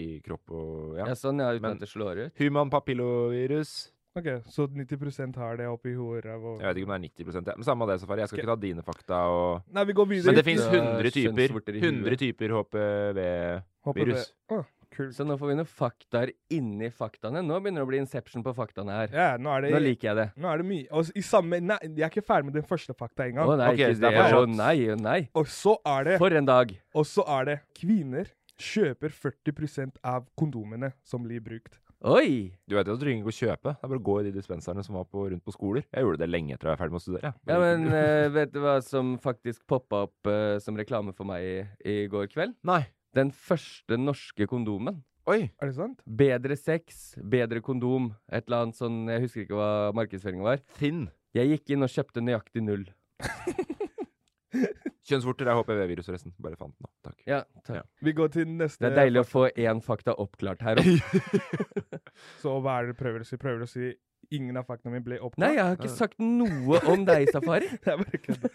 i 0.03 0.09
kropp 0.25 0.53
og 0.53 0.99
Ja, 0.99 1.07
Ja. 1.09 1.15
sånn, 1.17 1.41
ja, 1.41 1.49
uten 1.55 1.63
Men- 1.65 1.79
at 1.79 1.81
det 1.81 1.89
slår 1.89 2.27
ut. 2.27 2.35
Human 2.39 2.69
papillovirus. 2.71 3.91
Ok, 4.19 4.27
Så 4.51 4.67
90% 4.67 5.37
har 5.39 5.57
det 5.57 5.67
oppi 5.71 5.95
hodet? 5.95 6.35
og- 6.35 6.61
Jeg 6.61 6.67
vet 6.67 6.77
ikke 6.83 6.91
om 6.91 7.01
det 7.01 7.11
er 7.17 7.25
90 7.25 7.47
ja. 7.47 7.55
Men 7.57 7.65
samme 7.65 7.83
av 7.83 7.89
det, 7.89 8.01
Safari. 8.01 8.21
Jeg 8.21 8.29
skal 8.29 8.39
okay. 8.41 8.45
ikke 8.45 8.57
ta 8.57 8.61
dine 8.67 8.83
fakta 8.83 9.21
og 9.31 9.63
Nei, 9.73 9.85
vi 9.85 9.93
går 9.95 10.07
videre. 10.09 10.27
Men 10.27 10.35
det 10.35 10.45
fins 10.45 10.61
er 10.61 10.77
100 10.77 11.11
typer. 11.15 11.31
kjønnsvorter 11.31 11.75
i 11.75 11.81
huet. 11.81 11.93
100 11.95 12.17
typer 12.19 12.49
HPV-virus. 12.59 13.55
HPV. 13.87 14.57
Å, 14.59 14.65
kult. 14.93 15.15
Så 15.17 15.27
nå 15.27 15.37
får 15.41 15.53
vi 15.53 15.57
noen 15.59 15.71
faktaer 15.71 16.33
inni 16.55 16.91
faktaene. 16.95 17.43
Nå 17.47 17.61
begynner 17.61 17.83
det 17.83 17.89
å 17.89 17.91
bli 17.93 18.01
Inception 18.03 18.45
på 18.47 18.55
faktaene 18.57 18.97
her. 18.97 19.15
Ja, 19.15 19.29
nå 19.41 19.53
er 19.55 19.67
det 19.67 19.75
Nå 19.75 19.83
liker 19.85 20.11
jeg 20.11 20.19
det. 20.21 20.27
Nå 20.41 20.51
er 20.51 20.63
det 20.63 20.69
mye. 20.71 20.89
Og 20.97 21.15
i 21.15 21.25
samme 21.27 21.61
Nei, 21.61 21.79
jeg 21.87 22.07
er 22.07 22.13
ikke 22.13 22.27
ferdig 22.27 22.51
med 22.51 22.59
den 22.61 22.67
første 22.67 22.97
fakta 22.97 23.29
engang. 23.29 23.51
Å 23.51 23.59
nei, 23.61 23.71
okay, 23.75 23.95
det 23.95 24.11
det. 24.11 24.27
Å 24.37 24.45
nei, 24.49 24.77
å 24.93 24.99
nei. 25.01 25.21
Og 25.39 25.49
så 25.51 25.77
er 25.97 26.11
det 26.11 26.21
For 26.23 26.37
en 26.37 26.49
dag. 26.49 26.75
Og 26.97 27.09
så 27.09 27.27
er 27.39 27.51
det 27.51 27.59
kvinner 27.79 28.31
kjøper 28.61 29.13
40% 29.15 30.03
av 30.05 30.27
kondomene 30.39 30.93
som 31.07 31.25
blir 31.25 31.41
brukt. 31.45 31.79
Oi! 32.01 32.57
Du 32.65 32.79
vet 32.79 32.89
jo 32.89 32.95
at 32.95 33.01
du 33.01 33.03
trenger 33.03 33.21
ikke 33.21 33.33
å 33.33 33.37
kjøpe. 33.37 33.73
Det 33.77 33.85
er 33.85 33.91
bare 33.93 34.01
å 34.01 34.05
gå 34.09 34.15
i 34.21 34.25
de 34.25 34.31
dispenserne 34.33 34.85
som 34.85 34.97
var 34.97 35.05
på, 35.05 35.27
rundt 35.29 35.45
på 35.45 35.53
skoler. 35.53 35.85
Jeg 35.93 36.07
gjorde 36.07 36.23
det 36.23 36.31
lenge 36.31 36.55
etter 36.57 36.71
jeg 36.71 36.73
var 36.73 36.81
ferdig 36.81 36.95
med 36.95 37.01
å 37.01 37.05
studere. 37.05 37.33
Ja, 37.51 37.59
men 37.61 37.85
uh, 37.93 38.29
vet 38.33 38.55
du 38.55 38.63
hva 38.65 38.79
som 38.85 39.11
faktisk 39.21 39.67
poppa 39.69 40.07
opp 40.07 40.31
uh, 40.31 40.57
som 40.65 40.81
reklame 40.81 41.13
for 41.17 41.29
meg 41.29 41.45
i, 41.45 41.59
i 41.85 41.97
går 42.09 42.31
kveld? 42.33 42.57
Nei. 42.65 42.87
Den 43.17 43.33
første 43.35 43.99
norske 43.99 44.47
kondomen. 44.51 45.01
Oi. 45.31 45.51
Er 45.61 45.71
det 45.71 45.77
sant? 45.77 46.01
Bedre 46.07 46.57
sex, 46.59 47.15
bedre 47.19 47.61
kondom. 47.63 48.11
Et 48.31 48.47
eller 48.47 48.65
annet 48.67 48.79
sånn 48.79 49.03
Jeg 49.11 49.27
husker 49.27 49.45
ikke 49.45 49.59
hva 49.59 49.71
markedsføringa 49.99 50.47
var. 50.47 50.63
Finn 50.79 51.09
Jeg 51.37 51.53
gikk 51.53 51.75
inn 51.75 51.87
og 51.87 51.93
kjøpte 51.93 52.23
nøyaktig 52.25 52.65
null. 52.67 52.87
Kjønnsvorter 55.11 55.49
er 55.51 55.59
HPV-virus, 55.59 56.07
forresten. 56.07 56.33
Bare 56.43 56.59
fant 56.59 56.75
den 56.75 56.87
nå. 56.87 56.91
Takk. 57.07 57.17
Ja, 57.27 57.41
takk. 57.67 57.81
Ja. 57.81 57.83
Vi 58.07 58.15
går 58.15 58.31
til 58.35 58.51
neste 58.51 58.85
Det 58.85 58.91
er 58.93 58.99
deilig 59.05 59.25
å 59.25 59.27
få 59.27 59.49
én 59.51 59.83
fakta 59.83 60.15
oppklart 60.23 60.63
her 60.67 60.81
òg. 60.83 60.91
Så 62.43 62.55
hva 62.63 62.79
er 62.79 62.87
det 62.89 62.95
du 62.95 63.01
prøver 63.01 63.25
å 63.25 63.27
si? 63.27 63.39
Prøver 63.41 63.63
du 63.63 63.67
å 63.67 63.71
si 63.71 63.91
ingen 64.35 64.59
av 64.61 64.69
faktaene 64.69 64.95
mine 64.97 65.07
ble 65.07 65.19
oppklart? 65.19 65.43
Nei, 65.43 65.57
jeg 65.57 65.65
har 65.67 65.79
ikke 65.79 65.93
sagt 65.95 66.23
noe 66.23 66.83
om 66.93 67.07
deg, 67.09 67.31
Safari. 67.35 67.71
Det 67.83 67.95
er 67.95 68.03
bare 68.03 68.23
kødd. 68.27 68.47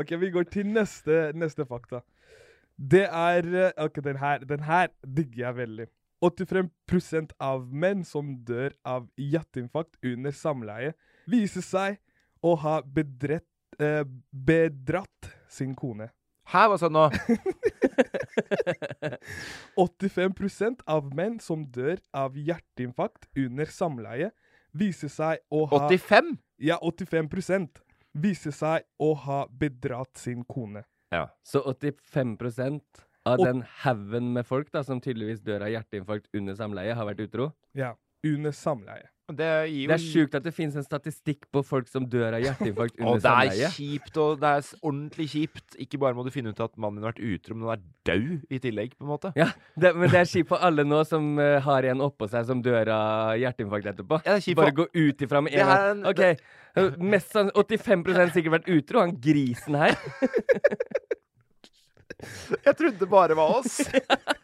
OK, 0.00 0.14
vi 0.24 0.32
går 0.36 0.48
til 0.52 0.68
neste, 0.72 1.22
neste 1.38 1.68
fakta. 1.68 2.02
Det 2.82 3.04
er 3.06 3.46
eh, 3.54 3.84
OK, 3.84 4.00
den 4.04 4.18
her, 4.18 4.42
den 4.48 4.64
her 4.66 4.88
digger 5.06 5.46
jeg 5.46 5.58
veldig. 5.60 5.86
85% 6.22 7.34
av 7.42 7.66
menn 7.70 8.02
som 8.06 8.32
dør 8.46 8.74
av 8.86 9.08
hjerteinfarkt 9.18 9.98
under 10.06 10.34
samleie, 10.34 10.94
viser 11.30 11.62
seg 11.66 11.98
å 12.42 12.56
ha 12.62 12.80
bedrett, 12.82 13.46
eh, 13.78 14.02
bedratt 14.30 15.30
sin 15.50 15.74
kone. 15.78 16.10
Hæ, 16.52 16.66
hva 16.68 16.78
sa 16.78 16.88
du 16.90 16.96
nå? 16.96 17.06
85% 19.78 20.82
av 20.90 21.12
menn 21.14 21.38
som 21.42 21.62
dør 21.70 22.00
av 22.14 22.34
hjerteinfarkt 22.34 23.28
under 23.38 23.70
samleie, 23.70 24.32
viser 24.74 25.10
seg 25.12 25.38
å 25.54 25.66
ha 25.70 25.86
85? 25.86 26.34
Ja, 26.62 26.78
85% 26.82 27.82
viser 28.12 28.54
seg 28.54 28.82
å 28.98 29.14
ha 29.26 29.46
bedratt 29.46 30.18
sin 30.18 30.42
kone. 30.44 30.82
Ja. 31.12 31.26
Så 31.44 31.60
85% 31.62 32.80
av 33.28 33.38
Og- 33.40 33.46
den 33.46 33.62
haugen 33.84 34.32
med 34.32 34.46
folk 34.46 34.70
da, 34.72 34.82
som 34.82 35.00
tydeligvis 35.00 35.40
dør 35.44 35.62
av 35.66 35.68
hjerteinfarkt 35.70 36.26
under 36.34 36.54
samleie, 36.58 36.94
har 36.94 37.06
vært 37.06 37.20
utro? 37.28 37.52
Ja, 37.74 37.94
under 38.24 38.50
samleie. 38.50 39.08
Det 39.30 39.46
jo 39.70 39.86
Det 39.86 39.94
er 39.94 40.02
sjukt 40.02 40.34
at 40.34 40.42
det 40.44 40.50
finnes 40.52 40.74
en 40.76 40.84
statistikk 40.84 41.46
på 41.54 41.62
folk 41.64 41.86
som 41.88 42.04
dør 42.10 42.34
av 42.36 42.42
hjerteinfarkt 42.42 42.98
Og 43.00 43.20
samleie. 43.22 43.52
det 43.54 43.68
er 43.68 43.74
kjipt, 43.76 44.16
og 44.18 44.40
det 44.42 44.48
er 44.50 44.66
ordentlig 44.82 45.26
kjipt. 45.30 45.76
Ikke 45.78 46.00
bare 46.02 46.16
må 46.18 46.24
du 46.26 46.30
finne 46.34 46.50
ut 46.50 46.60
at 46.60 46.74
mannen 46.76 46.98
din 46.98 47.06
har 47.06 47.12
vært 47.14 47.22
utro, 47.30 47.54
men 47.54 47.68
han 47.68 47.78
er 47.78 47.84
død 48.10 48.50
i 48.50 48.58
tillegg, 48.58 48.96
på 48.98 49.06
en 49.06 49.12
måte. 49.12 49.32
Ja, 49.38 49.46
det, 49.78 49.94
men 49.96 50.10
det 50.10 50.18
er 50.20 50.28
kjipt 50.28 50.50
for 50.50 50.58
alle 50.66 50.84
nå 50.84 51.04
som 51.08 51.38
uh, 51.38 51.60
har 51.64 51.86
en 51.92 52.02
oppå 52.04 52.28
seg 52.28 52.44
som 52.50 52.60
dør 52.66 52.90
av 52.92 53.38
hjerteinfarkt 53.40 53.92
etterpå. 53.94 54.20
Ja, 54.26 54.34
det 54.34 54.40
er 54.42 54.46
kjipt 54.48 54.60
Bare 54.60 54.74
for- 54.74 54.80
gå 54.82 54.88
ut 55.06 55.24
ifra 55.28 55.40
med 55.46 55.54
en 55.54 55.72
gang. 55.72 56.04
OK, 56.10 56.98
mest 57.14 57.32
sann 57.32 57.54
85% 57.54 58.34
sikkert 58.36 58.58
vært 58.58 58.68
utro, 58.74 59.00
han 59.06 59.16
grisen 59.22 59.78
her. 59.78 59.96
Jeg 62.62 62.76
trodde 62.78 62.98
det 63.00 63.08
bare 63.10 63.34
var 63.38 63.56
oss. 63.62 63.80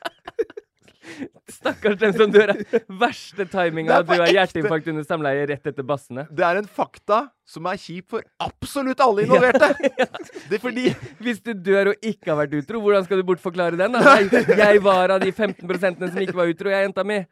Stakkars 1.52 1.98
den 2.00 2.14
som 2.16 2.30
dør 2.32 2.52
av 2.54 2.62
verste 3.00 3.46
timinga 3.48 4.02
du 4.04 4.14
ekte. 4.14 4.30
hjerteinfarkt 4.36 4.90
under 4.92 5.06
samleie 5.08 5.46
rett 5.50 5.70
etter 5.72 5.86
bassene. 5.86 6.26
Det 6.30 6.44
er 6.44 6.60
en 6.60 6.68
fakta 6.68 7.26
som 7.48 7.64
er 7.70 7.78
kjip 7.80 8.10
for 8.12 8.24
absolutt 8.44 9.00
alle 9.00 9.24
involverte. 9.24 9.70
Det 10.48 10.58
er 10.58 10.62
fordi 10.62 10.90
Hvis 11.24 11.40
du 11.44 11.54
dør 11.54 11.92
og 11.94 12.04
ikke 12.04 12.30
har 12.32 12.38
vært 12.42 12.58
utro, 12.60 12.80
hvordan 12.84 13.06
skal 13.06 13.20
du 13.20 13.24
bortforklare 13.28 13.78
den? 13.80 13.96
da? 13.96 14.02
Nei, 14.04 14.42
jeg 14.58 14.82
var 14.84 15.14
av 15.16 15.24
de 15.24 15.32
15% 15.32 16.04
som 16.12 16.20
ikke 16.24 16.36
var 16.36 16.52
utro, 16.52 16.72
jeg, 16.72 16.88
jenta 16.88 17.04
mi. 17.08 17.22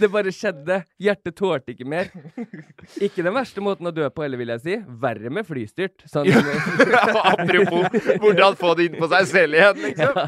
Det 0.00 0.08
bare 0.12 0.32
skjedde. 0.34 0.80
Hjertet 1.00 1.34
tålte 1.38 1.72
ikke 1.74 1.86
mer. 1.88 2.08
Ikke 3.00 3.22
den 3.24 3.34
verste 3.36 3.62
måten 3.64 3.88
å 3.88 3.92
dø 3.94 4.08
på 4.12 4.24
heller, 4.24 4.40
vil 4.40 4.52
jeg 4.54 4.62
si. 4.64 4.76
Verre 5.02 5.30
med 5.32 5.46
flystyrt. 5.48 6.04
Sånn, 6.10 6.28
Apropos 7.22 7.88
hvordan 8.22 8.56
få 8.60 8.74
det 8.78 8.88
inn 8.90 8.98
på 9.00 9.08
seg 9.12 9.28
selv 9.30 9.58
igjen, 9.58 9.80
liksom. 9.86 10.20
ja. 10.20 10.26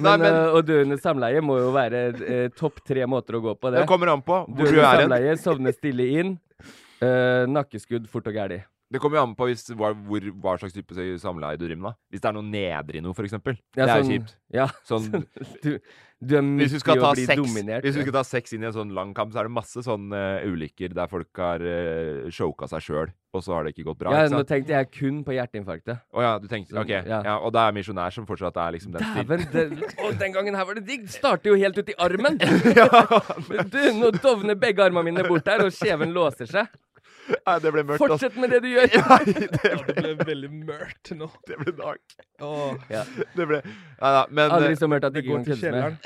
Nei, 0.00 0.04
Men, 0.16 0.24
men- 0.24 0.38
øh, 0.40 0.56
å 0.58 0.62
dø 0.66 0.80
under 0.84 1.00
samleie 1.02 1.42
må 1.44 1.58
jo 1.60 1.70
være 1.74 2.02
eh, 2.20 2.46
topp 2.56 2.80
tre 2.86 3.06
måter 3.10 3.38
å 3.38 3.42
gå 3.44 3.56
på 3.60 3.72
det. 3.74 3.82
Det 3.84 3.90
kommer 3.90 4.12
an 4.14 4.22
på 4.26 4.42
hvor 4.48 4.70
du 4.70 4.78
er 4.80 4.84
hen. 4.84 5.06
samleie, 5.06 5.36
sovne 5.40 5.74
stille 5.76 6.06
inn. 6.20 6.36
eh, 7.00 7.46
nakkeskudd 7.48 8.08
fort 8.12 8.26
og 8.30 8.36
gæli. 8.36 8.62
Det 8.90 8.98
kommer 8.98 9.20
jo 9.20 9.22
an 9.22 9.34
på 9.38 9.46
hvis, 9.46 9.68
hva, 9.78 9.92
hvor, 9.94 10.24
hva 10.42 10.56
slags 10.58 10.74
type 10.74 10.96
samleie 11.22 11.58
du 11.58 11.62
driver 11.68 11.78
med. 11.84 11.92
da. 11.92 11.98
Hvis 12.10 12.22
det 12.24 12.28
er 12.30 12.34
noe 12.34 12.46
nedre 12.50 12.98
i 12.98 13.02
noe, 13.04 13.14
eksempel. 13.22 13.58
Ja, 13.78 13.84
det 13.86 13.90
er 13.92 14.00
jo 14.00 14.06
sånn- 14.06 14.14
kjipt. 14.16 14.32
Ja, 14.50 14.64
Sånn, 14.82 15.04
du, 15.62 15.68
du 16.18 16.34
er 16.34 16.42
midt 16.42 16.74
i 16.74 16.96
å 16.98 17.12
bli 17.14 17.26
sex 17.28 17.38
dominert. 17.38 17.86
Hvis 17.86 17.94
du 17.94 18.00
skal 18.02 18.16
ta 18.18 18.24
sex 18.26 18.56
inn 18.56 18.64
i 18.64 18.68
en 18.68 18.74
sånn 18.74 18.90
lang 18.96 19.12
kamp, 19.14 19.30
så 19.30 19.44
er 19.44 19.46
det 19.46 19.54
masse 19.54 19.84
sånne 19.86 20.22
uh, 20.42 20.48
ulykker 20.50 20.96
der 20.98 21.12
folk 21.12 21.38
har 21.38 21.62
uh, 21.62 22.26
choka 22.34 22.66
seg 22.72 22.82
sjøl, 22.88 23.14
og 23.30 23.46
så 23.46 23.54
har 23.54 23.68
det 23.68 23.76
ikke 23.76 23.86
gått 23.92 24.02
bra. 24.02 24.16
ja, 24.18 24.26
nå 24.34 24.42
tenkte 24.48 24.74
jeg 24.74 24.90
kun 24.98 25.22
på 25.22 25.38
hjerteinfarktet. 25.38 26.02
Å 26.10 26.26
ja, 26.26 26.34
du 26.42 26.50
tenkte 26.50 26.82
Ok. 26.82 26.90
Ja. 26.90 27.22
Ja. 27.30 27.38
og 27.38 27.54
da 27.54 27.68
er 27.70 27.78
misjonær 27.78 28.10
som 28.10 28.26
fortsatt 28.26 28.58
er 28.58 28.74
liksom 28.74 28.98
den. 28.98 29.06
Dæven! 29.14 29.46
det- 29.54 30.18
den 30.20 30.34
gangen 30.34 30.58
her 30.58 30.66
var 30.66 30.74
det 30.82 30.84
digg! 30.90 31.06
Starter 31.14 31.54
jo 31.54 31.62
helt 31.62 31.78
ut 31.78 31.94
i 31.94 31.98
armen. 32.02 32.42
Du, 33.70 33.80
nå 33.94 34.10
dovner 34.18 34.58
begge 34.58 34.82
armene 34.82 35.06
mine 35.12 35.22
bort 35.30 35.46
her, 35.46 35.62
og 35.62 35.74
kjeven 35.78 36.10
låser 36.16 36.50
seg. 36.50 36.66
Nei, 37.46 37.58
det 37.62 37.70
ble 37.74 37.82
mørkt. 37.84 38.00
Fortsett 38.02 38.36
med 38.40 38.50
det 38.50 38.62
du 38.64 38.68
gjør! 38.72 38.88
Nei, 39.10 39.20
det 39.28 39.50
Det 39.52 39.74
ble, 39.84 39.94
ble 40.00 40.14
veldig 40.24 40.50
mørkt 40.66 41.12
nå. 41.16 41.28
det 41.46 41.58
ble 41.60 41.72
dark. 41.78 42.16
Oh. 42.40 42.74
Ja. 42.90 43.04
Det 43.36 43.46
ble 43.46 43.60
Nei 43.66 44.10
da. 44.16 44.24
Men, 44.30 44.50
Aldri 44.56 44.72
eh, 44.74 44.80
så 44.80 44.88
mørkt 44.90 45.04
at 45.10 45.14
det 45.14 45.22
ikke 45.24 45.36
går 45.36 45.44
til 45.50 45.60
kjelleren. 45.60 45.98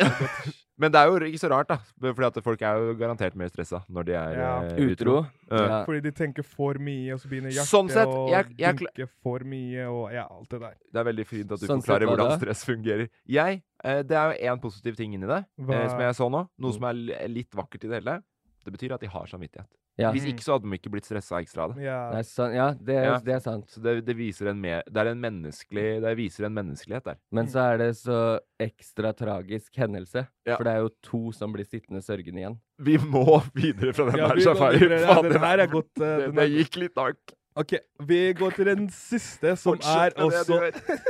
men 0.82 0.90
det 0.92 0.98
er 1.00 1.06
jo 1.12 1.18
ikke 1.30 1.40
så 1.44 1.50
rart, 1.52 1.68
da. 1.70 1.78
Fordi 2.02 2.26
at 2.28 2.40
folk 2.44 2.64
er 2.66 2.80
jo 2.82 2.94
garantert 2.98 3.36
mer 3.38 3.48
stressa 3.52 3.80
når 3.88 4.08
de 4.10 4.16
er 4.18 4.34
Ja. 4.40 4.50
eh, 4.72 4.82
Utro. 4.90 5.16
Ja. 5.50 5.62
Ja. 5.64 5.78
Fordi 5.86 6.00
de 6.08 6.12
tenker 6.18 6.42
for 6.44 6.74
mye, 6.82 7.14
og 7.14 7.22
så 7.22 7.30
begynner 7.30 7.54
hjertet 7.54 7.70
Sånn 7.70 7.90
sett, 7.94 8.10
å 8.10 8.26
jeg- 8.32 8.54
jeg 8.58 8.80
dunke 8.82 9.08
for 9.22 9.44
mye, 9.46 9.86
og 9.88 10.12
ja, 10.12 10.26
alt 10.28 10.48
det 10.50 10.60
der. 10.60 10.74
Det 10.92 11.00
er 11.04 11.08
veldig 11.12 11.26
fint 11.30 11.52
at 11.52 11.60
du 11.60 11.66
Sånn 11.70 11.80
forklarer 11.84 12.10
hvordan 12.10 12.32
da? 12.34 12.38
stress 12.42 12.64
fungerer. 12.66 13.08
Jeg, 13.28 13.62
eh, 13.84 14.02
Det 14.02 14.16
er 14.18 14.32
jo 14.34 14.50
én 14.52 14.60
positiv 14.60 14.96
ting 14.96 15.14
inni 15.14 15.26
det, 15.30 15.44
Hva- 15.60 15.88
som 15.90 16.00
jeg 16.00 16.14
så 16.18 16.28
nå. 16.30 16.48
Noe 16.58 16.72
som 16.72 16.84
er 16.90 17.28
litt 17.28 17.50
vakkert 17.54 17.84
i 17.84 17.88
det 17.88 18.02
hele. 18.02 18.18
Det 18.64 18.72
betyr 18.72 18.94
at 18.94 19.00
de 19.00 19.06
har 19.12 19.26
samvittighet. 19.28 19.68
Ja. 19.96 20.08
Hvis 20.10 20.24
ikke 20.26 20.42
så 20.42 20.56
hadde 20.56 20.66
de 20.66 20.74
ikke 20.74 20.90
blitt 20.90 21.06
stressa 21.06 21.38
ekstra 21.38 21.68
av 21.68 21.74
det. 21.76 21.84
Ja. 21.84 21.98
Det 22.10 22.18
er 22.18 22.26
sant. 22.26 22.54
Ja, 22.56 22.64
det, 22.74 22.94
Ja. 23.04 23.18
det 23.22 23.34
er 23.36 23.42
sant. 23.44 23.68
Så 23.70 23.80
det, 23.84 23.92
det 24.04 24.16
viser 24.18 24.48
en 24.50 24.58
mer 24.60 24.82
Det 24.90 24.96
er 25.04 25.10
en 25.12 25.20
menneskelig 25.22 26.00
Det 26.02 26.16
viser 26.18 26.46
en 26.48 26.54
menneskelighet 26.56 27.04
der. 27.04 27.20
Men 27.30 27.46
så 27.46 27.60
er 27.72 27.78
det 27.78 27.90
så 28.00 28.40
ekstra 28.58 29.12
tragisk 29.14 29.70
hendelse. 29.78 30.26
Ja. 30.46 30.56
For 30.56 30.64
det 30.66 30.72
er 30.74 30.82
jo 30.82 30.90
to 31.06 31.22
som 31.32 31.52
blir 31.54 31.64
sittende 31.68 32.02
sørgende 32.02 32.42
igjen. 32.42 32.58
Vi 32.82 32.98
må 32.98 33.38
videre 33.54 33.94
fra 33.94 34.10
den 34.10 34.18
Ja, 34.18 34.28
der 34.34 34.42
Safari. 34.42 34.78
Faen, 34.82 35.30
den 35.30 35.40
her 35.46 35.58
er 35.62 35.66
godt, 35.70 35.90
uh, 36.00 36.04
det, 36.04 36.18
den 36.26 36.34
det 36.34 36.44
er- 36.48 36.54
gikk 36.58 36.76
litt 36.82 36.94
dark. 36.98 37.34
OK, 37.56 37.76
vi 38.02 38.32
går 38.34 38.50
til 38.56 38.64
den 38.66 38.88
siste, 38.90 39.52
som 39.56 39.76
er 39.78 40.10
Fortsett 40.10 40.18
også 40.18 40.58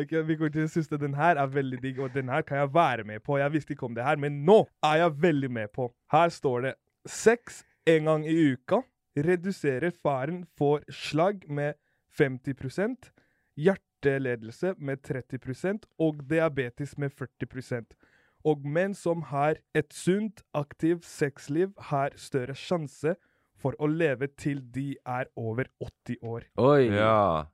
gjør. 0.05 0.23
Ok, 0.23 0.29
Vi 0.29 0.37
går 0.37 0.53
til 0.55 0.67
å 0.67 0.69
synes 0.69 0.93
at 0.93 1.01
Den 1.01 1.15
her 1.15 1.37
er 1.37 1.47
veldig 1.47 1.83
digg, 1.83 1.99
og 2.01 2.15
den 2.15 2.29
her 2.29 2.43
kan 2.43 2.59
jeg 2.59 2.75
være 2.75 3.05
med 3.05 3.23
på. 3.23 3.39
Jeg 3.39 3.53
visste 3.53 3.75
ikke 3.75 3.87
om 3.87 3.95
det 3.95 4.05
her, 4.05 4.17
men 4.17 4.45
nå 4.45 4.67
er 4.83 5.03
jeg 5.05 5.23
veldig 5.23 5.51
med 5.51 5.69
på. 5.73 5.91
Her 6.13 6.29
står 6.29 6.61
det 6.61 6.75
sex 7.07 7.65
en 7.87 8.05
gang 8.05 8.27
i 8.29 8.53
uka 8.53 8.83
reduserer 9.17 9.91
faren 9.91 10.45
for 10.57 10.85
slag 10.91 11.45
med 11.49 11.75
50% 12.19 13.11
hjerteledelse 13.57 14.75
med 14.79 15.03
30% 15.07 15.87
og 15.99 16.23
diabetes 16.31 16.97
med 16.99 17.11
40% 17.11 17.97
Og 18.45 18.65
menn 18.65 18.95
som 18.95 19.23
har 19.29 19.59
et 19.77 19.93
sunt, 19.93 20.41
aktivt 20.55 21.05
sexliv, 21.05 21.75
har 21.77 22.15
større 22.17 22.55
sjanse 22.57 23.13
for 23.61 23.77
å 23.77 23.87
leve 23.87 24.31
til 24.33 24.63
de 24.73 24.95
er 25.05 25.29
over 25.37 25.69
80 25.77 26.17
år. 26.25 26.47
Oi! 26.57 26.89
Ja. 26.89 27.45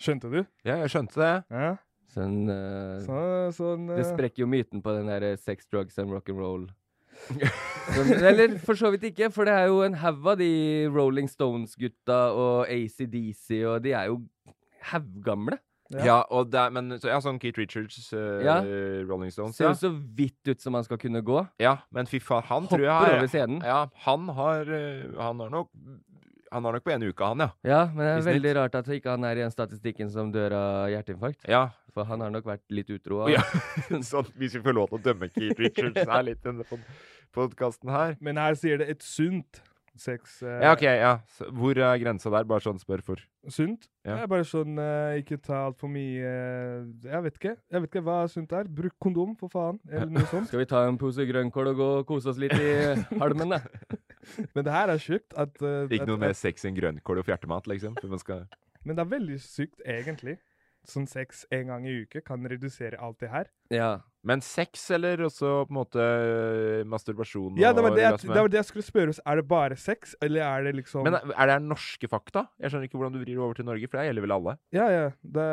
Skjønte 0.00 0.30
du? 0.32 0.40
ja, 0.64 0.78
jeg 0.80 0.90
skjønte 0.94 1.20
det. 1.20 1.32
Ja. 1.52 1.70
Sånn, 2.10 2.38
uh, 2.50 2.98
Så, 3.04 3.16
sånn 3.54 3.84
det 3.92 4.00
eh, 4.02 4.08
sprekker 4.08 4.42
jo 4.42 4.48
myten 4.50 4.80
på 4.82 4.94
den 4.96 5.06
der 5.12 5.22
eh, 5.28 5.36
sex, 5.38 5.68
drugs 5.70 5.98
and 6.02 6.10
rock'n'roll. 6.10 6.64
Sånn, 7.94 8.10
eller 8.16 8.54
for 8.64 8.78
så 8.78 8.90
vidt 8.94 9.04
ikke, 9.10 9.28
for 9.34 9.44
det 9.46 9.52
er 9.54 9.66
jo 9.68 9.82
en 9.84 9.94
haug 10.00 10.26
av 10.32 10.38
de 10.40 10.50
Rolling 10.90 11.28
Stones-gutta 11.30 12.18
og 12.32 12.70
ACDC, 12.72 13.60
og 13.68 13.82
de 13.84 13.92
er 13.98 14.08
jo 14.10 14.22
haugamle. 14.90 15.58
Ja. 15.90 16.02
Ja, 16.06 16.16
og 16.30 16.52
det 16.52 16.58
er, 16.62 16.70
men 16.70 16.94
så, 17.02 17.08
ja, 17.10 17.16
sånn 17.22 17.40
Keith 17.42 17.58
Richards, 17.58 18.12
uh, 18.14 18.38
Ja. 18.46 18.60
Rolling 19.08 19.32
Stones. 19.34 19.56
Ser 19.58 19.66
Ja. 19.68 19.72
jo 19.74 19.80
så 19.82 19.90
vidt 20.16 20.46
ut 20.52 20.62
som 20.62 20.74
han 20.78 20.86
skal 20.86 20.98
kunne 21.02 21.20
gå. 21.26 21.40
ja, 21.60 21.76
men 21.90 22.06
fy 22.06 22.20
faen, 22.22 22.46
han 22.46 22.68
tror 22.70 22.84
jeg 22.86 22.90
Hopper 22.94 23.10
har 23.10 23.18
over 23.18 23.30
scenen. 23.32 23.58
Ja, 23.66 23.80
han 24.06 24.28
har 24.28 24.64
Han 25.18 25.40
har 25.42 25.50
nok 25.50 25.68
Han 26.52 26.64
har 26.66 26.74
nok 26.78 26.82
på 26.86 26.90
en 26.94 27.04
uke, 27.06 27.22
han, 27.30 27.38
ja. 27.44 27.50
Ja, 27.62 27.80
men 27.94 28.02
det 28.02 28.12
er 28.16 28.24
veldig 28.32 28.54
rart 28.58 28.74
at 28.80 28.88
ikke 28.90 29.12
han 29.14 29.24
er 29.28 29.38
i 29.38 29.44
den 29.44 29.52
statistikken 29.54 30.10
som 30.10 30.32
dør 30.34 30.56
av 30.58 30.88
hjerteinfarkt. 30.90 31.44
Ja. 31.46 31.68
For 31.94 32.06
han 32.06 32.20
har 32.24 32.30
nok 32.34 32.44
vært 32.46 32.64
litt 32.74 32.90
utro. 32.90 33.24
Ja. 33.30 33.42
sånn, 34.10 34.26
hvis 34.38 34.54
vi 34.58 34.62
får 34.66 34.74
lov 34.74 34.90
til 34.90 34.98
å 34.98 35.02
dømme 35.08 35.28
Keith 35.30 35.58
Richards 35.62 36.02
her 36.10 36.22
litt 36.26 36.40
i 36.42 36.48
denne 36.50 36.66
podkasten 37.34 37.90
her. 37.94 38.16
Men 38.20 38.38
her 38.42 38.58
sier 38.58 38.78
det 38.82 38.88
et 38.96 39.02
sunt 39.06 39.62
sex. 40.00 40.40
eh, 40.42 40.58
Ja, 40.64 40.72
OK, 40.74 40.82
ja. 40.86 41.12
Så, 41.36 41.46
hvor 41.54 41.76
er 41.78 41.98
grensa 42.02 42.30
der? 42.32 42.46
Bare 42.48 42.62
sånn 42.64 42.78
spør 42.82 43.02
for. 43.04 43.22
Sunt? 43.50 43.86
Ja. 44.06 44.16
Det 44.16 44.22
er 44.24 44.30
bare 44.32 44.46
sånn 44.48 44.78
eh, 44.80 45.18
ikke 45.20 45.38
ta 45.44 45.64
altfor 45.68 45.90
mye 45.92 46.30
eh, 46.30 47.10
Jeg 47.10 47.24
vet 47.26 47.36
ikke. 47.40 47.54
Jeg 47.70 47.82
vet 47.84 47.90
ikke 47.92 48.04
hva 48.06 48.20
sunt 48.32 48.54
er. 48.56 48.70
Bruk 48.70 48.94
kondom, 49.02 49.34
for 49.38 49.52
faen. 49.52 49.78
Eller 49.90 50.10
noe 50.14 50.26
sånt. 50.32 50.48
Skal 50.50 50.62
vi 50.64 50.68
ta 50.70 50.86
en 50.88 50.98
pose 50.98 51.26
grønnkål 51.28 51.72
og 51.74 51.82
gå 51.82 51.90
og 52.00 52.06
kose 52.10 52.32
oss 52.32 52.40
litt 52.42 52.54
i 52.58 52.70
halmen, 53.20 53.54
da? 53.58 53.60
Men 54.54 54.64
det 54.66 54.72
her 54.72 54.88
er 54.92 54.98
sjukt. 54.98 55.32
At, 55.36 55.56
uh, 55.62 55.86
Ikke 55.88 56.02
at- 56.02 56.08
noe 56.08 56.18
mer 56.20 56.34
at- 56.34 56.36
sex 56.36 56.64
enn 56.64 56.76
grønnkål 56.76 57.18
og 57.22 57.26
fjertemat, 57.26 57.66
liksom. 57.66 57.96
Skal 58.18 58.46
Men 58.84 58.96
det 58.96 59.04
er 59.06 59.10
veldig 59.18 59.38
sykt, 59.40 59.80
egentlig. 59.86 60.38
Sånn 60.86 61.06
sex 61.08 61.44
en 61.52 61.66
gang 61.66 61.86
i 61.86 62.02
uke 62.02 62.22
kan 62.24 62.44
redusere 62.48 62.96
alt 63.00 63.18
det 63.20 63.28
her. 63.30 63.50
Ja. 63.70 63.98
Men 64.26 64.42
sex, 64.44 64.82
eller 64.92 65.22
også 65.24 65.50
på 65.64 65.72
en 65.72 65.78
måte 65.78 66.04
øh, 66.04 66.82
masturbasjon 66.88 67.56
Ja, 67.60 67.72
det 67.72 67.84
var 67.86 67.94
det, 67.96 68.02
jeg, 68.04 68.20
det 68.20 68.36
var 68.36 68.52
det 68.52 68.60
jeg 68.60 68.68
skulle 68.68 68.84
spørre. 68.84 69.14
Er 69.24 69.40
det 69.40 69.46
bare 69.48 69.76
sex, 69.80 70.14
eller 70.20 70.44
er 70.44 70.68
det 70.68 70.74
liksom 70.76 71.06
Men 71.08 71.16
er 71.16 71.52
det 71.54 71.60
norske 71.64 72.08
fakta? 72.10 72.44
Jeg 72.60 72.72
skjønner 72.72 72.90
ikke 72.90 73.00
hvordan 73.00 73.16
du 73.16 73.22
vrir 73.22 73.32
det 73.32 73.40
over 73.40 73.56
til 73.56 73.68
Norge, 73.70 73.88
for 73.88 74.00
det 74.00 74.10
gjelder 74.10 74.26
vel 74.26 74.36
alle? 74.36 74.56
Ja, 74.76 74.88
ja. 74.92 75.06
Det, 75.24 75.46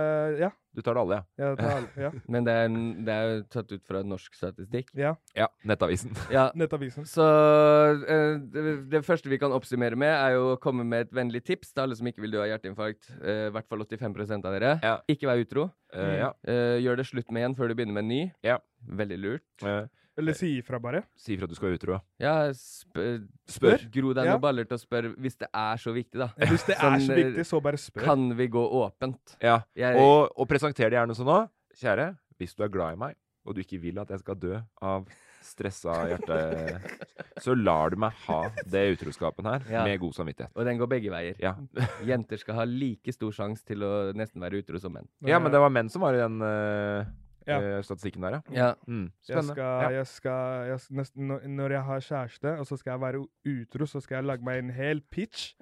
ja. 0.43 0.51
Du 0.77 0.83
tar 0.85 0.93
det 0.93 1.01
alle, 1.01 1.15
ja? 1.15 1.45
ja, 1.45 1.53
det 1.57 1.69
er, 1.71 1.85
ja. 2.03 2.11
Men 2.33 2.45
det 2.45 2.53
er, 2.53 2.75
det 3.07 3.13
er 3.15 3.31
jo 3.31 3.39
tatt 3.55 3.71
ut 3.71 3.87
fra 3.87 4.03
norsk 4.05 4.35
statistikk. 4.35 4.91
ja. 4.99 5.15
Ja. 5.37 5.47
Nettavisen. 5.63 6.11
Ja. 6.37 6.49
Nettavisen. 6.57 7.07
Så 7.07 7.23
eh, 7.23 8.35
det, 8.51 8.75
det 8.91 9.05
første 9.07 9.31
vi 9.31 9.39
kan 9.39 9.55
oppsummere 9.55 9.95
med, 9.95 10.11
er 10.11 10.35
jo 10.35 10.51
å 10.57 10.59
komme 10.61 10.83
med 10.83 11.07
et 11.07 11.15
vennlig 11.15 11.45
tips 11.47 11.71
til 11.71 11.85
alle 11.85 11.95
som 11.97 12.11
ikke 12.11 12.25
vil 12.25 12.35
dø 12.35 12.43
av 12.43 12.51
hjerteinfarkt. 12.51 13.13
I 13.23 13.39
hvert 13.55 13.71
fall 13.71 13.87
85 13.87 14.43
av 14.43 14.51
dere. 14.51 14.75
Ja. 14.83 14.97
Ikke 15.07 15.31
vær 15.31 15.39
utro. 15.41 15.69
Eh, 15.95 16.17
ja. 16.19 16.31
Eh, 16.43 16.77
gjør 16.83 16.99
det 16.99 17.05
slutt 17.07 17.29
med 17.31 17.43
igjen 17.43 17.55
før 17.55 17.71
du 17.71 17.77
begynner 17.77 17.95
med 17.95 18.06
ny. 18.07 18.31
Ja. 18.43 18.57
Veldig 18.87 19.17
lurt. 19.19 19.63
Eh, 19.63 19.85
Eller 20.17 20.33
si 20.33 20.47
ifra, 20.57 20.79
bare. 20.81 21.03
si 21.15 21.35
ifra 21.35 21.45
at 21.45 21.49
du 21.51 21.55
skal 21.55 21.69
være 21.69 21.77
utro. 21.79 21.97
Ja, 22.19 22.31
ja 22.47 22.53
Spør. 22.53 23.83
Gro 23.93 24.13
deg 24.17 24.25
Ja. 24.25 24.31
noen 24.33 24.41
baller 24.41 24.65
til 24.65 24.77
å 24.77 24.81
spørre 24.81 25.13
hvis 25.17 25.37
det 25.37 25.47
er 25.53 25.77
så 25.77 25.93
viktig, 25.93 26.17
da. 26.17 26.29
Hvis 26.49 26.65
det 26.65 26.75
er 26.77 26.81
Sånn, 26.81 27.05
så 27.05 27.13
eh, 27.13 27.21
viktig, 27.23 27.45
så 27.45 27.61
bare 27.61 27.77
spør. 27.77 28.03
Kan 28.07 28.25
vi 28.37 28.47
gå 28.47 28.63
åpent? 28.81 29.37
Ja. 29.41 29.59
Jeg, 29.75 29.95
Og, 30.01 30.31
og 30.35 30.47
presenter 30.49 30.89
det 30.89 30.97
gjerne 30.97 31.13
sånn 31.17 31.29
nå. 31.29 31.39
Kjære, 31.77 32.17
hvis 32.39 32.55
du 32.57 32.63
er 32.65 32.69
glad 32.73 32.93
i 32.93 32.97
meg, 32.97 33.15
og 33.45 33.53
du 33.55 33.61
ikke 33.61 33.79
vil 33.79 33.99
at 33.99 34.09
jeg 34.09 34.19
skal 34.19 34.35
dø 34.35 34.57
av 34.81 35.05
stressa 35.47 35.93
hjerte, 36.09 36.81
så 37.45 37.53
lar 37.55 37.93
du 37.93 37.95
meg 38.01 38.11
ha 38.25 38.39
det 38.67 38.81
utroskapen 38.97 39.45
her 39.45 39.61
Ja. 39.69 39.83
med 39.85 39.99
god 40.01 40.13
samvittighet. 40.17 40.51
og 40.55 40.65
den 40.65 40.77
går 40.81 40.87
begge 40.89 41.11
veier. 41.13 41.35
Ja. 41.39 41.53
Jenter 42.03 42.37
skal 42.41 42.55
ha 42.55 42.65
like 42.65 43.13
stor 43.13 43.31
sjanse 43.31 43.63
til 43.63 43.85
å 43.85 44.11
nesten 44.17 44.41
være 44.41 44.59
utro 44.63 44.79
som 44.81 44.91
menn. 44.97 45.07
ja, 45.21 45.37
men 45.39 45.51
det 45.53 45.61
var 45.61 45.69
menn 45.69 45.89
som 45.93 46.01
var 46.01 46.17
i 46.17 46.17
den 46.25 46.41
øh, 46.41 47.05
Ja. 47.47 47.61
øh, 47.61 47.83
statistikken 47.83 48.23
der, 48.27 48.37
ja. 48.37 48.41
Ja. 48.67 48.71
Mm, 48.87 49.03
Jeg 49.03 49.11
spennende. 49.23 49.53
skal, 49.53 49.63
ja. 49.63 49.89
jeg 49.97 50.07
skal, 50.07 50.67
jeg, 50.67 50.79
s- 50.79 50.91
nest, 50.91 51.15
når, 51.17 51.69
jeg 51.77 51.83
har 51.83 51.99
kjæreste, 51.99 52.57
og 52.59 52.65
så 52.67 52.77
skal 52.77 52.91
jeg 52.91 53.01
være 53.01 53.25
utro, 53.47 53.85
så 53.85 53.99
skal 54.03 54.15
jeg 54.21 54.23
lage 54.33 54.43
meg 54.43 54.59
en 54.59 54.69
hel 54.71 55.01
pitch. 55.11 55.53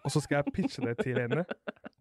Og 0.00 0.08
så 0.10 0.20
skal 0.24 0.38
jeg 0.40 0.52
pitche 0.56 0.80
det 0.80 0.94
til 1.04 1.18
henne. 1.20 1.42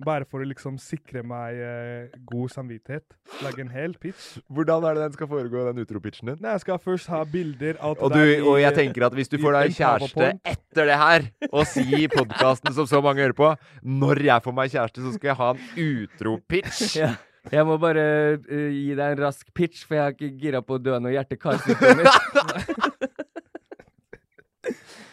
Bare 0.06 0.24
for 0.24 0.39
å 0.39 0.46
liksom 0.48 0.78
sikre 0.80 1.20
meg 1.28 1.58
eh, 1.60 2.13
god 2.32 2.48
samvittighet. 2.54 3.04
Lage 3.44 3.60
en 3.60 3.68
hel 3.74 3.98
pitch. 4.00 4.38
Hvordan 4.48 4.86
er 4.88 4.94
det 4.96 5.04
den 5.04 5.18
skal 5.18 5.28
foregå, 5.28 5.65
den 5.68 5.82
utropitchen 5.84 6.30
din? 6.32 6.38
Nei, 6.39 6.54
jeg 6.56 6.62
skal 6.63 6.80
først 6.80 7.10
ha 7.12 7.20
bilder 7.28 7.76
av 7.84 8.00
Og, 8.00 8.13
du, 8.15 8.24
og 8.48 8.56
jeg 8.62 8.72
tenker 8.78 9.04
at 9.10 9.18
hvis 9.20 9.28
du 9.28 9.36
i 9.36 9.42
får 9.44 9.52
deg 9.58 9.68
en 9.74 9.76
kjæreste 9.82 10.30
etter 10.54 10.88
det 10.94 10.96
her, 11.02 11.28
og 11.52 11.68
si 11.68 11.84
i 12.00 12.08
podkasten 12.08 12.72
som 12.80 12.88
så 12.88 13.02
mange 13.04 13.20
hører 13.28 13.36
på 13.36 13.52
Når 13.84 14.24
jeg 14.30 14.48
får 14.48 14.56
meg 14.62 14.72
kjæreste, 14.72 15.04
så 15.04 15.12
skal 15.20 15.34
jeg 15.34 15.39
ha 15.44 15.50
en 15.52 15.60
utro-pitch. 15.89 16.96
Ja. 17.04 17.12
Jeg 17.53 17.65
må 17.65 17.77
bare 17.81 18.05
uh, 18.38 18.69
gi 18.73 18.93
deg 18.93 19.15
en 19.15 19.23
rask 19.25 19.47
pitch, 19.57 19.85
for 19.88 19.97
jeg 19.97 20.05
er 20.05 20.15
ikke 20.17 20.31
gira 20.41 20.62
på 20.65 20.77
å 20.77 20.81
dø 20.81 20.95
av 20.97 21.03
noe 21.05 21.15
hjerte-karsykdommer. 21.15 22.09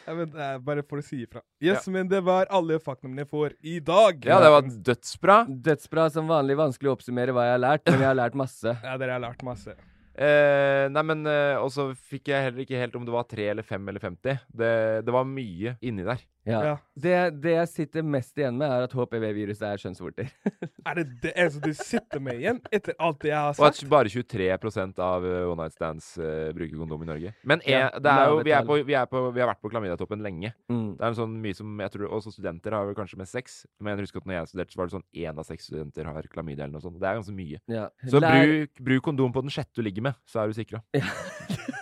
Ja, 0.07 0.15
men 0.15 0.29
det 0.31 0.39
er 0.39 0.59
bare 0.63 0.85
for 0.87 1.03
å 1.03 1.05
si 1.05 1.17
ifra. 1.25 1.41
Yes, 1.59 1.89
men 1.91 2.07
det 2.07 2.21
var 2.23 2.47
alle 2.55 2.77
faktaene 2.79 3.25
får 3.27 3.57
i 3.67 3.81
dag. 3.83 4.21
Ja, 4.29 4.37
det 4.39 4.53
var 4.55 4.69
dødsbra. 4.87 5.39
Dødsbra 5.67 6.05
som 6.15 6.31
vanlig 6.31 6.55
vanskelig 6.61 6.93
å 6.93 6.95
oppsummere 6.95 7.35
hva 7.35 7.49
jeg 7.49 7.57
har 7.57 7.63
lært, 7.65 7.83
men 7.91 8.05
jeg 8.05 8.11
har 8.13 8.19
lært 8.21 8.39
masse. 8.39 8.77
Ja, 8.87 8.95
dere 9.03 9.17
har 9.17 9.25
lært 9.25 9.43
masse. 9.47 9.75
Eh, 10.17 10.87
nei, 10.89 11.03
men 11.05 11.27
eh, 11.29 11.59
Og 11.61 11.69
så 11.75 11.91
fikk 12.09 12.31
jeg 12.31 12.47
heller 12.47 12.63
ikke 12.63 12.79
helt 12.81 12.95
om 12.97 13.03
det 13.05 13.13
var 13.13 13.27
3 13.29 13.51
eller 13.53 13.67
5 13.67 13.91
eller 13.91 14.05
50. 14.07 14.39
Det, 14.63 14.71
det 15.05 15.17
var 15.19 15.27
mye 15.29 15.75
inni 15.85 16.07
der. 16.07 16.23
Ja. 16.47 16.61
Ja. 16.63 16.75
Det, 16.95 17.15
det 17.43 17.55
jeg 17.57 17.69
sitter 17.73 18.05
mest 18.07 18.39
igjen 18.39 18.55
med, 18.57 18.71
er 18.71 18.87
at 18.87 18.93
HPV-viruset 18.95 19.65
er 19.67 19.81
kjønnsvorter. 19.83 20.31
Er 20.87 21.01
det 21.01 21.05
det 21.25 21.33
eneste 21.35 21.59
du 21.65 21.73
sitter 21.75 22.21
med 22.23 22.39
igjen, 22.39 22.61
etter 22.71 22.95
alt 23.03 23.19
det 23.25 23.33
jeg 23.33 23.41
har 23.43 23.57
sagt? 23.59 23.65
Og 23.65 23.89
at 23.89 23.91
bare 23.91 24.13
23% 24.13 25.01
av 25.03 25.25
eh, 25.27 25.41
one 25.51 25.65
night 25.65 25.75
stands 25.75 26.13
uh, 26.21 26.53
bruker 26.55 26.79
kondom 26.79 27.03
i 27.03 27.09
Norge. 27.09 27.33
Men 27.43 27.65
Ja, 27.67 27.89
eh, 27.89 27.99
det 28.05 28.13
er 28.13 28.31
jo, 28.31 28.37
vi, 28.47 28.53
er 28.55 28.69
på, 28.69 28.77
vi, 28.87 28.95
er 28.95 29.09
på, 29.11 29.25
vi 29.35 29.43
har 29.43 29.51
vært 29.51 29.65
på 29.65 29.73
klamydiatoppen 29.73 30.23
lenge. 30.23 30.53
Mm. 30.71 30.93
Det 30.95 31.03
er 31.03 31.11
en 31.11 31.19
sånn 31.19 31.35
mye 31.43 31.59
som 31.59 31.83
jeg 31.83 31.95
tror 31.97 32.15
Også 32.21 32.31
studenter 32.37 32.79
har 32.79 32.87
vel 32.87 32.95
kanskje 32.99 33.19
med 33.19 33.31
sex. 33.33 33.65
Men 33.83 33.97
jeg 33.97 34.07
husker 34.07 34.23
at 34.23 34.31
når 34.31 34.39
jeg 34.39 34.53
studerte, 34.53 34.77
så 34.77 34.81
var 34.81 34.87
det 34.87 34.97
sånn 35.01 35.09
én 35.27 35.43
av 35.43 35.51
seks 35.51 35.67
studenter 35.73 36.13
har 36.15 36.31
klamydia 36.31 36.69
eller 36.69 36.79
noe 36.79 36.87
sånt. 36.87 37.01
Det 37.03 37.11
er 37.11 37.19
ganske 37.19 37.35
mye. 37.35 37.59
Ja. 37.67 37.89
Så 38.07 38.23
Lær- 38.23 38.39
bruk, 38.47 38.85
bruk 38.93 39.09
kondom 39.11 39.35
på 39.35 39.43
den 39.43 39.57
sjette 39.59 39.75
du 39.75 39.83
ligger 39.83 40.07
med, 40.07 40.23
så 40.31 40.45
er 40.45 40.55
du 40.55 40.61
sikra. 40.63 40.85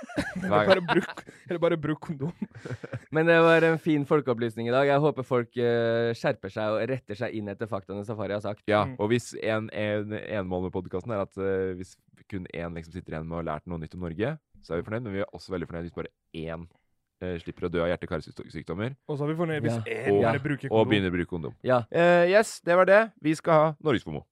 Eller 0.44 0.66
bare 0.66 0.80
bruk, 0.80 1.22
eller 1.48 1.58
bare 1.58 1.76
bruk 1.76 2.00
kondom. 2.00 2.32
Men 3.14 3.26
det 3.26 3.36
var 3.42 3.62
en 3.62 3.78
fin 3.78 4.04
folkeopplysning 4.06 4.53
i 4.62 4.70
dag. 4.70 4.86
Jeg 4.86 5.00
håper 5.02 5.22
folk 5.26 5.50
uh, 5.58 6.12
skjerper 6.14 6.48
seg 6.54 6.70
og 6.76 6.88
retter 6.88 7.14
seg 7.18 7.34
inn 7.34 7.48
etter 7.50 7.66
faktaene 7.66 8.04
Safari 8.06 8.32
har 8.32 8.40
sagt. 8.40 8.62
Ja, 8.70 8.84
Mm. 8.86 8.94
og 9.00 9.08
hvis 9.10 9.34
en, 9.42 9.66
en, 9.74 10.12
en 10.14 10.46
mål 10.46 10.62
med 10.68 10.72
podkasten 10.72 11.10
er 11.10 11.22
at 11.26 11.34
uh, 11.36 11.74
hvis 11.74 11.96
kun 12.30 12.46
én 12.54 12.72
liksom 12.78 12.92
sitter 12.94 13.12
igjen 13.18 13.26
med 13.26 13.34
å 13.34 13.42
ha 13.42 13.48
lært 13.50 13.66
noe 13.66 13.78
nytt 13.82 13.94
om 13.98 14.00
Norge, 14.06 14.38
så 14.62 14.72
er 14.72 14.80
vi 14.80 14.86
fornøyd. 14.86 15.02
Men 15.02 15.12
vi 15.12 15.20
er 15.26 15.34
også 15.34 15.50
veldig 15.52 15.66
fornøyd 15.68 15.82
hvis 15.90 15.96
bare 15.98 16.12
én 16.34 16.62
eh, 17.20 17.34
slipper 17.42 17.66
å 17.66 17.72
dø 17.74 17.82
av 17.84 17.90
hjerte-karsykdommer. 17.92 18.94
Og 19.08 19.18
så 19.18 19.24
er 19.26 19.32
vi 19.34 19.36
fornøyd 19.42 19.62
hvis 19.66 19.76
Ja. 19.76 19.82
én 20.06 20.12
Og- 20.14 20.22
bare 20.24 20.40
bruker 20.40 20.68
Og 20.72 20.86
begynner 20.88 21.10
å 21.10 21.16
bruke 21.18 21.28
kondom. 21.34 21.54
Ja. 21.62 21.82
Eh, 21.92 22.30
yes, 22.32 22.60
det 22.64 22.76
var 22.76 22.84
det. 22.86 23.02
Vi 23.20 23.34
skal 23.34 23.52
ha 23.52 23.74
Norgesfomo. 23.82 24.24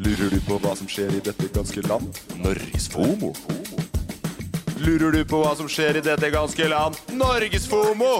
Lurer 0.00 0.30
du 0.32 0.40
på 0.48 0.56
hva 0.64 0.72
som 0.76 0.86
skjer 0.88 1.12
i 1.12 1.20
dette 1.20 1.48
ganske 1.52 1.82
land? 1.86 2.08
Norgesfomo. 2.40 3.34
Lurer 4.80 5.12
du 5.12 5.20
på 5.28 5.40
hva 5.42 5.52
som 5.58 5.68
skjer 5.70 5.98
i 6.00 6.02
dette 6.04 6.30
ganske 6.32 6.66
land? 6.70 6.96
Norgesfomo! 7.16 8.12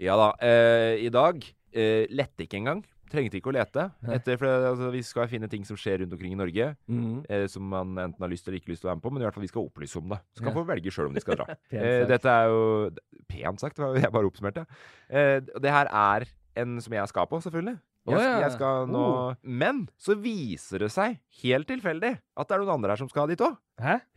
Ja 0.00 0.16
da. 0.18 0.30
Eh, 0.42 1.02
I 1.06 1.10
dag 1.12 1.42
eh, 1.76 2.06
lette 2.10 2.46
ikke 2.46 2.58
engang. 2.58 2.80
Trengte 3.10 3.38
ikke 3.40 3.50
å 3.50 3.54
lete. 3.56 3.88
Etter, 4.14 4.38
for 4.38 4.46
altså, 4.70 4.88
Vi 4.94 5.02
skal 5.06 5.28
finne 5.30 5.48
ting 5.50 5.64
som 5.66 5.78
skjer 5.78 6.00
rundt 6.04 6.14
omkring 6.14 6.34
i 6.34 6.38
Norge, 6.38 6.68
Mhm. 6.88 7.24
eh, 7.28 7.46
som 7.50 7.62
man 7.68 7.94
enten 7.98 8.22
har 8.22 8.30
lyst 8.30 8.46
eller 8.48 8.58
ikke 8.60 8.70
lyst 8.72 8.82
til 8.82 8.88
å 8.88 8.92
være 8.92 9.00
med 9.00 9.04
på, 9.06 9.12
men 9.12 9.22
i 9.22 9.24
hvert 9.26 9.34
fall 9.34 9.42
vi 9.46 9.52
skal 9.52 9.66
opplyse 9.66 9.96
om 9.98 10.08
det. 10.14 10.20
Så 10.34 10.42
kan 10.44 10.52
Ja. 10.54 10.58
få 10.60 10.66
velge 10.66 10.90
sjøl 10.94 11.06
om 11.10 11.14
de 11.14 11.20
skal 11.20 11.36
dra. 11.36 11.46
Eh, 11.72 12.06
dette 12.06 12.26
er 12.26 12.46
jo 12.48 12.90
Pent 13.28 13.60
sagt, 13.60 13.76
det 13.76 13.84
var 13.84 13.94
jeg 13.98 14.10
bare 14.12 14.26
oppsummerte. 14.30 14.66
Eh, 15.10 15.40
det 15.40 15.70
her 15.70 15.86
er 15.90 16.26
en 16.56 16.80
som 16.80 16.92
jeg 16.92 17.08
skal 17.08 17.26
på, 17.26 17.38
selvfølgelig. 17.42 17.78
Jeg, 18.10 18.18
oh, 18.18 18.26
ja. 18.26 18.36
jeg 18.44 18.54
skal 18.56 18.86
nå 18.90 19.06
Oh. 19.10 19.34
Men 19.42 19.82
så 20.00 20.14
viser 20.18 20.84
det 20.84 20.90
seg, 20.94 21.18
helt 21.42 21.68
tilfeldig, 21.70 22.12
at 22.18 22.48
det 22.48 22.56
er 22.56 22.62
noen 22.62 22.76
andre 22.76 22.94
her 22.94 23.00
som 23.00 23.10
skal 23.10 23.30
dit 23.30 23.42
òg. 23.44 23.58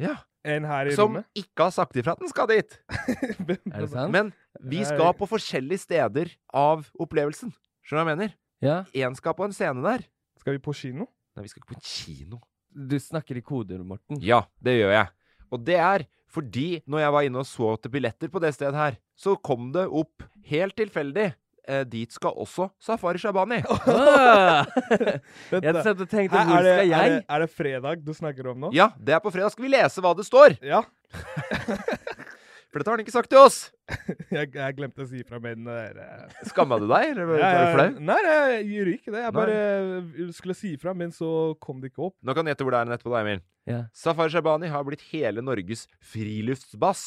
Ja. 0.01 0.15
En 0.43 0.65
her 0.67 0.89
i 0.91 0.95
Som 0.95 1.13
rommet? 1.13 1.27
ikke 1.39 1.69
har 1.69 1.73
sagt 1.75 1.95
ifra 1.99 2.17
at 2.17 2.23
den 2.23 2.31
skal 2.31 2.49
dit. 2.51 2.75
Er 3.71 3.85
det 3.85 3.89
sant? 3.93 4.11
Men 4.11 4.33
vi 4.59 4.81
skal 4.83 5.13
på 5.15 5.27
forskjellige 5.31 5.85
steder 5.85 6.33
av 6.51 6.89
opplevelsen. 6.99 7.53
Skjønner 7.83 8.03
du 8.03 8.03
hva 8.03 8.03
jeg 8.03 8.17
mener? 8.17 8.33
Ja. 8.63 8.77
Én 8.95 9.15
skal 9.15 9.35
på 9.37 9.47
en 9.47 9.55
scene 9.55 9.83
der. 9.85 10.03
Skal 10.39 10.57
vi 10.57 10.63
på 10.63 10.75
kino? 10.75 11.07
Nei, 11.33 11.45
vi 11.45 11.53
skal 11.53 11.63
ikke 11.63 11.77
på 11.77 11.83
kino. 11.87 12.41
Du 12.73 12.97
snakker 12.99 13.39
i 13.39 13.45
koder, 13.45 13.79
Morten. 13.87 14.19
Ja, 14.23 14.43
det 14.63 14.75
gjør 14.81 14.93
jeg. 14.97 15.07
Og 15.53 15.63
det 15.63 15.79
er 15.79 16.05
fordi 16.33 16.81
når 16.89 17.03
jeg 17.03 17.13
var 17.13 17.27
inne 17.27 17.41
og 17.43 17.47
så 17.47 17.75
til 17.77 17.93
billetter 17.93 18.31
på 18.33 18.41
det 18.41 18.53
stedet 18.55 18.77
her, 18.77 18.97
så 19.15 19.35
kom 19.37 19.69
det 19.75 19.85
opp 19.85 20.25
helt 20.49 20.75
tilfeldig. 20.79 21.29
Eh, 21.63 21.85
dit 21.87 22.11
skal 22.11 22.35
også 22.43 22.67
Safari 22.83 23.19
Shabani. 23.21 23.61
Jeg 25.53 25.75
satt 25.79 26.01
og 26.01 26.09
tenkte, 26.11 26.35
Hæ, 26.35 26.43
hvor 26.49 26.57
er, 26.59 26.65
det, 26.65 26.73
skal 26.75 26.91
er, 26.91 27.13
det, 27.13 27.21
er 27.29 27.39
det 27.45 27.49
fredag 27.53 28.03
du 28.03 28.11
snakker 28.17 28.49
om 28.51 28.65
nå? 28.65 28.71
Ja, 28.75 28.89
det 28.99 29.15
er 29.15 29.21
på 29.23 29.31
fredag. 29.31 29.53
Skal 29.55 29.63
vi 29.69 29.71
lese 29.71 30.03
hva 30.03 30.11
det 30.17 30.25
står? 30.27 30.57
Ja. 30.59 30.83
For 32.73 32.81
dette 32.81 32.89
har 32.89 32.97
han 32.97 33.03
ikke 33.05 33.13
sagt 33.13 33.29
til 33.29 33.37
oss. 33.37 33.57
Jeg, 34.33 34.49
jeg 34.55 34.75
glemte 34.79 35.03
å 35.03 35.05
si 35.05 35.19
fra 35.27 35.37
med 35.37 35.59
den 35.59 35.67
der 35.67 35.97
eh, 36.01 36.45
Skamma 36.49 36.79
du 36.81 36.87
deg, 36.89 37.11
eller 37.11 37.27
var 37.29 37.41
du 37.43 37.75
flau? 37.75 37.89
Nei, 38.07 38.15
jeg 38.25 38.63
gjør 38.71 38.87
ikke 38.95 39.11
det. 39.13 39.19
Jeg 39.21 39.27
Nei. 39.27 39.35
bare 39.37 39.57
eh, 39.59 40.31
skulle 40.33 40.55
si 40.57 40.71
fra, 40.81 40.95
men 40.97 41.13
så 41.13 41.29
kom 41.61 41.83
det 41.83 41.91
ikke 41.91 42.07
opp. 42.07 42.15
Nå 42.25 42.33
kan 42.33 42.47
du 42.47 42.49
gjette 42.49 42.65
hvor 42.65 42.73
det 42.73 42.79
er 42.81 42.95
etterpå, 42.95 43.13
da, 43.13 43.21
Emil. 43.21 43.43
Ja. 43.69 43.83
Safari 43.93 44.33
Shabani 44.33 44.71
har 44.73 44.87
blitt 44.87 45.05
hele 45.11 45.43
Norges 45.45 45.85
friluftsbass 46.01 47.03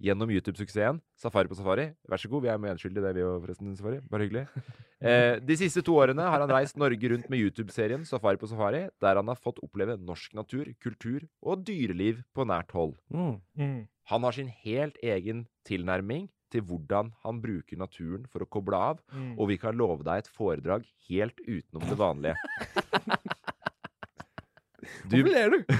gjennom 0.00 0.30
YouTube-suksessen 0.32 1.00
Safari 1.20 1.50
på 1.50 1.56
safari. 1.58 1.90
Vær 2.08 2.20
så 2.22 2.28
god, 2.32 2.42
vi 2.46 2.48
er 2.52 2.60
medskyldige 2.62 3.02
i 3.02 3.06
det, 3.06 3.14
vi 3.18 3.24
òg, 3.26 3.42
forresten. 3.44 3.74
Safari. 3.76 4.00
Bare 4.10 4.26
hyggelig. 4.28 4.46
Eh, 5.00 5.38
de 5.40 5.54
siste 5.56 5.80
to 5.80 5.94
årene 5.96 6.20
har 6.28 6.42
han 6.42 6.50
reist 6.52 6.76
Norge 6.76 7.08
rundt 7.08 7.30
med 7.32 7.40
YouTube-serien 7.40 8.02
Safari 8.04 8.36
på 8.36 8.44
safari, 8.50 8.82
der 9.00 9.16
han 9.16 9.30
har 9.32 9.38
fått 9.40 9.56
oppleve 9.64 9.94
norsk 9.96 10.34
natur, 10.36 10.68
kultur 10.76 11.22
og 11.40 11.62
dyreliv 11.64 12.18
på 12.36 12.44
nært 12.44 12.74
hold. 12.76 12.92
Mm. 13.08 13.38
Mm. 13.56 13.78
Han 14.12 14.26
har 14.28 14.36
sin 14.36 14.50
helt 14.60 15.00
egen 15.00 15.46
tilnærming 15.64 16.26
til 16.52 16.66
hvordan 16.68 17.14
han 17.24 17.40
bruker 17.40 17.80
naturen 17.80 18.28
for 18.28 18.44
å 18.44 18.50
koble 18.52 18.76
av, 18.76 19.00
Mm. 19.16 19.38
og 19.40 19.48
vi 19.48 19.56
kan 19.56 19.72
love 19.80 20.04
deg 20.04 20.18
et 20.26 20.28
foredrag 20.36 20.84
helt 21.08 21.40
utenom 21.48 21.88
det 21.88 21.96
vanlige. 21.96 22.36
Du, 25.08 25.16
Hvorfor 25.22 25.32
ler 25.32 25.50
du? 25.50 25.74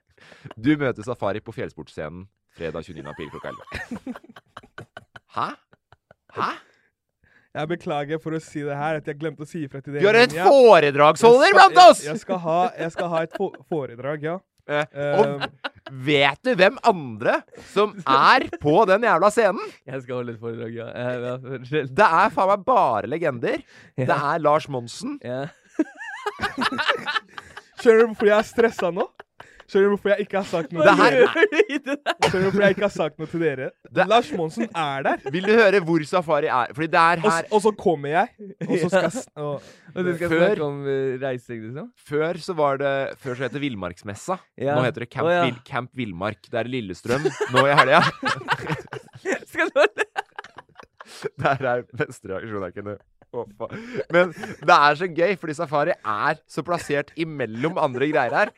du 0.64 0.72
møter 0.80 1.04
Safari 1.04 1.40
på 1.44 1.52
fjellsportscenen 1.56 2.24
fredag 2.56 2.84
29. 2.84 3.08
april 3.08 3.30
klokka 3.30 3.48
11. 3.48 4.14
Hæ? 5.36 5.48
Hæ? 6.36 6.50
Jeg 7.52 7.68
beklager 7.68 8.20
for 8.22 8.32
å 8.32 8.40
si 8.40 8.62
det 8.64 8.76
her, 8.76 9.02
at 9.02 9.08
jeg 9.08 9.18
glemte 9.20 9.44
å 9.44 9.48
si 9.48 9.66
ifra 9.66 9.82
til 9.84 9.92
dere. 9.92 10.04
Du 10.04 10.08
er 10.08 10.22
et 10.22 10.36
foredragsholder 10.38 11.52
blant 11.52 11.80
oss! 11.82 12.00
Jeg, 12.00 12.14
jeg, 12.14 12.22
skal 12.24 12.40
ha, 12.40 12.60
jeg 12.80 12.94
skal 12.94 13.10
ha 13.12 13.20
et 13.26 13.36
foredrag, 13.68 14.24
ja. 14.24 14.38
Eh, 14.70 14.86
og 15.18 15.42
og 15.42 15.96
vet 16.06 16.38
du 16.46 16.52
hvem 16.54 16.76
andre 16.86 17.40
som 17.72 17.96
er 18.06 18.46
på 18.62 18.76
den 18.88 19.04
jævla 19.04 19.28
scenen? 19.34 19.72
Jeg 19.90 20.04
skal 20.04 20.20
holde 20.20 20.36
et 20.36 20.40
foredrag, 20.40 20.76
ja. 20.78 20.86
Eh, 20.88 21.48
unnskyld. 21.58 21.90
Det 21.98 22.08
er 22.22 22.32
faen 22.32 22.52
meg 22.54 22.64
bare 22.68 23.10
legender. 23.10 23.60
Det 23.98 24.16
er 24.16 24.40
Lars 24.44 24.68
Monsen. 24.72 25.18
Ja. 25.20 25.44
Skjønner 27.82 28.04
du 28.04 28.06
hvorfor 28.12 28.30
jeg 28.30 28.38
er 28.38 28.48
stressa 28.48 28.92
nå? 28.94 29.08
Skjønner 29.72 29.88
du 29.88 29.92
hvorfor 29.94 30.10
jeg 30.12 30.24
ikke 30.26 30.36
har 30.36 30.44
sagt 30.50 30.72
noe 30.76 30.84
Det 30.84 30.92
til 30.98 31.04
dere? 31.16 31.28
Skjønner 32.28 32.42
du 32.42 32.46
hvorfor 32.50 32.64
jeg 32.66 32.74
ikke 32.74 32.84
har 32.84 32.92
sagt 32.92 33.14
noe 33.22 33.28
til 33.32 33.40
dere? 33.40 33.68
Det- 33.88 34.04
Lars 34.10 34.28
Monsen 34.36 34.66
er 34.68 35.06
der. 35.06 35.22
Vil 35.32 35.46
du 35.48 35.52
høre 35.56 35.80
hvor 35.88 36.04
Safari 36.10 36.50
er? 36.52 36.74
Fordi 36.76 36.88
det 36.92 37.00
er 37.00 37.22
Og, 37.22 37.28
her 37.30 37.46
s- 37.46 37.54
og 37.56 37.62
så 37.64 37.72
kommer 37.80 38.12
jeg, 38.12 38.28
og 38.68 38.74
så 38.82 38.90
skal 38.92 39.02
jeg 39.08 39.14
s- 39.16 39.30
og, 39.40 39.70
Og 39.94 40.04
du 40.04 40.10
skal 40.18 40.28
Før- 40.34 40.42
snakke 40.44 40.66
om 40.66 40.82
uh, 40.84 41.14
reising, 41.24 41.62
liksom? 41.70 41.88
Før 42.12 42.40
så 42.44 42.56
var 42.58 42.76
det 42.82 42.92
Før 43.24 43.38
så 43.40 43.46
het 43.48 43.56
det 43.56 43.62
Villmarksmessa. 43.64 44.36
Ja. 44.60 44.76
Nå 44.76 44.84
heter 44.90 45.06
det 45.06 45.10
Camp, 45.14 45.24
Å, 45.30 45.32
ja. 45.38 45.42
Vill, 45.48 45.56
Camp 45.72 45.90
Villmark. 45.96 46.42
Det 46.52 46.60
er 46.60 46.68
i 46.68 46.74
Lillestrøm 46.76 47.24
nå 47.56 47.64
i 47.68 47.78
helga. 47.80 48.02
Skal 49.52 49.72
du 49.72 49.82
Der 51.42 51.66
er 51.72 51.82
beste 51.96 52.28
reaksjon 52.30 52.68
jeg 52.68 52.76
kunne. 52.76 52.98
Men 54.12 54.32
det 54.36 54.74
er 54.76 54.96
så 55.00 55.06
gøy, 55.08 55.30
fordi 55.40 55.54
Safari 55.56 55.94
er 55.96 56.40
så 56.52 56.60
plassert 56.66 57.12
imellom 57.16 57.78
andre 57.80 58.08
greier 58.12 58.34
her. 58.42 58.50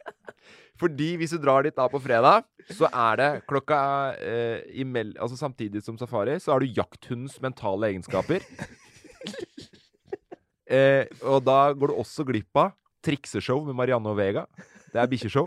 Fordi 0.81 1.13
hvis 1.21 1.31
du 1.31 1.39
drar 1.39 1.63
dit 1.67 1.77
da 1.77 1.87
på 1.89 2.01
fredag, 2.03 2.45
så 2.75 2.89
er 2.91 3.21
det 3.21 3.29
klokka 3.47 3.79
eh, 4.19 4.65
imell, 4.83 5.13
Altså 5.23 5.37
samtidig 5.39 5.85
som 5.85 5.99
Safari, 6.01 6.35
så 6.43 6.55
har 6.55 6.65
du 6.65 6.73
jakthundens 6.75 7.41
mentale 7.45 7.93
egenskaper. 7.93 8.43
Eh, 10.65 11.05
og 11.29 11.43
da 11.45 11.75
går 11.77 11.91
du 11.93 11.99
også 12.01 12.25
glipp 12.25 12.57
av 12.57 12.71
trikseshow 13.05 13.61
med 13.67 13.77
Marianne 13.77 14.09
og 14.09 14.17
Vega. 14.17 14.47
Det 14.95 14.97
er 15.03 15.11
bikkjeshow. 15.13 15.45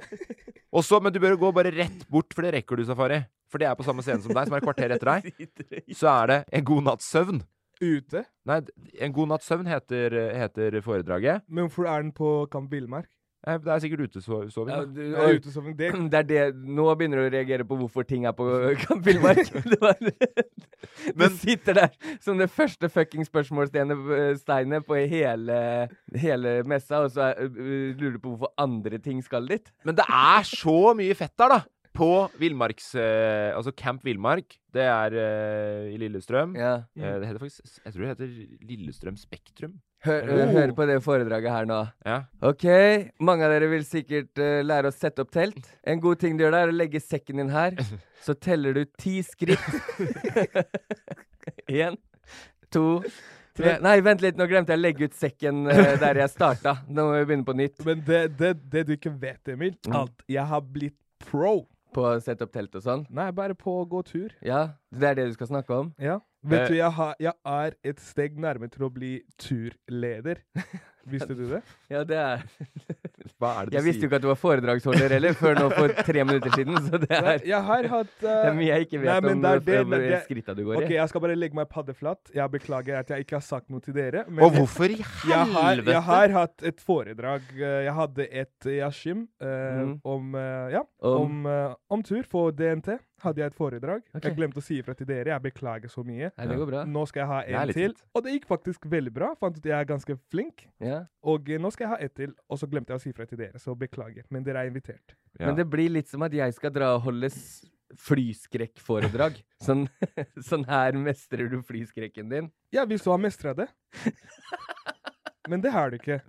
Men 1.01 1.13
du 1.15 1.17
bør 1.23 1.33
gå 1.41 1.49
bare 1.57 1.71
rett 1.73 2.03
bort, 2.11 2.29
for 2.37 2.45
det 2.45 2.53
rekker 2.53 2.77
du, 2.77 2.83
Safari. 2.85 3.23
For 3.49 3.57
det 3.57 3.65
er 3.65 3.75
på 3.79 3.85
samme 3.87 4.05
scene 4.05 4.21
som 4.21 4.29
deg, 4.35 4.45
som 4.45 4.53
er 4.53 4.61
et 4.61 4.67
kvarter 4.67 4.93
etter 4.93 5.09
deg. 5.09 5.49
Så 5.99 6.09
er 6.11 6.29
det 6.29 6.39
En 6.53 6.67
god 6.69 6.85
natts 6.85 7.09
søvn. 7.09 7.41
ute. 7.81 8.23
Nei, 8.45 8.59
En 9.01 9.13
god 9.17 9.33
natts 9.33 9.49
søvn 9.49 9.65
heter, 9.67 10.19
heter 10.37 10.77
foredraget. 10.85 11.41
Men 11.49 11.65
hvorfor 11.65 11.89
er 11.89 12.05
den 12.05 12.13
på 12.13 12.45
Kamp 12.53 12.69
Villmark? 12.71 13.09
Eh, 13.47 13.59
Det 13.63 13.71
er 13.73 13.79
sikkert 13.83 14.03
utesoving. 14.07 14.49
Ja, 14.69 14.79
du, 14.83 15.01
Er 15.15 15.27
det 15.31 15.41
utesoving? 15.41 15.77
Det, 15.79 15.91
det 16.11 16.19
er 16.19 16.27
det 16.27 16.41
Nå 16.55 16.87
begynner 16.99 17.21
du 17.21 17.27
å 17.29 17.33
reagere 17.37 17.67
på 17.67 17.77
hvorfor 17.79 18.07
ting 18.07 18.27
er 18.27 18.35
på. 18.35 18.47
Det 21.07 21.15
Men- 21.15 21.31
du 21.31 21.37
sitter 21.45 21.73
der 21.77 21.95
som 22.23 22.37
det 22.37 22.49
første 22.51 22.89
fucking 22.91 23.25
spørsmålstegnet 23.27 24.41
steinet 24.41 24.85
på 24.87 24.97
hele, 25.09 25.87
hele 26.15 26.57
messa, 26.67 27.03
og 27.05 27.13
så 27.15 27.31
er, 27.31 27.47
uh, 27.47 27.95
lurer 27.97 28.17
du 28.17 28.21
på 28.23 28.33
hvorfor 28.35 28.53
andre 28.61 28.99
ting 29.01 29.23
skal 29.25 29.47
dit. 29.49 29.71
Men 29.87 29.97
det 29.97 30.05
er 30.09 30.47
så 30.49 30.93
mye 30.97 31.15
fett 31.17 31.35
der, 31.39 31.55
da! 31.57 31.61
På 31.97 32.27
Villmarks... 32.37 32.91
Eh, 32.99 33.55
altså 33.57 33.71
Camp 33.73 34.03
Villmark. 34.05 34.59
Det 34.73 34.83
er 34.85 35.15
uh, 35.17 35.87
i 35.89 35.97
Lillestrøm. 35.97 36.53
Ja. 36.53 36.75
Eh, 36.93 37.15
det 37.23 37.25
heter 37.31 37.41
faktisk 37.41 37.79
Jeg 37.85 37.93
tror 37.95 38.03
det 38.03 38.11
heter 38.11 38.35
Lillestrøm 38.69 39.17
Spektrum. 39.17 39.79
Hør, 40.05 40.27
Oh. 40.29 40.51
hør 40.53 40.71
på 40.77 40.85
det 40.85 40.95
foredraget 41.03 41.49
her 41.51 41.65
nå. 41.67 41.77
Ja. 42.05 42.17
Ok, 42.45 42.63
mange 43.19 43.43
av 43.47 43.51
dere 43.55 43.67
vil 43.71 43.81
sikkert 43.83 44.37
uh, 44.39 44.59
lære 44.63 44.91
å 44.91 44.93
sette 44.93 45.23
opp 45.25 45.31
telt. 45.33 45.57
En 45.83 45.99
god 46.03 46.19
ting 46.21 46.37
du 46.37 46.43
gjør 46.45 46.53
da, 46.53 46.59
er 46.67 46.73
å 46.73 46.75
legge 46.77 47.01
sekken 47.01 47.41
din 47.41 47.49
her. 47.49 47.73
Så 48.25 48.35
teller 48.37 48.77
du 48.77 48.83
ti 48.99 49.17
skritt. 49.25 49.57
Én, 51.71 51.97
to, 52.73 53.01
tre 53.57 53.77
Nei, 53.83 53.95
vent 54.05 54.21
litt, 54.23 54.37
nå 54.37 54.45
glemte 54.49 54.75
jeg 54.75 54.79
å 54.81 54.83
legge 54.85 55.07
ut 55.09 55.17
sekken 55.17 55.65
uh, 55.69 55.95
der 56.01 56.21
jeg 56.21 56.33
starta. 56.33 56.77
Nå 56.87 57.07
må 57.09 57.17
vi 57.17 57.25
begynne 57.31 57.47
på 57.47 57.55
nytt. 57.57 57.81
men 57.87 58.03
det, 58.07 58.21
det, 58.39 58.53
det 58.73 58.85
du 58.89 58.93
ikke 58.97 59.13
vet, 59.21 59.41
Emil, 59.55 59.73
at 59.87 59.95
alt 60.03 60.25
Jeg 60.29 60.45
har 60.51 60.61
blitt 60.61 60.97
pro. 61.25 61.57
På 61.97 62.03
å 62.11 62.17
sette 62.21 62.45
opp 62.45 62.51
telt 62.53 62.75
og 62.77 62.83
sånn. 62.85 63.05
Nei, 63.09 63.31
bare 63.33 63.55
på 63.57 63.73
å 63.81 63.85
gå 63.89 64.03
tur. 64.05 64.33
Ja, 64.45 64.59
det 64.93 65.07
er 65.09 65.15
det 65.17 65.23
du 65.31 65.37
skal 65.39 65.49
snakke 65.49 65.73
om? 65.81 65.87
Ja. 65.97 66.19
Vet 66.45 66.61
Eh. 66.61 66.67
du, 66.69 66.75
jeg, 66.77 66.91
har, 66.93 67.15
jeg 67.19 67.33
er 67.49 67.73
et 67.89 67.99
steg 67.99 68.37
nærme 68.39 68.69
til 68.69 68.85
å 68.85 68.91
bli 68.93 69.15
turleder. 69.41 70.43
Visste 71.09 71.33
du 71.37 71.45
det? 71.49 71.61
Ja, 71.93 72.03
det 72.03 72.17
er 72.17 72.41
Hva 73.37 73.49
er 73.61 73.67
det 73.67 73.71
du 73.71 73.75
Jeg 73.77 73.83
visste 73.85 74.01
jo 74.01 74.07
ikke 74.09 74.17
at 74.17 74.23
du 74.23 74.27
var 74.31 74.37
foredragsholder 74.41 75.13
heller, 75.13 75.35
før 75.37 75.57
nå 75.59 75.65
for 75.75 75.91
tre 76.07 76.23
minutter 76.25 76.53
siden, 76.57 76.77
så 76.87 76.97
det 77.03 77.11
er 77.13 77.43
jeg 77.45 77.61
har 77.67 77.87
hatt 77.91 78.13
det 78.23 78.31
er 78.49 78.55
mye 78.57 78.69
jeg 78.71 78.87
ikke 78.87 79.01
vet 79.03 79.09
Nei, 79.11 79.17
men 79.27 79.33
om 79.37 79.43
det 79.43 79.75
eh, 79.77 79.83
det- 79.91 79.99
det- 80.07 80.21
skritta 80.25 80.55
du 80.57 80.63
går 80.65 80.73
i. 80.73 80.85
OK, 80.85 80.93
jeg 80.97 81.11
skal 81.11 81.23
bare 81.27 81.35
legge 81.37 81.55
meg 81.59 81.69
paddeflatt. 81.69 82.31
Jeg 82.35 82.51
beklager 82.55 82.97
at 82.99 83.11
jeg 83.13 83.25
ikke 83.27 83.37
har 83.37 83.45
sagt 83.45 83.69
noe 83.69 83.83
til 83.85 83.93
dere. 83.95 84.23
Men 84.27 84.43
Og 84.47 84.55
hvorfor 84.57 84.89
i 84.89 84.97
jeg 84.97 85.51
har, 85.53 85.75
helvete? 85.75 85.93
jeg 85.93 86.03
har 86.09 86.33
hatt 86.39 86.63
et 86.71 86.81
foredrag. 86.81 87.41
eh, 87.57 87.83
Jeg 87.87 87.93
hadde 87.93 88.27
et 88.43 88.65
i 88.73 88.79
Askim 88.87 89.27
uh, 89.41 89.47
mm. 89.47 89.93
om, 90.03 90.33
uh, 90.35 90.71
ja, 90.73 90.81
Om- 91.01 91.21
om, 91.21 91.45
eh, 91.51 91.75
om 91.93 92.03
tur 92.03 92.23
for 92.27 92.51
DNT. 92.51 92.97
Hadde 93.23 93.41
jeg 93.41 93.49
et 93.49 93.55
foredrag. 93.57 94.03
Okay. 94.11 94.29
Jeg 94.29 94.37
glemte 94.37 94.61
å 94.61 94.63
si 94.65 94.75
ifra 94.77 94.93
til 94.97 95.07
dere. 95.09 95.31
Jeg 95.33 95.43
beklager 95.47 95.89
så 95.89 96.03
mye. 96.05 96.29
Nei, 96.29 96.47
det 96.51 96.57
går 96.59 96.69
bra. 96.69 96.81
Nå 96.85 97.05
skal 97.09 97.23
jeg 97.23 97.29
ha 97.31 97.39
en 97.63 97.71
til. 97.73 97.95
Og 98.13 98.25
det 98.25 98.35
gikk 98.35 98.45
faktisk 98.49 98.85
veldig 98.91 99.13
bra. 99.15 99.31
Fant 99.41 99.57
ut 99.57 99.63
at 99.63 99.71
jeg 99.71 99.77
er 99.77 99.87
ganske 99.89 100.17
flink. 100.29 100.67
Ja. 100.83 100.99
Og 101.25 101.49
eh, 101.49 101.61
nå 101.61 101.71
skal 101.73 101.87
jeg 101.87 101.93
ha 101.95 101.97
ett 102.05 102.13
til. 102.19 102.35
Og 102.45 102.61
så 102.61 102.69
glemte 102.69 102.93
jeg 102.93 103.01
å 103.01 103.03
si 103.03 103.13
ifra 103.15 103.25
til 103.29 103.41
dere, 103.41 103.61
så 103.63 103.73
beklager. 103.77 104.27
Men 104.33 104.45
dere 104.45 104.61
er 104.61 104.69
invitert. 104.69 105.15
Ja. 105.39 105.47
Men 105.47 105.57
det 105.57 105.65
blir 105.71 105.89
litt 105.95 106.11
som 106.11 106.25
at 106.27 106.35
jeg 106.37 106.53
skal 106.57 106.73
dra 106.75 106.91
og 106.99 107.07
holde 107.07 107.31
flyskrekkforedrag. 108.05 109.41
Sånn, 109.65 109.87
sånn 110.49 110.67
her 110.69 110.97
mestrer 111.01 111.49
du 111.49 111.57
flyskrekken 111.65 112.29
din. 112.29 112.51
Ja, 112.75 112.85
hvis 112.85 113.05
du 113.05 113.09
har 113.13 113.21
mestra 113.21 113.55
det. 113.57 113.71
Men 115.49 115.63
det 115.63 115.73
har 115.73 115.89
du 115.89 115.97
ikke. 115.97 116.19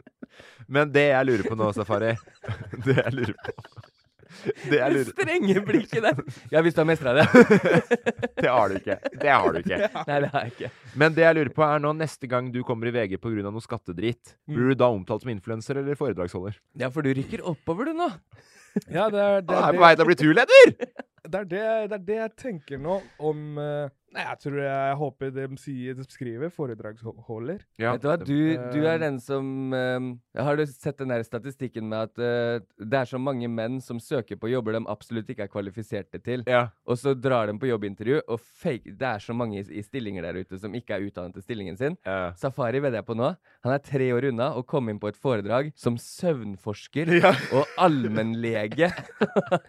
Men 0.70 0.88
det 0.94 1.08
jeg 1.10 1.26
lurer 1.26 1.48
på 1.50 1.56
nå, 1.58 1.72
Safari 1.74 2.12
Det 2.84 2.94
jeg 3.00 3.14
lurer 3.16 3.34
på 3.42 3.54
Det 4.68 4.78
jeg 4.78 4.94
lurer 4.94 5.10
strenge 5.12 5.62
blikket 5.66 6.04
der. 6.04 6.20
Ja, 6.52 6.62
hvis 6.64 6.76
du 6.76 6.82
har 6.82 6.88
mestra 6.88 7.14
det. 7.16 7.26
Det 8.42 8.48
har 8.48 8.70
du 8.70 8.76
ikke. 8.78 8.98
Det 9.18 9.30
har 9.32 9.54
du 9.54 9.58
ikke. 9.60 9.78
Nei, 10.08 10.18
det 10.22 10.30
har 10.32 10.46
jeg 10.46 10.54
ikke. 10.54 10.70
Men 11.00 11.16
det 11.16 11.24
jeg 11.24 11.38
lurer 11.38 11.52
på 11.56 11.64
er 11.66 11.82
nå 11.82 11.92
neste 11.98 12.30
gang 12.30 12.52
du 12.54 12.60
kommer 12.66 12.90
i 12.90 12.94
VG 12.94 13.18
pga. 13.22 13.48
noe 13.48 13.64
skattedrit, 13.64 14.36
blir 14.46 14.72
du 14.72 14.78
da 14.78 14.90
omtalt 14.94 15.24
som 15.24 15.32
influenser 15.32 15.80
eller 15.82 15.98
foredragsholder? 15.98 16.58
Ja, 16.78 16.92
for 16.94 17.06
du 17.06 17.10
rykker 17.16 17.42
oppover, 17.42 17.90
du 17.90 17.98
nå. 17.98 18.08
Ja, 18.86 19.08
det 19.10 19.18
er 19.18 19.40
det, 19.42 19.56
er 19.56 19.68
er 19.72 19.74
på 19.74 19.82
vei 19.82 19.94
til 19.96 20.04
å 20.04 20.08
bli 20.08 20.18
turleder! 20.22 20.74
det, 21.28 21.40
er 21.40 21.48
det, 21.48 21.62
det 21.90 21.96
er 21.98 22.04
det 22.06 22.18
jeg 22.18 22.34
tenker 22.44 22.80
nå 22.80 23.00
om 23.18 23.58
eh, 23.60 23.90
Nei, 24.08 24.22
jeg 24.24 24.38
tror 24.40 24.54
jeg, 24.56 24.68
jeg 24.88 24.96
håper 25.02 25.32
de 25.36 25.46
sier 25.60 25.96
de 25.98 26.04
skriver 26.08 26.48
foredragsholder. 26.54 27.58
Ja. 27.76 27.90
Vet 27.92 28.02
du 28.02 28.06
hva, 28.08 28.16
du, 28.16 28.38
du 28.72 28.78
er 28.86 28.94
Eh, 28.98 29.02
den 29.02 29.18
som 29.20 29.74
eh, 29.76 30.06
Har 30.42 30.56
du 30.56 30.62
sett 30.66 30.96
den 31.02 31.12
der 31.12 31.22
statistikken 31.26 31.84
med 31.90 32.08
at 32.08 32.22
uh, 32.22 32.64
det 32.80 32.98
er 33.02 33.10
så 33.10 33.20
mange 33.20 33.46
menn 33.52 33.76
som 33.84 34.00
søker 34.00 34.38
på 34.40 34.48
jobber 34.50 34.78
de 34.78 34.80
absolutt 34.88 35.28
ikke 35.28 35.44
er 35.44 35.52
kvalifiserte 35.52 36.18
til, 36.24 36.42
Ja. 36.48 36.68
og 36.88 36.96
så 36.98 37.12
drar 37.14 37.46
de 37.50 37.58
på 37.60 37.68
jobbintervju, 37.68 38.22
og 38.28 38.40
fake, 38.40 38.94
det 38.96 39.06
er 39.10 39.20
så 39.22 39.36
mange 39.36 39.60
i, 39.60 39.64
i 39.78 39.82
stillinger 39.84 40.24
der 40.24 40.40
ute 40.40 40.58
som 40.58 40.72
ikke 40.74 40.96
er 40.96 41.04
utdannet 41.10 41.36
til 41.36 41.44
stillingen 41.44 41.76
sin. 41.76 41.98
Ja. 42.06 42.32
Safari 42.38 42.80
vedder 42.80 43.02
jeg 43.02 43.08
på 43.10 43.16
nå. 43.18 43.34
Han 43.66 43.74
er 43.76 43.84
tre 43.84 44.08
år 44.16 44.30
unna 44.32 44.50
å 44.56 44.64
komme 44.64 44.94
inn 44.94 45.00
på 45.02 45.12
et 45.12 45.20
foredrag 45.20 45.70
som 45.76 45.98
søvnforsker 46.00 47.12
Ja. 47.20 47.34
og 47.52 47.66
allmennlege. 47.76 48.88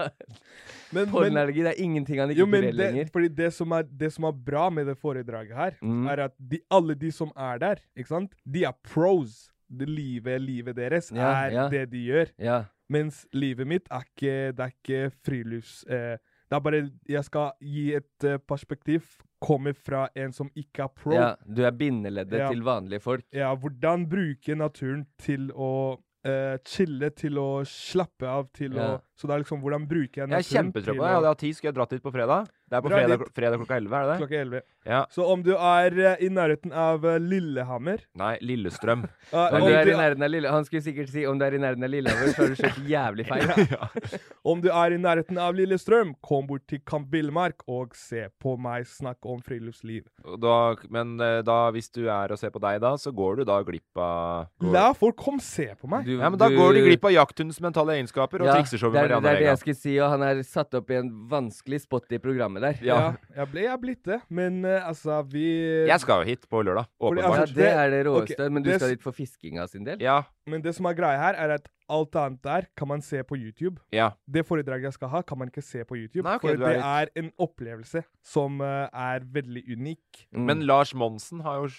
Men, 0.96 1.08
Pollenallergi, 1.12 1.64
det 1.66 1.74
er 1.76 1.84
ingenting 1.84 2.20
han 2.20 2.30
ikke 2.34 2.40
jo, 2.40 2.46
men 2.50 2.62
kurerer 2.64 2.78
det, 2.78 2.88
lenger. 2.94 3.10
fordi 3.14 3.28
det 3.38 3.50
som, 3.54 3.72
er, 3.78 3.84
det 3.84 4.10
som 4.14 4.24
er 4.30 4.32
bra 4.32 4.70
med 4.74 4.88
det 4.88 4.98
foredraget 4.98 5.56
her, 5.56 5.72
Mm. 5.82 6.08
er 6.08 6.24
at 6.26 6.34
de, 6.40 6.60
alle 6.72 6.96
de 6.96 7.12
som 7.12 7.32
er 7.38 7.58
der, 7.62 7.76
ikke 7.98 8.08
sant, 8.16 8.34
de 8.46 8.64
er 8.66 8.74
pros. 8.84 9.52
Det 9.70 9.86
livet, 9.88 10.42
livet 10.42 10.76
deres 10.76 11.12
Ja, 11.14 11.28
er 11.46 11.52
ja. 11.54 11.68
det 11.70 11.92
de 11.92 12.00
gjør. 12.08 12.32
Ja. 12.42 12.64
Mens 12.90 13.28
livet 13.34 13.68
mitt 13.68 13.86
er 13.92 14.02
ikke, 14.02 14.52
det 14.58 14.60
er 14.66 14.72
ikke 14.74 15.12
frilufts... 15.26 15.84
Eh, 15.88 16.18
det 16.50 16.56
er 16.58 16.60
bare 16.66 16.90
Jeg 17.08 17.24
skal 17.28 17.52
gi 17.62 17.94
et 17.94 18.24
eh, 18.26 18.40
perspektiv. 18.50 19.04
Kommer 19.40 19.74
fra 19.78 20.08
en 20.18 20.34
som 20.34 20.50
ikke 20.58 20.82
er 20.88 20.88
pro. 20.98 21.14
ja, 21.14 21.36
du 21.46 21.62
er 21.64 21.72
bindeleddet 21.78 22.50
til 22.50 22.64
vanlige 22.66 23.00
folk. 23.00 23.24
Ja, 23.32 23.54
hvordan 23.56 24.08
bruke 24.10 24.56
naturen 24.58 25.06
til 25.22 25.52
å 25.54 26.00
eh, 26.26 26.58
chille, 26.68 27.10
til 27.16 27.38
å 27.40 27.64
slappe 27.66 28.28
av, 28.28 28.50
til 28.54 28.74
Ja. 28.76 28.98
å 28.98 29.02
Så 29.16 29.28
det 29.28 29.36
er 29.36 29.44
liksom 29.44 29.62
hvordan 29.62 29.88
bruker 29.88 30.24
jeg 30.24 30.30
Jeg 30.30 30.34
er 30.34 30.38
naturen 30.38 30.72
kjempetrøtt 30.72 30.98
på 30.98 31.04
det. 31.04 31.10
Jeg 31.10 31.16
hadde 31.20 31.28
hatt 31.34 31.40
tid, 31.40 31.56
skulle 31.56 31.70
jeg 31.72 31.76
dratt 31.80 31.90
dit 31.90 32.04
på 32.04 32.12
fredag. 32.14 32.50
Det 32.70 32.78
er 32.78 32.84
på 32.86 32.90
Dra 32.92 33.00
fredag, 33.02 33.20
dit. 33.24 33.34
fredag 33.36 33.58
klokka 33.64 33.78
11, 33.80 33.96
er 33.98 34.04
det 34.06 34.10
det? 34.12 34.18
klokka 34.22 34.42
11. 34.46 34.62
Ja. 34.90 35.00
Så 35.14 35.26
om 35.34 35.42
du 35.46 35.52
er 35.56 35.96
eh, 36.00 36.24
i 36.26 36.30
nærheten 36.34 36.74
av 36.74 37.06
eh, 37.06 37.18
Lillehammer 37.22 38.04
Nei, 38.20 38.36
Lillestrøm. 38.46 39.04
Om 39.34 39.66
du 39.66 39.74
er 39.74 39.90
i 39.92 39.96
nærheten 39.98 40.24
av 40.26 40.30
Lille... 40.32 40.50
Han 40.54 40.66
skulle 40.66 40.82
sikkert 40.86 41.10
si 41.12 41.26
om 41.30 41.38
du 41.40 41.44
er 41.46 41.56
i 41.58 41.62
nærheten 41.62 41.86
av 41.86 41.92
Lillehammer, 41.94 42.32
så 42.34 42.44
har 42.46 42.54
du 42.54 42.60
kjørt 42.60 42.80
jævlig 42.90 43.26
feil. 43.30 43.74
om 44.52 44.62
du 44.64 44.70
er 44.72 44.96
i 44.96 45.00
nærheten 45.02 45.38
av 45.42 45.58
Lillestrøm, 45.58 46.14
kom 46.26 46.48
bort 46.50 46.66
til 46.70 46.82
Kamp 46.88 47.10
Villmark 47.14 47.66
og 47.70 47.94
se 47.98 48.28
på 48.42 48.56
meg 48.62 48.88
snakke 48.90 49.30
om 49.34 49.42
friluftsliv. 49.46 50.06
Og 50.26 50.40
Da, 50.42 50.56
men 50.94 51.16
eh, 51.22 51.40
da, 51.46 51.58
hvis 51.76 51.90
du 51.96 52.06
er 52.10 52.34
og 52.34 52.40
ser 52.42 52.54
på 52.56 52.62
deg 52.64 52.80
da, 52.84 52.94
så 53.02 53.14
går 53.16 53.42
du 53.42 53.46
da 53.50 53.60
glipp 53.68 54.00
av 54.02 54.48
går, 54.62 54.72
La 54.74 54.88
folk 54.98 55.18
komme 55.20 55.44
se 55.44 55.70
på 55.80 55.90
meg. 55.92 56.06
Du- 56.08 56.18
Ja, 56.20 56.30
men 56.30 56.40
da 56.42 56.50
går 56.50 56.74
du 56.78 56.82
glipp 56.88 57.06
av 57.10 57.14
jakthundens 57.16 57.62
mentale 57.64 57.98
egenskaper 58.00 58.42
og 58.44 58.50
Ja, 58.50 58.58
trikseshow 58.60 58.92
det 58.94 59.04
er, 59.04 59.14
det 59.20 59.34
er 59.34 59.40
det 59.44 59.50
jeg 59.50 59.62
skulle 59.64 59.80
si, 59.80 59.96
og 60.02 60.10
han 60.16 60.26
er 60.30 60.42
satt 60.48 60.74
opp 60.80 60.90
i 60.92 60.98
en 61.00 61.12
vanskelig 61.32 61.84
spot 61.86 62.12
i 62.16 62.20
programmet 62.22 62.59
der. 62.64 62.80
Ja. 62.86 63.00
Ja, 63.00 63.10
jeg 63.42 63.52
ble 63.52 63.64
jeg 63.66 63.72
er 63.74 63.82
blitt 63.82 64.04
det, 64.08 64.20
men 64.30 64.64
eh, 64.66 64.88
altså, 64.88 65.22
vi 65.32 65.46
Jeg 65.88 66.00
skal 66.04 66.24
jo 66.24 66.30
hit 66.30 66.46
på 66.50 66.62
lørdag. 66.66 66.88
Fordi, 67.00 67.22
Åpenbart. 67.22 67.36
Ja, 67.36 67.42
altså, 67.42 67.56
det 67.56 67.70
er 67.72 67.90
det 67.94 68.00
ok, 68.08 68.16
råeste, 68.20 68.50
men 68.50 68.64
du 68.64 68.70
det 68.70 68.80
skal 68.80 68.94
dit 68.96 69.04
for 69.04 69.16
fiskinga 69.16 69.68
sin 69.72 69.86
del? 69.88 70.02
Ja, 70.04 70.22
Men 70.50 70.64
det 70.66 70.74
som 70.76 70.86
er 70.90 70.96
greia 70.98 71.18
her, 71.22 71.38
er 71.38 71.56
at 71.60 71.68
alt 71.90 72.16
annet 72.22 72.44
der 72.46 72.66
kan 72.78 72.88
man 72.88 73.02
se 73.02 73.24
på 73.24 73.38
YouTube. 73.38 73.82
ja. 73.94 74.12
Det 74.30 74.46
foredraget 74.46 74.84
jeg 74.90 74.94
skal 74.94 75.10
ha, 75.10 75.22
kan 75.22 75.38
man 75.38 75.50
ikke 75.50 75.62
se 75.66 75.84
på 75.84 75.96
YouTube. 75.98 76.24
Nei, 76.28 76.36
ok, 76.38 76.42
for 76.42 76.56
du 76.56 76.64
er 76.66 76.78
det 76.78 76.86
er 76.86 77.10
en 77.24 77.32
opplevelse 77.38 78.04
som 78.24 78.62
eh, 78.62 78.88
er 78.94 79.26
veldig 79.26 79.64
unik. 79.74 80.26
Mm. 80.34 80.46
Men 80.46 80.62
Lars 80.70 80.94
Monsen 80.94 81.42
har 81.42 81.64
jo 81.64 81.70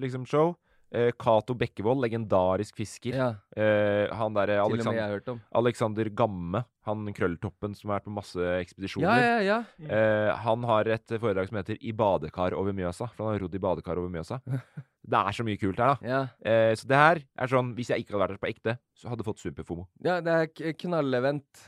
liksom 0.00 0.24
show. 0.26 0.54
Eh, 0.92 1.10
Cato 1.18 1.54
Bekkevold, 1.56 2.02
legendarisk 2.04 2.76
fisker. 2.76 3.14
Ja, 3.16 3.30
Eh, 3.56 4.08
han 4.12 4.34
derre 4.34 4.58
jeg 4.58 4.64
Alexander, 4.64 5.00
har 5.02 5.10
hørt 5.14 5.28
om. 5.28 5.40
Alexander 5.54 6.04
Gamme, 6.10 6.64
han 6.84 7.06
krølltoppen 7.16 7.74
som 7.76 7.90
har 7.90 8.00
vært 8.00 8.08
på 8.08 8.14
masse 8.16 8.36
ekspedisjoner. 8.60 9.08
Ja, 9.08 9.40
ja, 9.40 9.64
ja. 9.78 9.88
Eh, 9.88 10.36
han 10.36 10.64
har 10.64 10.84
et 10.88 11.06
foredrag 11.18 11.48
som 11.48 11.56
heter 11.56 11.76
'I 11.80 11.92
badekar 11.92 12.52
over 12.52 12.72
Mjøsa'. 12.72 13.08
For 13.14 13.24
han 13.24 13.34
har 13.34 13.40
rodd 13.46 13.54
i 13.54 13.58
badekar 13.58 13.96
over 13.98 14.08
Mjøsa. 14.08 14.40
Det 15.02 15.18
er 15.18 15.32
så 15.34 15.42
mye 15.42 15.58
kult 15.58 15.78
her, 15.82 15.96
da. 15.96 16.08
ja. 16.08 16.20
Eh, 16.46 16.74
så 16.78 16.86
det 16.86 16.94
her 16.96 17.18
er 17.36 17.46
sånn 17.50 17.74
Hvis 17.74 17.88
jeg 17.90 18.04
ikke 18.04 18.14
hadde 18.14 18.22
vært 18.22 18.36
her 18.36 18.38
på 18.38 18.50
ekte, 18.54 18.78
hadde 19.08 19.24
fått 19.26 19.42
superfomo. 19.42 19.86
Ja, 20.04 20.20
det 20.24 20.32
er 20.32 20.74
knallevent. 20.78 21.64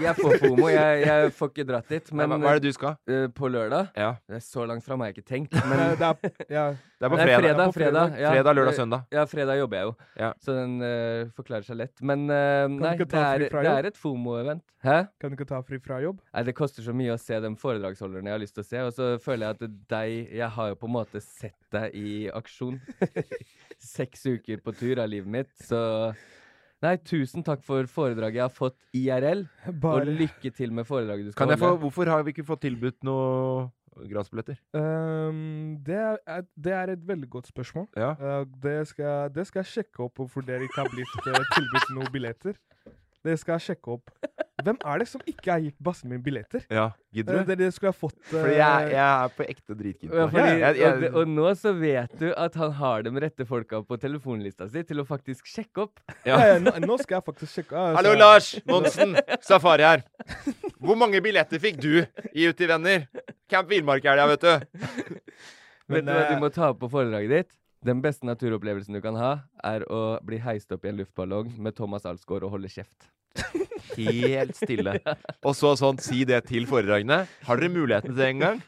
Jeg 0.00 0.14
får 0.16 0.36
FOMO, 0.40 0.68
jeg, 0.72 1.00
jeg 1.04 1.32
får 1.36 1.50
ikke 1.50 1.64
dratt 1.68 1.88
dit. 1.92 2.06
Men 2.16 2.30
hva, 2.30 2.38
hva 2.40 2.52
er 2.54 2.60
det 2.62 2.70
du 2.70 2.76
skal? 2.76 2.94
Uh, 3.10 3.26
på 3.34 3.50
lørdag 3.50 3.90
Ja. 3.98 4.14
det 4.30 4.38
er 4.38 4.44
Så 4.44 4.64
langt 4.68 4.84
fram 4.86 5.02
har 5.02 5.10
jeg 5.10 5.18
ikke 5.18 5.28
tenkt. 5.28 5.56
Men 5.68 5.82
det 5.98 6.06
er, 6.06 6.32
ja, 6.48 6.64
Det 7.00 7.08
er 7.08 7.12
på 7.12 7.18
fredag. 7.18 7.42
fredag, 7.42 7.66
på 7.66 7.76
fredag. 7.76 8.14
ja. 8.20 8.30
Fredag, 8.34 8.56
lørdag, 8.56 8.74
søndag. 8.78 9.04
Ja, 9.12 9.24
fredag 9.28 9.58
jobber 9.58 9.76
jeg 9.80 9.88
jo, 9.90 9.92
Ja. 10.20 10.30
så 10.40 10.56
den 10.56 10.74
uh, 10.84 11.30
forklarer 11.36 11.66
seg 11.66 11.80
lett. 11.82 11.94
Men 12.00 12.24
uh, 12.30 12.66
nei, 12.72 12.94
det 13.00 13.08
er, 13.20 13.46
det 13.50 13.74
er 13.74 13.90
et 13.90 14.00
FOMO-event. 14.00 14.64
Hæ? 14.80 14.96
kan 15.20 15.28
du 15.32 15.36
ikke 15.36 15.48
ta 15.50 15.60
fri 15.66 15.76
fra 15.84 15.98
jobb? 16.00 16.22
Nei, 16.32 16.42
Det 16.48 16.54
koster 16.56 16.84
så 16.86 16.94
mye 16.96 17.12
å 17.12 17.20
se 17.20 17.36
de 17.44 17.50
foredragsholderne 17.60 18.30
jeg 18.30 18.36
har 18.38 18.40
lyst 18.40 18.56
til 18.56 18.64
å 18.64 18.68
se. 18.70 18.84
Og 18.86 18.94
så 18.96 19.08
føler 19.20 19.50
jeg 19.50 19.58
at 19.58 19.78
deg 19.92 20.36
Jeg 20.40 20.48
har 20.56 20.70
jo 20.72 20.78
på 20.80 20.88
en 20.88 20.94
måte 20.96 21.20
sett 21.20 21.58
deg 21.74 21.96
i 22.00 22.12
aksjon. 22.32 22.78
Seks 23.80 24.24
uker 24.28 24.60
på 24.64 24.72
tur 24.76 25.00
av 25.02 25.08
livet 25.12 25.28
mitt. 25.28 25.52
Så 25.60 25.80
Nei, 26.80 26.94
tusen 27.04 27.44
takk 27.44 27.60
for 27.64 27.84
foredraget 27.92 28.38
jeg 28.40 28.46
har 28.46 28.54
fått 28.56 28.78
IRL. 28.96 29.44
Og 29.68 30.08
lykke 30.08 30.52
til 30.56 30.72
med 30.72 30.88
foredraget 30.88 31.28
du 31.28 31.32
skal 31.34 31.44
Kan 31.44 31.52
jeg 31.52 31.60
få, 31.60 31.74
holde. 31.74 31.82
hvorfor 31.84 32.08
har 32.08 32.24
vi 32.24 32.32
ikke 32.32 32.46
fått 32.48 32.62
tilbudt 32.64 33.04
noe 33.04 33.68
gratisbilletter? 34.08 34.56
Um, 34.72 35.76
det, 35.84 35.98
er, 36.00 36.46
det 36.56 36.72
er 36.72 36.94
et 36.94 37.02
veldig 37.08 37.28
godt 37.28 37.50
spørsmål. 37.52 37.86
Ja. 38.00 38.14
Uh, 38.16 38.46
det, 38.62 38.88
skal, 38.88 39.28
det 39.34 39.44
skal 39.50 39.60
jeg 39.64 39.72
sjekke 39.74 40.06
opp 40.06 40.22
hvorfor 40.22 40.46
dere 40.46 40.64
ikke 40.64 40.80
har 40.80 40.88
blitt 40.94 41.20
eh, 41.20 41.44
tilbudt 41.52 41.92
noen 41.98 42.12
billetter. 42.14 42.56
Det 43.24 43.34
skal 43.40 43.58
jeg 43.58 43.66
sjekke 43.74 43.96
opp. 43.98 44.12
Hvem 44.60 44.76
er 44.84 45.00
det 45.00 45.06
som 45.08 45.22
ikke 45.28 45.48
har 45.52 45.60
gitt 45.64 45.76
bassen 45.80 46.10
min 46.12 46.20
billetter? 46.24 46.62
ja. 46.72 46.86
Eh, 46.90 46.96
Gidder 47.20 47.40
du? 47.40 47.48
Dere 47.58 47.72
skulle 47.74 47.90
ha 47.90 47.96
fått 47.96 48.14
Fordi 48.30 48.52
jeg, 48.54 48.90
jeg 48.92 49.00
er 49.02 49.32
på 49.34 49.44
ekte 49.50 49.74
dritkeen. 49.74 50.12
Ja, 50.14 50.70
og, 50.92 51.06
og 51.18 51.30
nå 51.32 51.48
så 51.58 51.72
vet 51.74 52.12
du 52.20 52.28
at 52.38 52.54
han 52.60 52.74
har 52.78 53.02
de 53.02 53.12
rette 53.24 53.46
folka 53.48 53.80
på 53.88 53.98
telefonlista 54.00 54.68
si 54.70 54.84
til 54.86 55.02
å 55.02 55.06
faktisk 55.08 55.48
sjekke 55.50 55.88
opp. 55.88 55.98
ja. 56.28 56.38
ja, 56.38 56.58
nå, 56.62 56.74
nå 56.84 56.98
skal 57.02 57.18
jeg 57.18 57.26
faktisk 57.32 57.56
sjekke. 57.58 57.74
ah, 57.76 57.96
Hallo, 57.98 58.12
Lars 58.20 58.52
Monsen! 58.68 59.16
Safari 59.42 59.88
her. 59.88 60.04
Hvor 60.78 60.96
mange 61.00 61.18
billetter 61.24 61.60
fikk 61.62 61.80
du 61.82 61.92
i 62.30 62.46
Uti 62.48 62.68
venner? 62.70 63.08
Camp 63.50 63.68
Villmark 63.72 64.06
er 64.06 64.20
det, 64.20 64.28
vet 64.36 64.46
du. 64.46 64.52
Vet 65.90 65.96
Men, 65.96 66.04
du 66.06 66.12
hva 66.14 66.20
eh, 66.22 66.30
du 66.36 66.44
må 66.46 66.52
ta 66.54 66.70
opp 66.70 66.78
på 66.84 66.92
foredraget 66.92 67.32
ditt? 67.40 67.56
Den 67.80 68.02
beste 68.04 68.26
naturopplevelsen 68.28 68.92
du 68.92 69.00
kan 69.00 69.16
ha, 69.16 69.30
er 69.64 69.86
å 69.88 70.18
bli 70.26 70.36
heist 70.44 70.72
opp 70.74 70.84
i 70.84 70.90
en 70.90 70.98
luftballong 71.00 71.54
med 71.64 71.72
Thomas 71.78 72.04
Alsgaard 72.04 72.44
og 72.44 72.52
holde 72.58 72.68
kjeft. 72.68 73.08
Helt 73.96 74.52
stille. 74.58 74.98
Og 75.48 75.56
så 75.56 75.72
sånn, 75.80 75.96
si 76.04 76.26
det 76.28 76.42
til 76.50 76.68
foredragene. 76.68 77.22
Har 77.46 77.60
dere 77.62 77.72
muligheten 77.72 78.12
til 78.12 78.20
det 78.20 78.28
en 78.34 78.44
gang? 78.44 78.60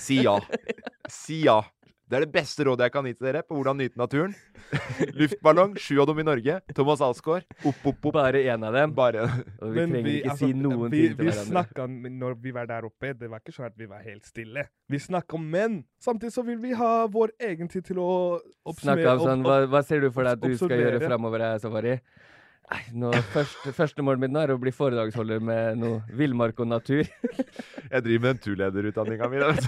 Si 0.00 0.22
ja. 0.24 0.38
Si 1.12 1.42
ja. 1.44 1.58
Det 2.04 2.18
er 2.18 2.24
det 2.26 2.32
beste 2.34 2.64
rådet 2.68 2.84
jeg 2.84 2.92
kan 2.92 3.06
gi 3.08 3.14
til 3.16 3.26
dere 3.30 3.40
på 3.48 3.56
hvordan 3.56 3.78
nyte 3.80 3.96
naturen. 3.96 4.34
Luftballong, 5.18 5.72
sju 5.80 5.94
av 6.02 6.10
dem 6.10 6.18
i 6.20 6.26
Norge. 6.28 6.56
Thomas 6.76 7.00
Alsgaard. 7.04 7.46
Opp, 7.62 7.78
opp, 7.80 7.94
opp. 8.10 8.12
Bare 8.18 8.42
én 8.44 8.66
av 8.68 8.76
dem. 8.76 8.92
Bare 8.94 9.22
Og 9.24 9.72
vi 9.72 9.78
Men 9.78 9.94
trenger 9.94 10.04
vi, 10.10 10.16
ikke 10.20 10.34
altså, 10.34 10.50
si 10.50 10.58
noen 10.58 10.92
vi, 10.92 11.00
ting 11.00 11.14
til 11.14 11.24
vi 11.24 11.30
hverandre. 11.30 11.46
snakka 11.48 11.86
når 12.20 12.36
vi 12.44 12.52
var 12.58 12.68
der 12.68 12.88
oppe, 12.90 13.14
det 13.16 13.30
var 13.32 13.40
ikke 13.40 13.56
sånn 13.56 13.70
at 13.70 13.78
vi 13.80 13.88
var 13.88 14.04
helt 14.04 14.28
stille. 14.28 14.66
Vi 14.92 15.00
snakka 15.00 15.38
om 15.40 15.48
menn. 15.56 15.80
Samtidig 16.04 16.36
så 16.36 16.44
vil 16.44 16.60
vi 16.60 16.74
ha 16.76 16.92
vår 17.08 17.32
egen 17.48 17.72
tid 17.72 17.88
til 17.88 18.02
å 18.04 18.10
Snakka 18.36 18.74
oppsummere 18.74 19.16
om 19.16 19.24
sånn, 19.24 19.48
hva, 19.48 19.58
hva 19.72 19.82
ser 19.88 20.04
du 20.04 20.10
for 20.12 20.28
deg 20.28 20.36
at 20.36 20.44
du 20.44 20.60
skal 20.60 20.76
gjøre 20.84 21.00
framover 21.08 21.46
her, 21.48 21.58
Safari? 21.64 21.96
Nei, 22.64 22.80
nå, 22.96 23.10
første, 23.34 23.72
første 23.76 24.04
målet 24.06 24.22
mitt 24.24 24.32
nå 24.32 24.40
er 24.40 24.54
å 24.54 24.58
bli 24.60 24.72
foredragsholder 24.74 25.42
med 25.44 25.80
noe 25.82 25.98
villmark 26.16 26.62
og 26.64 26.70
natur. 26.72 27.04
Jeg 27.92 28.04
driver 28.06 28.22
med 28.24 28.30
den 28.30 28.40
turlederutdanninga 28.46 29.28
mi. 29.30 29.42
vet. 29.42 29.66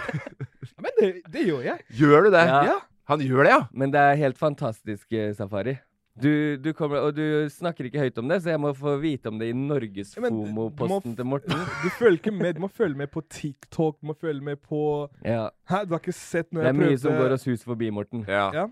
Men 0.81 0.95
det, 1.01 1.11
det 1.33 1.43
gjør 1.47 1.67
jeg. 1.67 1.85
Gjør 2.01 2.27
du 2.27 2.31
det? 2.35 2.47
Ja. 2.49 2.79
Han 3.13 3.21
gjør 3.23 3.45
det, 3.45 3.51
ja? 3.53 3.61
Men 3.71 3.93
det 3.95 4.01
er 4.03 4.17
helt 4.25 4.41
fantastisk, 4.41 5.07
eh, 5.15 5.31
Safari. 5.37 5.77
Du, 6.17 6.57
du 6.57 6.71
kommer, 6.73 7.05
og 7.05 7.13
du 7.15 7.45
snakker 7.53 7.85
ikke 7.91 8.01
høyt 8.01 8.19
om 8.23 8.31
det, 8.33 8.39
så 8.43 8.55
jeg 8.55 8.61
må 8.65 8.71
få 8.75 8.95
vite 9.03 9.29
om 9.29 9.37
det 9.37 9.51
i 9.51 9.53
Ja, 9.53 9.59
Norgesfomo-posten 9.61 11.13
til 11.19 11.29
Morten. 11.29 11.53
Du 11.85 11.91
følger 11.99 12.17
ikke 12.17 12.33
med. 12.33 12.57
Du 12.57 12.63
må 12.65 12.71
følge 12.73 12.97
med 12.97 13.13
på 13.13 13.21
TikTok, 13.29 13.99
du 14.01 14.09
må 14.09 14.17
følge 14.17 14.41
med 14.45 14.57
på 14.65 14.81
Ja, 15.21 15.51
Hæ, 15.69 15.85
du 15.85 15.93
har 15.93 16.01
ikke 16.01 16.17
sett 16.17 16.49
når 16.53 16.63
Det 16.65 16.71
er 16.71 16.73
jeg 16.73 16.79
mye 16.81 16.89
prøvde 16.89 17.03
som 17.05 17.21
går 17.21 17.37
oss 17.37 17.45
hus 17.51 17.65
forbi, 17.69 17.91
Morten. 17.93 18.25
Ja. 18.29 18.49
Ja. 18.57 18.67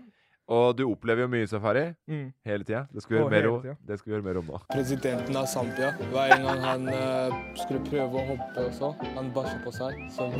Og 0.47 0.75
du 0.77 0.83
opplever 0.85 1.23
jo 1.25 1.27
mye 1.31 1.47
safari 1.49 1.87
Mm. 2.07 2.27
hele 2.45 2.63
tida. 2.63 2.83
Det 2.93 3.01
skal 3.01 3.15
vi 3.15 3.21
gjøre 3.21 3.31
mer 3.33 3.47
om, 3.49 3.77
det 3.87 3.97
skal 3.99 4.11
vi 4.11 4.15
gjøre 4.15 4.25
mer 4.27 4.37
om 4.37 4.45
nå. 4.51 4.59
Presidenten 4.69 5.35
av 5.39 5.47
Zambia, 5.49 5.89
hver 6.11 6.35
gang 6.43 6.59
han 6.61 6.85
uh, 6.87 7.33
skulle 7.57 7.81
prøve 7.87 8.19
å 8.21 8.25
hoppe 8.29 8.65
og 8.67 8.73
så, 8.77 8.91
han 9.15 9.31
bæsja 9.33 9.57
på 9.63 9.73
seg 9.73 9.97
som, 10.13 10.35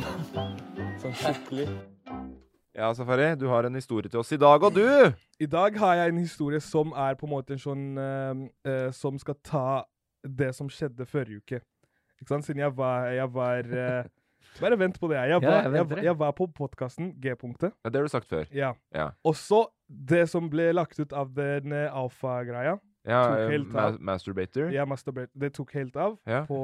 som 1.02 1.12
skikkelig. 1.12 1.66
Ja, 2.76 2.92
Safari, 2.94 3.32
du 3.40 3.46
har 3.48 3.64
en 3.66 3.74
historie 3.74 4.08
til 4.12 4.20
oss 4.20 4.30
i 4.32 4.38
dag, 4.38 4.62
og 4.62 4.74
du! 4.76 4.84
I 5.40 5.46
dag 5.48 5.76
har 5.80 5.94
jeg 5.96 6.12
en 6.12 6.18
historie 6.22 6.60
som 6.60 6.92
er 6.92 7.16
på 7.18 7.26
en 7.26 7.32
måte 7.32 7.56
en 7.56 7.60
sånn 7.62 7.84
uh, 7.98 8.46
uh, 8.68 8.90
Som 8.94 9.18
skal 9.18 9.34
ta 9.44 9.64
det 10.22 10.52
som 10.54 10.68
skjedde 10.68 11.06
forrige 11.08 11.40
uke. 11.42 11.60
Ikke 12.20 12.28
sant? 12.30 12.44
Siden 12.46 12.60
jeg 12.62 12.72
var, 12.76 13.08
jeg 13.12 13.28
var 13.32 13.66
uh, 13.72 14.06
Bare 14.60 14.78
vent 14.80 15.00
på 15.00 15.08
det. 15.10 15.18
Jeg 15.18 15.34
Ja, 15.34 15.38
var, 15.42 15.66
jeg 15.66 15.72
jeg, 15.76 15.88
jeg. 15.98 16.04
jeg 16.04 16.18
var 16.18 16.32
på 16.36 16.46
podkasten 16.56 17.10
G-punktet. 17.20 17.72
Ja, 17.84 17.90
det 17.90 17.98
har 18.00 18.06
du 18.06 18.12
sagt 18.12 18.28
før. 18.30 18.46
Ja. 18.54 18.70
Ja. 18.94 19.10
Og 19.24 19.34
så 19.36 19.66
det 19.88 20.26
som 20.30 20.48
ble 20.50 20.72
lagt 20.74 20.98
ut 21.00 21.12
av 21.12 21.32
den 21.34 21.72
eh, 21.72 21.88
alfa-greia. 21.94 22.78
Ja, 23.06 23.20
tok 23.22 23.38
eh, 23.38 23.50
helt 23.52 23.68
ma 23.70 23.84
masturbator. 24.02 24.72
Ja, 24.74 24.82
masturbator. 24.84 25.30
Det 25.38 25.52
tok 25.54 25.70
helt 25.78 25.94
av 25.96 26.16
Ja. 26.26 26.40
på, 26.48 26.56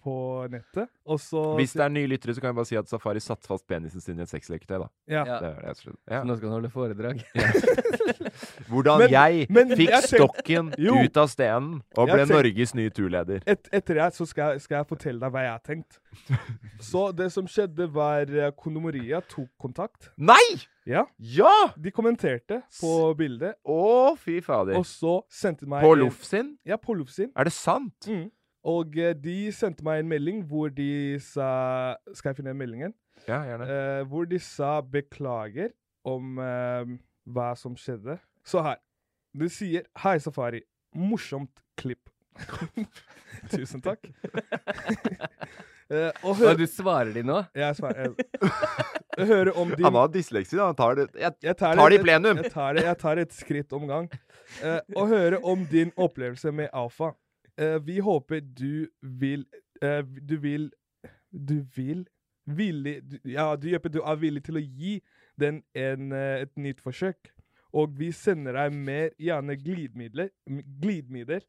på 0.00 0.14
nettet. 0.48 0.88
Og 1.04 1.18
så 1.20 1.42
Hvis 1.58 1.74
det 1.76 1.82
er 1.84 1.92
nye 1.92 2.08
lyttere, 2.08 2.32
så 2.32 2.40
kan 2.40 2.48
jeg 2.54 2.56
bare 2.56 2.70
si 2.70 2.78
at 2.80 2.88
Safari 2.88 3.20
satte 3.20 3.44
fast 3.46 3.66
penisen 3.68 4.00
sin 4.00 4.16
i 4.18 4.24
et 4.24 4.32
sexleketøy, 4.32 4.78
da. 4.80 4.88
Ja. 5.12 5.26
Ja. 5.28 5.36
Det 5.42 5.50
er 5.50 5.60
det 5.60 5.66
jeg 5.68 5.76
tror. 5.82 5.98
Ja. 6.08 6.22
Så 6.22 6.24
nå 6.30 6.36
skal 6.38 6.48
han 6.48 6.56
holde 6.56 6.70
foredrag. 6.72 7.20
Hvordan 8.72 8.98
Men- 9.04 9.10
jeg 9.12 9.46
men 9.50 9.76
fikk 9.76 9.90
jeg 9.92 10.08
stokken 10.08 10.72
Jo. 10.80 10.96
ut 11.04 11.16
av 11.20 11.28
stenen 11.28 11.82
og 12.00 12.08
ble 12.08 12.24
Norges 12.32 12.72
nye 12.74 12.90
turleder. 12.90 13.42
Et, 13.46 13.68
etter 13.72 14.00
det 14.00 14.08
så 14.16 14.26
skal, 14.28 14.56
skal 14.64 14.80
jeg 14.80 14.88
fortelle 14.88 15.20
deg 15.20 15.34
hva 15.36 15.44
jeg 15.44 15.52
har 15.52 15.64
tenkt. 15.68 16.00
Så 16.80 17.10
det 17.16 17.30
som 17.34 17.46
skjedde, 17.50 17.86
var 17.92 18.24
eh, 18.32 18.50
Kondomeria 18.56 19.20
tok 19.28 19.50
kontakt. 19.60 20.10
Nei! 20.16 20.40
Ja. 20.86 21.06
Ja! 21.16 21.52
De 21.80 21.90
kommenterte 21.90 22.58
på 22.80 22.90
bildet, 23.16 23.54
Å, 23.64 24.14
fy 24.20 24.40
fader. 24.44 24.76
og 24.76 24.84
så 24.84 25.14
sendte 25.32 25.64
de 25.64 25.70
meg 25.72 25.80
På 25.84 25.94
Loff 25.96 26.24
sin? 26.28 26.58
Ja, 26.68 26.76
på 26.76 26.92
Loff 26.98 27.10
sin. 27.14 27.30
Er 27.36 27.48
det 27.48 27.54
sant? 27.56 28.04
Mm. 28.08 28.26
Og 28.68 28.96
eh, 29.00 29.14
de 29.16 29.50
sendte 29.52 29.84
meg 29.84 30.02
en 30.02 30.08
melding 30.08 30.42
hvor 30.48 30.68
de 30.72 31.18
sa 31.20 31.96
Skal 32.12 32.30
jeg 32.32 32.42
finne 32.42 32.54
meldingen? 32.56 32.94
Ja, 33.28 33.42
gjerne. 33.48 33.68
Eh, 33.68 34.04
hvor 34.10 34.28
de 34.28 34.38
sa 34.40 34.78
beklager 34.82 35.72
om 36.04 36.38
eh, 36.40 36.94
hva 37.32 37.54
som 37.56 37.76
skjedde. 37.80 38.18
Så 38.44 38.60
her. 38.64 38.76
Du 39.34 39.48
sier 39.48 39.86
'Hei, 39.96 40.18
Safari. 40.20 40.60
Morsomt 40.94 41.62
klipp'. 41.80 42.10
Tusen 43.52 43.80
takk. 43.80 44.04
Eh, 45.92 46.08
og 46.24 46.38
Og 46.40 46.56
du 46.56 46.64
svarer 46.66 47.12
de 47.12 47.20
nå? 47.22 47.42
jeg 47.54 47.76
svarer, 47.76 48.06
jeg, 48.08 48.24
høre 49.28 49.52
om 49.60 49.70
din 49.74 49.84
Han 49.86 49.98
har 49.98 50.08
dysleksi, 50.12 50.56
da. 50.56 50.70
Han 50.70 50.78
tar 50.78 50.96
det 50.98 51.06
jeg, 51.12 51.36
jeg 51.42 51.56
tar, 51.56 51.76
tar 51.78 51.92
det 51.92 51.98
i 51.98 52.02
plenum. 52.02 52.40
Jeg 52.42 52.52
tar, 52.52 52.76
det, 52.76 52.86
jeg 52.86 52.98
tar 53.00 53.20
et 53.22 53.36
skritt 53.36 53.74
om 53.76 53.86
gang. 53.90 54.08
Uh, 54.60 54.80
å 54.98 55.06
høre 55.10 55.40
om 55.46 55.64
din 55.70 55.92
opplevelse 55.96 56.52
med 56.54 56.72
alfa. 56.76 57.12
Uh, 57.58 57.78
vi 57.86 58.00
håper 58.02 58.42
du 58.42 58.88
vil 59.00 59.44
uh, 59.82 60.02
Du 60.02 60.36
vil 60.42 60.70
Du 61.30 61.60
vil 61.76 62.04
villig 62.44 62.98
du, 63.06 63.18
Ja, 63.30 63.54
du, 63.56 63.70
Jeppe, 63.70 63.88
du 63.88 64.02
er 64.02 64.18
villig 64.20 64.44
til 64.44 64.58
å 64.58 64.62
gi 64.62 64.98
den 65.40 65.62
en, 65.74 66.12
et 66.12 66.52
nytt 66.60 66.82
forsøk. 66.84 67.30
Og 67.74 67.94
vi 67.98 68.10
sender 68.14 68.54
deg 68.54 68.74
mer 68.76 69.14
gjerne 69.18 69.56
glidemidler, 69.58 70.28
glidemidler 70.46 71.42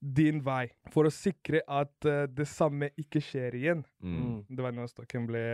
din 0.00 0.40
vei, 0.42 0.64
for 0.90 1.06
å 1.06 1.12
sikre 1.12 1.60
at 1.68 2.08
det 2.32 2.46
samme 2.48 2.88
ikke 2.98 3.20
skjer 3.22 3.54
igjen. 3.54 3.84
Mm. 4.02 4.48
Det 4.48 4.64
var 4.64 4.74
nå 4.74 4.88
stokken 4.90 5.28
ble 5.28 5.44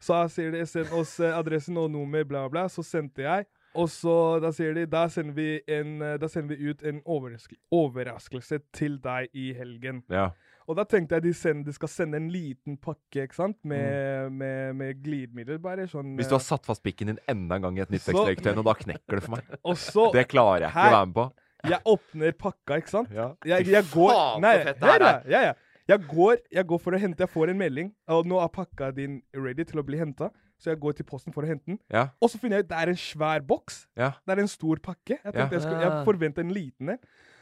Så 0.00 0.16
da 0.16 0.26
sier 0.32 0.52
de 0.54 0.64
send 0.68 0.92
oss 0.96 1.18
eh, 1.20 1.36
adressen 1.36 1.76
og 1.80 1.90
nummer, 1.94 2.24
bla, 2.28 2.46
bla. 2.52 2.66
Så 2.72 2.84
sendte 2.86 3.24
jeg. 3.26 3.46
Og 3.76 3.90
så 3.92 4.12
da 4.40 4.50
sier 4.56 4.72
de 4.76 4.86
da 4.88 5.04
sender 5.12 5.36
vi, 5.36 5.48
en, 5.68 5.98
eh, 6.02 6.16
da 6.20 6.28
sender 6.32 6.56
vi 6.56 6.70
ut 6.72 6.82
en 6.88 7.02
overrask 7.04 7.52
overraskelse 7.74 8.60
til 8.76 8.98
deg 9.04 9.28
i 9.36 9.50
helgen. 9.56 10.02
Ja. 10.12 10.30
Og 10.66 10.74
da 10.78 10.82
tenkte 10.88 11.18
jeg 11.18 11.26
de, 11.28 11.32
send, 11.36 11.64
de 11.68 11.72
skal 11.76 11.90
sende 11.92 12.18
en 12.18 12.26
liten 12.32 12.74
pakke 12.82 13.26
ikke 13.28 13.36
sant? 13.38 13.58
Med, 13.68 14.32
med, 14.34 14.72
med 14.74 15.02
glidemiddel. 15.04 15.60
Bare 15.62 15.86
sånn 15.90 16.16
Hvis 16.18 16.30
du 16.30 16.34
har 16.34 16.42
eh, 16.42 16.48
satt 16.48 16.66
fast 16.66 16.82
pikken 16.82 17.12
din 17.12 17.20
enda 17.30 17.60
en 17.60 17.68
gang 17.68 17.78
i 17.78 17.84
et 17.84 17.92
nytt 17.94 18.02
Så- 18.08 18.16
og 18.16 18.64
da 18.66 18.74
knekker 18.74 19.20
det 19.20 19.22
for 19.22 19.36
meg. 19.36 19.52
Og 19.68 19.78
så 19.78 20.08
Det 20.14 20.26
klarer 20.32 20.66
jeg 20.66 20.72
ikke 20.74 20.88
å 20.88 20.96
være 20.96 21.10
med 21.12 21.18
på. 21.20 21.28
Jeg 21.66 21.80
åpner 21.90 22.34
pakka, 22.38 22.76
ikke 22.82 22.92
sant? 22.92 23.14
Ja. 23.14 23.28
Jeg, 23.46 23.66
jeg 23.70 23.86
går 23.92 24.12
faen, 24.12 24.44
så 24.44 24.64
fett 24.68 24.80
det 24.82 24.90
her 24.90 25.04
er. 25.06 25.22
Ja, 25.30 25.40
ja. 25.48 25.54
Jeg 25.88 26.02
går, 26.10 26.40
jeg 26.50 26.66
går 26.66 26.80
for 26.82 26.96
å 26.96 26.98
hente 26.98 27.22
Jeg 27.22 27.30
får 27.30 27.52
en 27.52 27.58
melding, 27.60 27.92
og 28.10 28.26
nå 28.26 28.40
er 28.42 28.48
pakka 28.50 28.88
din 28.96 29.20
ready 29.34 29.62
til 29.64 29.78
å 29.78 29.84
bli 29.86 29.98
henta. 30.00 30.32
Så 30.58 30.70
jeg 30.72 30.80
går 30.80 30.96
til 30.96 31.04
posten 31.04 31.34
for 31.34 31.44
å 31.44 31.48
hente 31.50 31.66
den. 31.68 31.78
Ja. 31.92 32.06
Og 32.22 32.30
så 32.32 32.38
finner 32.40 32.58
jeg 32.58 32.64
ut 32.66 32.70
det 32.70 32.78
er 32.80 32.88
en 32.88 32.96
svær 32.98 33.42
boks. 33.44 33.82
Ja. 33.96 34.14
Det 34.24 34.34
er 34.34 34.40
en 34.40 34.48
stor 34.48 34.80
pakke. 34.82 35.18
Jeg, 35.22 35.34
Ja. 35.34 35.48
jeg, 35.52 35.60
skulle, 35.62 35.80
jeg 35.84 35.92
Ah. 35.92 36.04
forventer 36.04 36.40
en 36.42 36.50
liten 36.56 36.88
en. 36.94 36.98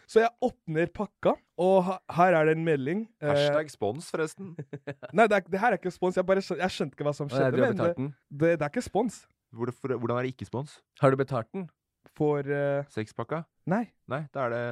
Så 0.07 0.21
jeg 0.21 0.29
åpner 0.43 0.91
pakka, 0.93 1.33
og 1.57 1.85
ha, 1.85 1.99
her 2.11 2.35
er 2.35 2.45
det 2.51 2.57
en 2.59 2.65
melding. 2.65 3.09
Eh, 3.23 3.29
Hashtag 3.31 3.71
spons, 3.71 4.11
forresten. 4.11 4.51
nei, 5.15 5.27
det, 5.27 5.39
er, 5.39 5.41
det 5.49 5.61
her 5.61 5.73
er 5.73 5.79
ikke 5.79 5.93
spons. 5.95 6.17
Jeg, 6.17 6.27
bare, 6.27 6.43
jeg 6.43 6.71
skjønte 6.75 6.93
ikke 6.99 7.07
hva 7.07 7.15
som 7.17 7.29
skjedde. 7.31 7.57
Nei, 7.57 7.71
men 7.71 7.77
det, 7.79 7.95
det, 8.29 8.51
det 8.59 8.67
er 8.67 8.69
ikke 8.75 8.83
spons. 8.85 9.23
Hvorfor, 9.55 9.95
hvordan 9.97 10.19
er 10.19 10.23
det 10.29 10.35
ikke 10.35 10.51
spons? 10.51 10.83
Har 11.01 11.11
du 11.15 11.17
betalt 11.17 11.49
den? 11.55 11.69
For 12.19 12.43
uh... 12.45 12.85
Sexpakka? 12.93 13.45
Nei. 13.71 13.87
Nei, 14.11 14.27
da 14.35 14.45
er 14.45 14.51
det 14.53 14.63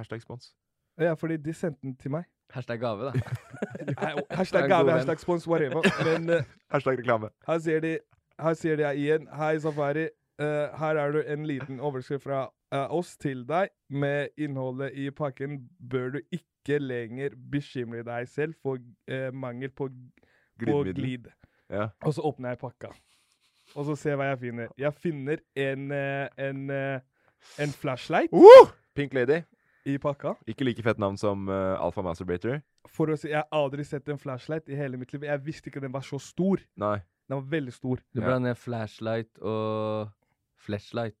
hashtag 0.00 0.24
spons. 0.24 0.50
Ja, 0.98 1.12
fordi 1.14 1.36
de 1.36 1.52
sendte 1.54 1.78
den 1.84 1.94
til 2.00 2.10
meg. 2.16 2.24
Hashtag 2.52 2.80
gave, 2.80 3.04
da. 3.04 3.12
Hashtag 4.36 4.68
gave, 4.68 4.90
hashtag 4.90 5.18
spons, 5.20 5.46
whatever. 5.46 5.82
Men 6.04 6.30
uh, 6.30 6.42
Hashtag 6.72 6.98
reklame. 6.98 7.28
her 7.46 7.58
ser, 7.58 7.80
de 7.80 7.98
her 8.40 8.76
de 8.76 8.94
igjen 8.94 9.28
Hei, 9.36 9.58
Safari. 9.58 10.08
Uh, 10.38 10.78
her 10.78 10.96
er 10.96 11.12
du 11.12 11.20
en 11.20 11.46
liten 11.46 11.80
overskrift 11.80 12.22
fra 12.22 12.48
uh, 12.74 12.94
oss 12.94 13.16
til 13.16 13.44
deg. 13.48 13.68
Med 13.88 14.28
innholdet 14.38 14.90
i 14.94 15.10
pakken 15.10 15.68
bør 15.90 16.08
du 16.10 16.20
ikke 16.32 16.78
lenger 16.78 17.36
bekymre 17.52 18.02
deg 18.02 18.28
selv 18.28 18.54
for 18.62 18.78
mangel 19.32 19.70
på, 19.70 19.88
på 20.66 20.82
glid. 20.82 21.30
Ja. 21.70 21.88
Og 22.02 22.14
så 22.14 22.20
åpner 22.20 22.48
jeg 22.48 22.58
pakka. 22.58 22.90
Og 23.74 23.84
så 23.84 23.94
ser 23.96 24.10
jeg 24.10 24.18
hva 24.18 24.32
jeg 24.32 24.38
finner. 24.38 24.68
Jeg 24.78 24.94
finner 24.94 25.42
en, 25.54 25.92
en, 25.92 26.70
en 27.58 27.72
flashlight 27.80 28.32
Uh! 28.32 28.70
Pink 28.94 29.14
Lady. 29.14 29.42
I 29.86 29.96
pakka. 29.98 30.34
Ikke 30.50 30.64
like 30.66 30.82
fett 30.82 30.98
navn 30.98 31.16
som 31.20 31.48
uh, 31.48 31.76
Alfa 31.80 32.02
Masturbator. 32.02 32.60
For 32.88 33.06
å 33.12 33.16
si, 33.18 33.28
Jeg 33.32 33.40
har 33.42 33.48
aldri 33.52 33.84
sett 33.84 34.08
en 34.08 34.18
flashlight 34.18 34.68
i 34.68 34.76
hele 34.76 34.96
mitt 35.00 35.12
liv. 35.12 35.22
Jeg 35.28 35.44
visste 35.44 35.70
ikke 35.70 35.80
den 35.80 35.92
var 35.92 36.02
så 36.06 36.18
stor. 36.20 36.60
Nei. 36.76 36.98
Den 37.30 37.38
var 37.42 37.46
veldig 37.52 37.72
stor. 37.72 38.00
Du 38.14 38.20
Ja. 38.20 38.38
ned 38.38 38.56
flashlight 38.58 39.38
og 39.40 40.10
flashlight. 40.58 41.16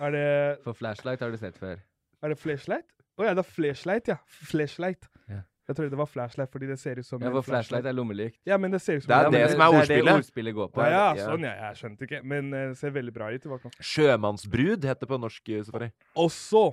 Er 0.00 0.10
det, 0.10 0.58
For 0.64 0.72
flashlight 0.76 1.20
har 1.20 1.30
du 1.30 1.36
sett 1.40 1.56
før. 1.56 1.78
er 2.22 2.28
det 2.28 2.38
flashlight? 2.38 2.84
Å 3.18 3.24
ja, 3.24 3.32
det 3.32 3.38
er 3.46 3.48
flashlight, 3.48 4.08
ja. 4.08 4.16
Flashlight. 4.28 5.06
Ja. 5.28 5.40
Jeg 5.66 5.74
trodde 5.76 5.90
det 5.90 5.98
var 5.98 6.06
flashlight 6.06 6.52
fordi 6.52 6.68
det 6.70 6.78
ser 6.78 7.00
ut 7.00 7.06
som 7.06 7.22
Ja, 7.22 7.30
for 7.34 7.42
flashlight 7.42 7.86
er 7.90 7.94
lommelykt. 7.96 8.38
Ja, 8.46 8.56
men 8.56 8.70
det 8.70 8.78
ser 8.84 9.00
ut 9.00 9.02
som 9.02 9.10
Det 9.10 9.16
er 9.16 9.30
det, 9.30 9.40
det 9.40 9.50
som 9.56 9.64
er 9.64 9.74
ordspillet. 9.74 9.88
Det 9.88 9.98
er 9.98 10.12
det 10.12 10.20
ordspillet 10.22 10.54
går 10.54 10.68
på. 10.76 10.84
Ja, 10.86 11.14
Ja. 11.16 11.26
sånn 11.26 11.46
ja. 11.48 11.54
Jeg 11.64 11.80
skjønte 11.80 12.06
ikke. 12.06 12.22
Men 12.22 12.50
det 12.54 12.62
det 12.76 12.80
ser 12.80 12.90
veldig 12.94 13.12
bra 13.14 13.28
ut 13.32 13.44
i 13.46 13.48
hvert 13.50 13.62
fall. 13.66 13.72
Sjømannsbrud 13.80 14.84
heter 14.84 15.00
det 15.00 15.08
på 15.08 15.18
norsk, 15.20 15.48
eh, 15.48 15.62
Safari. 15.66 15.90
Også! 16.16 16.64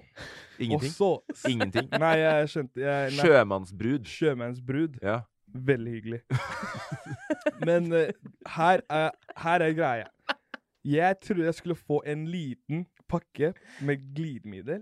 Ingenting. 0.59 0.91
Også. 0.91 1.11
Ingenting. 1.49 1.89
Nei, 2.03 2.15
jeg 2.19 2.49
skjønte 2.53 2.83
jeg, 2.83 3.13
nei, 3.13 3.23
Sjømannsbrud. 3.23 4.09
Sjømannsbrud. 4.13 4.97
Ja. 5.01 5.19
Veldig 5.53 5.91
hyggelig. 5.93 6.21
Men 7.67 7.91
uh, 7.93 8.07
her, 8.57 8.81
er, 8.89 9.11
her 9.37 9.65
er 9.67 9.75
greia. 9.77 10.07
Jeg 10.83 11.19
trodde 11.23 11.45
jeg 11.45 11.55
skulle 11.55 11.75
få 11.79 12.01
en 12.09 12.25
liten 12.27 12.85
pakke 13.07 13.53
med 13.85 14.01
glidemiddel, 14.15 14.81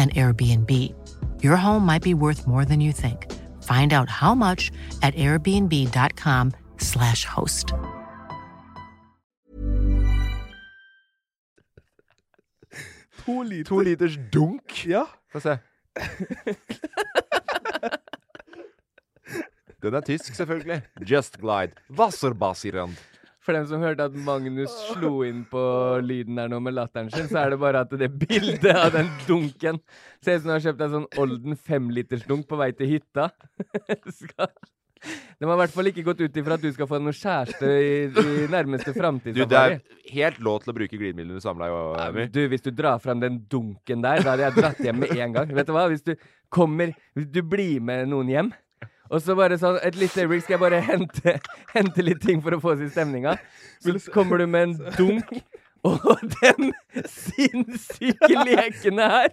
an 0.00 0.10
Airbnb. 0.10 0.70
Your 1.42 1.56
home 1.56 1.84
might 1.86 2.02
be 2.02 2.14
worth 2.14 2.46
more 2.46 2.64
than 2.64 2.80
you 2.80 2.92
think. 2.92 3.26
Find 3.62 3.92
out 3.92 4.08
how 4.08 4.34
much 4.34 4.70
at 5.02 5.14
airbnb.com/slash 5.14 7.24
host. 7.24 7.72
To 13.24 13.42
liter. 13.42 13.64
To 13.64 13.80
liters 13.80 14.18
dunk. 14.32 14.86
Ja. 14.86 15.04
Få 15.32 15.40
se. 15.40 15.58
Den 19.82 19.94
er 19.94 20.00
tysk, 20.00 20.34
selvfølgelig. 20.34 20.82
Just 21.10 21.40
Glide. 21.40 21.72
Wasserbasirand. 21.90 22.96
For 23.50 23.58
dem 23.58 23.64
som 23.66 23.82
hørte 23.82 24.04
at 24.06 24.14
Magnus 24.22 24.70
slo 24.92 25.24
inn 25.26 25.40
på 25.50 25.60
lyden 26.06 26.36
der 26.38 26.46
nå 26.52 26.60
med 26.62 26.76
latteren 26.76 27.08
sin, 27.10 27.26
så 27.26 27.40
er 27.40 27.50
det 27.50 27.56
bare 27.58 27.80
at 27.82 27.90
det 27.98 28.06
bildet 28.14 28.70
av 28.70 28.92
den 28.94 29.08
dunken 29.26 29.80
ser 30.22 30.36
ut 30.36 30.44
som 30.44 30.52
du 30.52 30.52
har 30.52 30.62
kjøpt 30.68 30.84
en 30.86 30.92
sånn 30.92 31.08
Olden 31.18 31.58
femlitersdunk 31.58 32.46
på 32.46 32.60
vei 32.60 32.70
til 32.78 32.92
hytta. 32.92 33.26
De 35.40 35.48
har 35.48 35.56
i 35.56 35.58
hvert 35.64 35.74
fall 35.74 35.90
ikke 35.90 36.06
gått 36.06 36.22
ut 36.22 36.38
ifra 36.38 36.60
at 36.60 36.62
du 36.62 36.70
skal 36.76 36.86
få 36.86 37.02
noe 37.02 37.16
kjæreste 37.16 37.74
i, 37.74 37.92
i 38.06 38.46
nærmeste 38.52 38.94
framtid. 38.94 39.34
Du, 39.34 39.42
det 39.48 39.58
er 39.58 39.78
helt 40.12 40.38
lov 40.46 40.62
til 40.62 40.70
å 40.70 40.78
bruke 40.78 41.00
glidemiddel 41.00 41.40
du 41.40 41.42
samla 41.42 41.72
i. 41.72 41.78
Emil. 42.06 42.30
Du, 42.30 42.42
hvis 42.52 42.62
du 42.62 42.70
drar 42.70 43.02
fram 43.02 43.18
den 43.24 43.42
dunken 43.50 44.06
der, 44.06 44.22
da 44.22 44.36
hadde 44.36 44.46
jeg 44.46 44.60
dratt 44.60 44.82
hjem 44.86 45.02
med 45.02 45.16
en 45.16 45.38
gang. 45.40 45.54
Vet 45.58 45.72
du 45.72 45.74
hva? 45.74 45.88
Hvis 45.90 46.06
du 46.06 46.14
kommer 46.54 46.94
du 47.16 47.40
blir 47.42 47.82
med 47.82 48.12
noen 48.12 48.30
hjem, 48.30 48.52
og 49.10 49.22
så 49.22 49.34
bare 49.38 49.58
sånn 49.60 49.80
Et 49.86 49.96
lite 49.98 50.22
øyeblikk 50.24 50.44
skal 50.44 50.56
jeg 50.56 50.62
bare 50.62 50.82
hente, 50.86 51.38
hente 51.76 52.06
litt 52.06 52.22
ting 52.22 52.42
for 52.44 52.56
å 52.56 52.60
få 52.62 52.74
oss 52.76 52.84
i 52.84 52.90
stemninga. 52.92 53.36
Så 53.82 53.96
kommer 54.14 54.40
du 54.40 54.46
med 54.50 54.68
en 54.68 54.76
dunk, 54.98 55.32
og 55.86 56.20
den 56.42 56.74
sinnssyke 57.08 58.28
lekene 58.44 59.06
her 59.08 59.30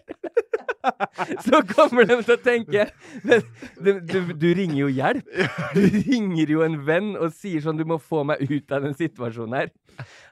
Så 1.45 1.59
kommer 1.73 2.07
de 2.07 2.15
til 2.21 2.35
å 2.37 2.39
tenke 2.39 2.85
men, 3.27 3.41
du, 3.83 3.89
du, 3.99 4.31
du 4.31 4.45
ringer 4.55 4.77
jo 4.85 4.87
hjelp. 4.93 5.27
Du 5.75 5.81
ringer 5.81 6.53
jo 6.53 6.63
en 6.63 6.77
venn 6.87 7.09
og 7.17 7.35
sier 7.35 7.65
sånn 7.65 7.75
'Du 7.79 7.83
må 7.89 7.97
få 7.99 8.23
meg 8.27 8.45
ut 8.47 8.71
av 8.71 8.85
den 8.85 8.95
situasjonen 8.95 9.57
her'. 9.57 9.73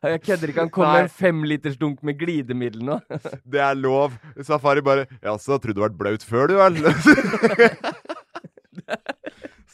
Jeg 0.05 0.21
kødder 0.21 0.51
ikke. 0.51 0.61
Han 0.61 0.71
kommer 0.71 0.93
med 0.93 1.07
en 1.07 1.15
femlitersdunk 1.17 2.03
med 2.05 2.19
glidemiddel 2.21 2.85
nå. 2.85 2.99
Det 3.43 3.61
er 3.65 3.75
lov. 3.75 4.15
Safari 4.45 4.83
bare 4.85 5.07
Jaså, 5.17 5.57
trodde 5.57 5.79
du 5.79 5.83
vært 5.83 5.97
blaut 5.99 6.23
før, 6.23 6.53
du 6.53 6.59
vel? 6.61 6.79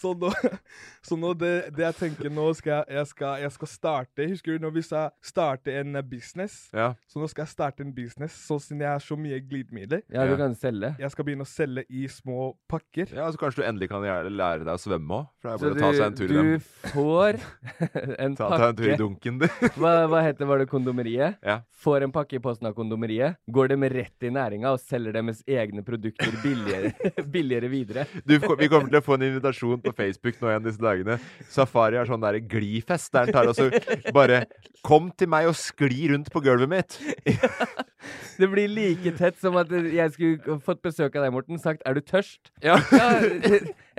Så 0.01 0.13
nå, 0.17 0.31
så 1.07 1.17
nå 1.19 1.33
det, 1.37 1.51
det 1.75 1.83
jeg 1.85 1.97
tenker 1.99 2.31
nå 2.33 2.47
skal 2.57 2.71
jeg, 2.79 2.95
jeg, 2.97 3.09
skal, 3.11 3.41
jeg 3.43 3.53
skal 3.57 3.69
starte 3.69 4.25
Husker 4.31 4.55
du 4.57 4.63
når 4.65 4.73
vi 4.79 4.83
sa 4.85 5.01
starte 5.25 5.73
en 5.77 5.99
eh, 5.99 6.05
business? 6.05 6.55
Ja. 6.73 6.91
Så 7.11 7.21
nå 7.21 7.27
skal 7.29 7.45
jeg 7.45 7.51
starte 7.53 7.85
en 7.85 7.91
business, 7.93 8.33
så 8.47 8.57
siden 8.61 8.81
jeg 8.81 8.89
har 8.89 9.03
så 9.03 9.17
mye 9.19 9.37
glidemidler. 9.45 10.01
Ja, 10.13 10.25
du 10.29 10.33
kan 10.39 10.55
selge. 10.57 10.93
Jeg 11.01 11.13
skal 11.13 11.27
begynne 11.27 11.45
å 11.45 11.49
selge 11.51 11.83
i 11.89 12.07
små 12.11 12.51
pakker. 12.71 13.11
Ja, 13.13 13.27
Så 13.31 13.39
kanskje 13.41 13.61
du 13.61 13.67
endelig 13.69 13.91
kan 13.91 14.01
lære, 14.03 14.63
deg 14.65 14.71
å 14.73 14.81
svømme 14.81 15.19
òg? 15.21 15.27
For 15.41 15.49
det 15.49 15.53
er 15.53 15.61
Så 15.61 15.67
bare 15.67 15.75
å 15.75 15.81
ta 15.81 15.91
seg 15.97 16.05
en 16.07 16.17
tur 16.17 16.25
i 16.25 16.31
du 16.31 16.39
den. 16.39 16.65
får 16.93 17.41
en 18.25 18.37
Ta, 18.39 18.47
pakke 18.47 18.61
ta 18.63 18.69
en 18.71 18.79
tur 18.81 18.89
i 18.89 18.97
dunken, 18.99 19.39
du. 19.43 19.47
hva, 19.81 19.93
hva 20.11 20.23
heter 20.25 20.49
var 20.49 20.63
det 20.63 20.69
kondomeriet? 20.71 21.37
Ja. 21.45 21.59
Får 21.81 22.05
en 22.07 22.13
pakke 22.15 22.37
i 22.37 22.41
posten 22.43 22.69
av 22.69 22.75
kondomeriet, 22.77 23.37
går 23.51 23.71
dem 23.73 23.85
rett 23.91 24.27
i 24.27 24.33
næringa 24.33 24.73
og 24.73 24.81
selger 24.81 25.15
deres 25.17 25.41
egne 25.49 25.83
produkter 25.85 26.35
billigere, 26.43 26.93
billigere 27.33 27.69
videre. 27.71 28.05
Du, 28.25 28.35
vi 28.37 28.69
kommer 28.71 28.89
til 28.91 28.99
å 29.01 29.05
få 29.05 29.17
en 29.17 29.27
invitasjon 29.31 29.81
på 29.83 29.90
Facebook 29.97 30.39
nå 30.41 30.51
igjen 30.51 30.65
disse 30.65 30.81
dagene. 30.81 31.17
Safari 31.51 31.99
har 31.99 32.09
sånn 32.09 32.23
der 32.23 32.39
glifest 32.43 33.11
der 33.13 33.29
han 33.29 33.35
tar 33.35 33.51
og 33.51 33.57
så 33.57 33.69
bare 34.15 34.45
Kom 34.85 35.11
til 35.13 35.29
meg 35.29 35.45
og 35.45 35.57
skli 35.59 36.07
rundt 36.09 36.31
på 36.33 36.41
gulvet 36.41 36.69
mitt! 36.71 36.97
Det 38.41 38.47
blir 38.49 38.71
like 38.71 39.11
tett 39.19 39.37
som 39.37 39.53
at 39.61 39.69
jeg 39.69 40.13
skulle 40.15 40.55
fått 40.65 40.79
besøk 40.81 41.13
av 41.13 41.27
deg, 41.27 41.33
Morten, 41.35 41.59
sagt 41.61 41.83
'er 41.85 41.93
du 41.93 42.01
tørst'? 42.01 42.49
Ja. 42.65 42.79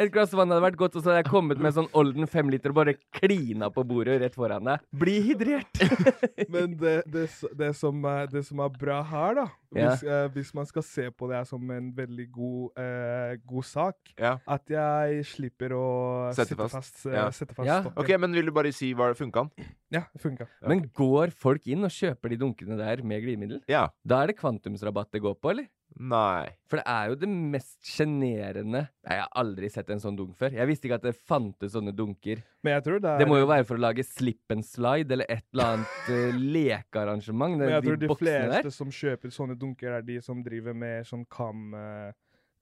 Et 0.03 0.11
glass 0.11 0.33
vann 0.35 0.51
hadde 0.51 0.65
vært 0.65 0.77
godt, 0.81 0.97
og 0.99 1.03
så 1.05 1.13
hadde 1.13 1.21
jeg 1.23 1.29
kommet 1.31 1.61
med 1.63 1.75
sånn 1.77 1.87
Olden 1.99 2.27
femliter 2.31 2.73
og 2.73 2.79
bare 2.81 2.95
klina 3.15 3.69
på 3.71 3.85
bordet 3.87 4.17
rett 4.23 4.35
foran 4.35 4.65
deg. 4.67 4.81
Bli 4.99 5.15
hydrert! 5.29 5.83
Men 6.55 6.75
det, 6.81 6.95
det, 7.13 7.29
det, 7.61 7.69
som, 7.79 8.01
er- 8.11 8.27
det 8.33 8.43
som 8.49 8.63
er 8.65 8.73
bra 8.81 8.99
her, 9.13 9.35
da 9.43 9.47
Ja. 9.73 9.93
hvis, 9.95 10.03
eh, 10.05 10.27
hvis 10.35 10.51
man 10.59 10.67
skal 10.69 10.83
se 10.85 11.07
på 11.17 11.29
det 11.31 11.45
som 11.49 11.71
en 11.73 11.93
veldig 11.97 12.27
god, 12.35 12.73
eh, 12.83 13.37
god 13.49 13.65
sak, 13.65 13.97
Ja. 14.19 14.35
at 14.47 14.67
jeg 14.69 15.23
slipper 15.31 15.73
å 15.79 15.87
Sette 16.37 16.57
fast. 16.59 17.07
eh, 17.07 17.15
Ja. 17.15 17.29
sette 17.31 17.55
fast 17.55 17.67
Ja. 17.71 17.79
stokken. 17.85 18.03
Ok, 18.03 18.11
men 18.21 18.33
vil 18.37 18.47
du 18.47 18.53
bare 18.53 18.73
si 18.73 18.93
hva 18.93 19.09
det 19.15 19.17
funka? 19.23 19.47
Ja, 19.93 20.07
det 20.15 20.23
funka. 20.23 20.47
Men 20.67 20.87
går 20.97 21.31
folk 21.37 21.67
inn 21.69 21.85
og 21.85 21.93
kjøper 21.93 22.33
de 22.33 22.39
dunkene 22.41 22.79
der 22.81 23.03
med 23.05 23.21
glidemiddel? 23.23 23.61
Ja. 23.69 23.87
Da 24.09 24.23
er 24.25 24.33
det 24.33 24.39
kvantumsrabatt 24.39 25.11
det 25.13 25.21
går 25.21 25.35
på, 25.37 25.51
eller? 25.53 25.67
Nei. 26.01 26.49
For 26.73 26.81
det 26.81 26.87
er 26.89 27.11
jo 27.11 27.17
det 27.21 27.29
mest 27.29 27.75
sjenerende 27.85 28.81
Jeg 29.05 29.19
har 29.21 29.29
aldri 29.37 29.69
sett 29.69 29.91
en 29.93 30.01
sånn 30.01 30.17
dunk 30.17 30.33
før. 30.41 30.55
Jeg 30.57 30.67
visste 30.71 30.89
ikke 30.89 30.97
at 30.97 31.05
det 31.05 31.13
fantes 31.29 31.75
sånne 31.77 31.93
dunker. 31.93 32.41
Men 32.65 32.79
jeg 32.79 32.85
tror 32.87 33.03
det 33.05 33.11
er 33.13 33.21
Det 33.21 33.27
må 33.29 33.37
jo 33.43 33.51
være 33.51 33.67
for 33.69 33.77
å 33.77 33.83
lage 33.85 34.07
slip 34.09 34.55
and 34.57 34.65
slide 34.65 35.13
eller 35.13 35.29
et 35.29 35.45
eller 35.53 35.75
annet 35.75 36.09
uh, 36.09 36.39
lekearrangement. 36.57 37.59
Men 37.59 37.69
jeg 37.69 37.77
jeg 37.77 37.85
tror 37.91 38.01
de 38.07 38.09
fleste 38.23 38.63
der. 38.63 38.71
som 38.73 38.89
kjøper 39.03 39.35
sånne 39.37 39.59
dunker, 39.61 39.99
er 39.99 40.07
de 40.09 40.17
som 40.25 40.41
driver 40.43 40.73
med 40.75 41.05
sånn 41.09 41.27
cam... 41.29 41.75
eh, 41.77 42.13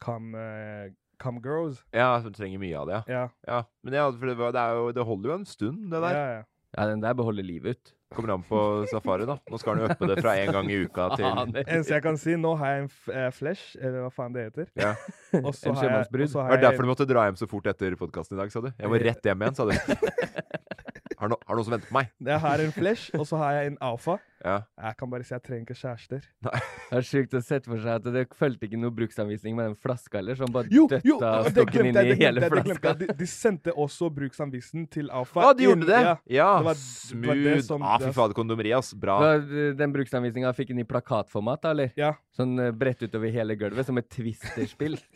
cam, 0.03 0.35
eh, 0.35 0.91
cam 1.20 1.39
girls. 1.45 1.85
Ja, 1.95 2.11
som 2.24 2.33
trenger 2.35 2.59
mye 2.62 2.76
av 2.81 2.87
det, 2.91 3.01
Ja. 3.12 3.26
ja. 3.47 3.62
Men 3.85 3.95
ja, 3.99 4.11
for 4.11 4.26
det, 4.26 4.37
var- 4.41 4.53
det, 4.57 4.61
er 4.66 4.74
jo, 4.81 4.93
det 4.97 5.05
holder 5.07 5.31
jo 5.31 5.39
en 5.39 5.45
stund, 5.47 5.83
det 5.93 6.01
der. 6.03 6.16
Ja, 6.18 6.28
ja. 6.41 6.43
Ja, 6.77 6.85
den 6.87 7.01
der 7.03 7.14
beholder 7.18 7.43
livet 7.43 7.77
ut. 7.77 7.93
Kommer 8.14 8.33
an 8.35 8.43
på 8.47 8.59
safari, 8.91 9.27
da. 9.27 9.37
Nå 9.51 9.59
skal 9.59 9.75
han 9.77 9.83
jo 9.85 9.89
uppe 9.93 10.07
det 10.11 10.16
fra 10.23 10.33
en 10.39 10.51
gang 10.55 10.71
i 10.71 10.77
uka 10.85 11.09
til 11.18 11.27
Eneste 11.62 11.95
jeg 11.95 12.03
kan 12.03 12.16
si, 12.18 12.35
nå 12.39 12.57
har 12.59 12.73
jeg 12.77 12.83
en 12.85 12.89
f 12.91 13.09
eh, 13.11 13.29
flesh, 13.35 13.77
eller 13.79 14.03
hva 14.07 14.11
faen 14.14 14.35
det 14.35 14.45
heter. 14.49 14.66
Ja. 14.79 14.93
Og 15.45 15.55
så 15.55 15.71
En 15.71 15.75
har 15.77 15.83
jeg- 15.83 15.91
sjømannsbrudd. 15.91 16.27
Det 16.31 16.35
var 16.39 16.51
jeg- 16.57 16.64
derfor 16.66 16.83
du 16.87 16.91
måtte 16.91 17.07
dra 17.11 17.27
hjem 17.29 17.39
så 17.39 17.47
fort 17.51 17.66
etter 17.71 17.95
podkasten 17.99 18.39
i 18.39 18.41
dag, 18.43 18.51
sa 18.55 18.61
du. 18.66 18.71
Jeg 18.79 18.91
må 18.91 18.99
rett 19.03 19.23
hjem 19.31 19.43
igjen, 19.47 19.59
sa 19.59 19.66
du. 19.71 19.75
Har, 21.21 21.29
no, 21.29 21.37
har 21.45 21.59
noen 21.59 21.66
som 21.66 21.75
venter 21.75 21.91
på 21.91 21.99
meg? 21.99 22.07
Jeg 22.25 22.41
har 22.41 22.62
en 22.64 22.71
flesh, 22.73 23.11
og 23.18 23.27
så 23.29 23.37
har 23.43 23.53
jeg 23.59 23.73
en 23.75 23.79
alfa. 23.85 24.14
Ja. 24.41 24.55
Jeg 24.80 24.97
kan 24.97 25.11
bare 25.12 25.24
si 25.28 25.34
jeg 25.34 25.43
trenger 25.45 25.66
ikke 25.66 25.74
kjærester. 25.76 26.22
Det 26.41 26.97
er 26.97 27.05
sjukt 27.05 27.34
å 27.36 27.41
sette 27.45 27.68
for 27.68 27.76
seg 27.82 27.99
at 27.99 28.07
det 28.14 28.22
fulgte 28.38 28.64
ikke 28.70 28.78
noe 28.80 28.91
bruksanvisning 28.97 29.53
med 29.59 29.66
den 29.68 29.74
flaska 29.76 30.16
heller, 30.22 30.38
som 30.38 30.49
bare 30.55 30.70
Jo, 30.72 30.86
døtta 30.88 31.32
stokken 31.51 31.91
inn 31.91 31.99
i 32.01 32.14
hele 32.22 32.49
flaska. 32.49 32.95
De, 33.03 33.07
de 33.20 33.28
sendte 33.28 33.74
også 33.76 34.09
bruksanvisning 34.16 34.86
til 34.91 35.11
alfa. 35.12 35.45
Å, 35.45 35.53
de 35.59 35.66
gjorde 35.68 35.91
det? 35.91 36.01
Ja, 36.07 36.14
Ja, 36.41 36.49
det 36.59 36.64
var- 36.70 36.80
det 37.20 37.28
var 37.28 37.34
det 37.45 37.64
som- 37.68 37.82
Ah, 37.84 37.99
fy 38.01 38.12
fader, 38.16 38.34
kondomeri, 38.34 38.72
ass. 38.76 38.95
Bra. 38.95 39.18
Så, 39.20 39.76
Den 39.76 39.93
bruksanvisninga 39.93 40.55
fikk 40.57 40.68
den 40.72 40.78
i 40.80 40.84
plakatformat, 40.88 41.61
da, 41.62 41.70
eller? 41.76 41.93
Ja. 42.01 42.14
Sånn 42.36 42.59
eh, 42.59 42.70
bredt 42.72 43.03
utover 43.05 43.30
hele 43.30 43.57
gulvet, 43.61 43.84
som 43.86 43.99
et 43.99 44.09
twisterspill. 44.09 44.97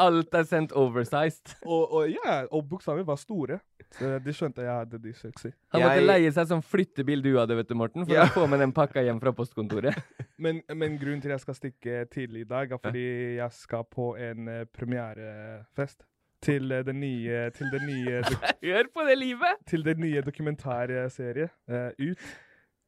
Alt 0.00 0.32
er 0.38 0.44
sendt 0.48 0.72
oversized. 0.78 1.56
Og, 1.66 1.90
og 1.92 2.08
ja, 2.14 2.44
og 2.54 2.62
buksa 2.70 2.94
mi 2.96 3.02
var 3.04 3.18
store. 3.20 3.58
Så 3.96 4.18
de 4.22 4.32
skjønte 4.36 4.60
jeg 4.62 4.68
hadde 4.68 4.98
dysleksi. 5.00 5.50
Han 5.72 5.80
måtte 5.82 5.94
Jeg- 5.96 6.04
leie 6.06 6.30
seg 6.32 6.46
sånn 6.50 6.62
flyttebil 6.62 7.22
du 7.24 7.30
hadde, 7.38 7.56
vet 7.56 7.68
du, 7.68 7.74
Morten, 7.74 8.04
for 8.04 8.12
Ja. 8.14 8.24
å 8.26 8.34
få 8.34 8.46
med 8.48 8.60
den 8.60 8.72
pakka 8.72 9.00
hjem 9.02 9.18
fra 9.20 9.32
postkontoret. 9.32 9.96
Men, 10.38 10.62
men 10.72 10.98
grunnen 10.98 11.20
til 11.22 11.30
at 11.32 11.40
jeg 11.40 11.40
skal 11.40 11.54
stikke 11.54 12.04
tidlig 12.12 12.40
i 12.44 12.48
dag, 12.48 12.70
er 12.72 12.78
fordi 12.78 13.36
jeg 13.38 13.50
skal 13.52 13.82
på 13.90 14.14
en 14.20 14.48
eh, 14.48 14.64
premierefest. 14.66 16.04
Til 16.40 16.68
det 16.68 16.94
nye 16.94 17.50
Til 17.50 17.66
det 17.72 17.80
nye 17.82 18.22
Hør 18.62 18.84
på 18.94 19.02
det 19.08 19.16
livet! 19.18 19.56
Til 19.66 19.82
det 19.82 19.96
nye 19.98 20.20
dokumentarserie 20.22 21.48
uh, 21.68 21.90
Ut. 21.98 22.18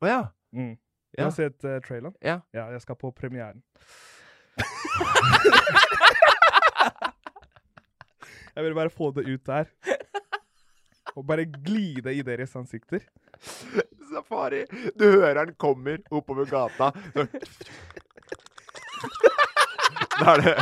Å 0.05 0.07
ja. 0.07 0.21
Mm. 0.55 0.77
Du 0.77 0.79
Ja. 1.19 1.25
har 1.25 1.31
sett 1.35 1.65
uh, 1.65 1.81
traileren? 1.83 2.15
Ja. 2.23 2.41
Ja, 2.55 2.69
jeg 2.71 2.81
skal 2.85 2.95
på 2.95 3.11
premieren. 3.13 3.61
jeg 8.55 8.65
vil 8.65 8.75
bare 8.75 8.91
få 8.95 9.11
det 9.17 9.27
ut 9.27 9.43
der. 9.47 9.65
Og 11.17 11.27
bare 11.27 11.47
glide 11.51 12.15
i 12.15 12.23
deres 12.27 12.55
ansikter. 12.59 13.03
Safari, 14.11 14.65
du 14.99 15.07
hører 15.07 15.45
han 15.45 15.55
kommer 15.59 16.01
oppover 16.11 16.49
gata. 16.51 16.93
Da 20.21 20.35
er, 20.35 20.43
det, 20.45 20.53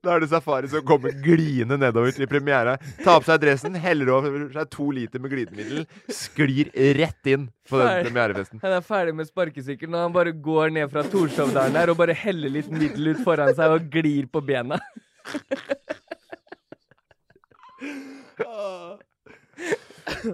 da 0.00 0.14
er 0.14 0.22
det 0.22 0.28
Safari 0.30 0.68
som 0.72 0.84
kommer 0.88 1.12
gliende 1.24 1.76
nedover 1.76 2.14
til 2.16 2.24
premiere. 2.30 2.78
Tar 3.02 3.18
på 3.20 3.28
seg 3.28 3.42
dressen, 3.42 3.76
heller 3.76 4.08
over 4.14 4.46
seg 4.54 4.70
to 4.72 4.86
liter 4.96 5.20
med 5.20 5.34
glidemiddel, 5.34 5.84
sklir 6.08 6.70
rett 6.96 7.28
inn 7.28 7.50
på 7.68 7.82
den 7.82 8.06
premierefesten. 8.06 8.62
Han 8.64 8.78
er 8.78 8.86
ferdig 8.86 9.12
med 9.18 9.28
sparkesykkelen, 9.28 9.98
og 9.98 10.06
han 10.06 10.16
bare 10.16 10.32
går 10.32 10.72
ned 10.78 10.88
fra 10.94 11.04
Torshovdalen 11.04 11.76
der 11.76 11.92
og 11.92 12.00
bare 12.00 12.16
heller 12.16 12.54
litt 12.56 12.72
middel 12.72 13.12
ut 13.12 13.20
foran 13.26 13.52
seg 13.58 13.76
og 13.76 13.92
glir 13.92 14.24
på 14.32 14.40
bena. 14.40 14.80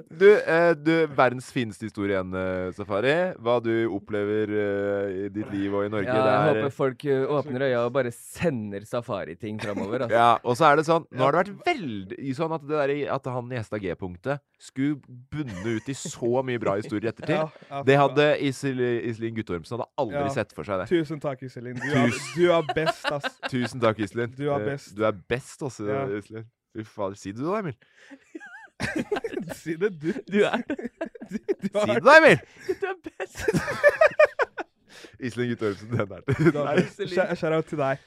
Du, 0.09 0.27
eh, 0.41 0.71
du, 0.81 0.93
verdens 1.13 1.51
fineste 1.53 1.85
historie 1.89 2.15
igjen, 2.17 2.33
eh, 2.37 2.71
Safari. 2.77 3.13
Hva 3.45 3.59
du 3.63 3.73
opplever 3.93 4.49
eh, 4.49 5.11
i 5.27 5.29
ditt 5.33 5.51
liv 5.53 5.75
og 5.77 5.85
i 5.87 5.91
Norge. 5.93 6.09
Ja, 6.09 6.15
jeg 6.17 6.25
det 6.25 6.33
er, 6.33 6.63
håper 6.63 6.75
folk 6.77 7.05
uh, 7.05 7.35
åpner 7.39 7.65
øya 7.69 7.83
og 7.85 7.93
bare 7.99 8.13
sender 8.15 8.87
safariting 8.89 9.61
framover. 9.63 10.07
Altså. 10.07 10.17
Ja, 10.19 10.31
og 10.43 10.57
så 10.59 10.67
er 10.71 10.81
det 10.81 10.87
sånn 10.89 11.05
Nå 11.13 11.23
har 11.27 11.37
det 11.37 11.43
vært 11.45 11.69
veldig 11.69 12.33
sånn 12.39 12.55
at, 12.57 12.65
det 12.67 12.81
der, 12.81 12.95
at 13.15 13.29
han 13.35 13.53
i 13.53 13.59
Hestad 13.61 13.85
G-punktet 13.85 14.43
skulle 14.59 14.99
bunne 15.31 15.77
ut 15.77 15.89
i 15.93 15.95
så 16.01 16.43
mye 16.47 16.59
bra 16.63 16.75
historier 16.81 17.11
i 17.11 17.13
ettertid. 17.13 17.37
Ja, 17.39 17.47
ja, 17.71 17.83
det 17.87 17.99
hadde 18.01 18.29
Isel, 18.49 18.81
Iselin 19.11 19.37
Guttormsen 19.37 19.77
hadde 19.77 19.91
aldri 20.01 20.25
Ja. 20.25 20.33
sett 20.41 20.55
for 20.57 20.67
seg 20.67 20.81
det. 20.83 20.89
Tusen 20.91 21.21
takk, 21.23 21.43
Iselin. 21.47 21.77
Du, 21.79 21.91
er- 21.93 22.21
du 22.35 22.45
er 22.57 22.71
best, 22.75 23.05
ass. 23.15 23.37
Tusen 23.53 23.83
takk, 23.85 24.01
Iselin. 24.03 24.33
Du 24.35 24.47
er 24.49 24.57
Eh, 24.59 24.71
best. 24.73 24.95
Du 24.97 25.05
er 25.07 25.13
best 25.31 25.63
også, 25.63 25.87
Ja. 25.93 26.07
Iselin. 26.19 26.49
Fy 26.77 26.85
fader. 26.85 27.17
Si 27.17 27.31
det 27.33 27.41
du, 27.41 27.47
da, 27.49 27.59
Emil. 27.63 27.75
si 29.61 29.77
det, 29.81 29.93
du. 30.01 30.13
Du 30.29 30.39
er 30.45 30.63
du, 31.31 31.39
du 31.39 31.69
Si 31.69 31.89
det, 31.93 32.03
da, 32.05 32.19
Emil! 32.21 32.39
Du 32.69 32.87
er 32.93 33.01
best! 33.09 33.43
Iselin 35.23 35.51
Guttormsen, 35.55 35.91
den 35.95 36.15
er 36.15 36.87
til 36.95 37.11
Shout- 37.11 37.35
Shout-out 37.39 37.67
til 37.71 37.81
deg. 37.81 38.07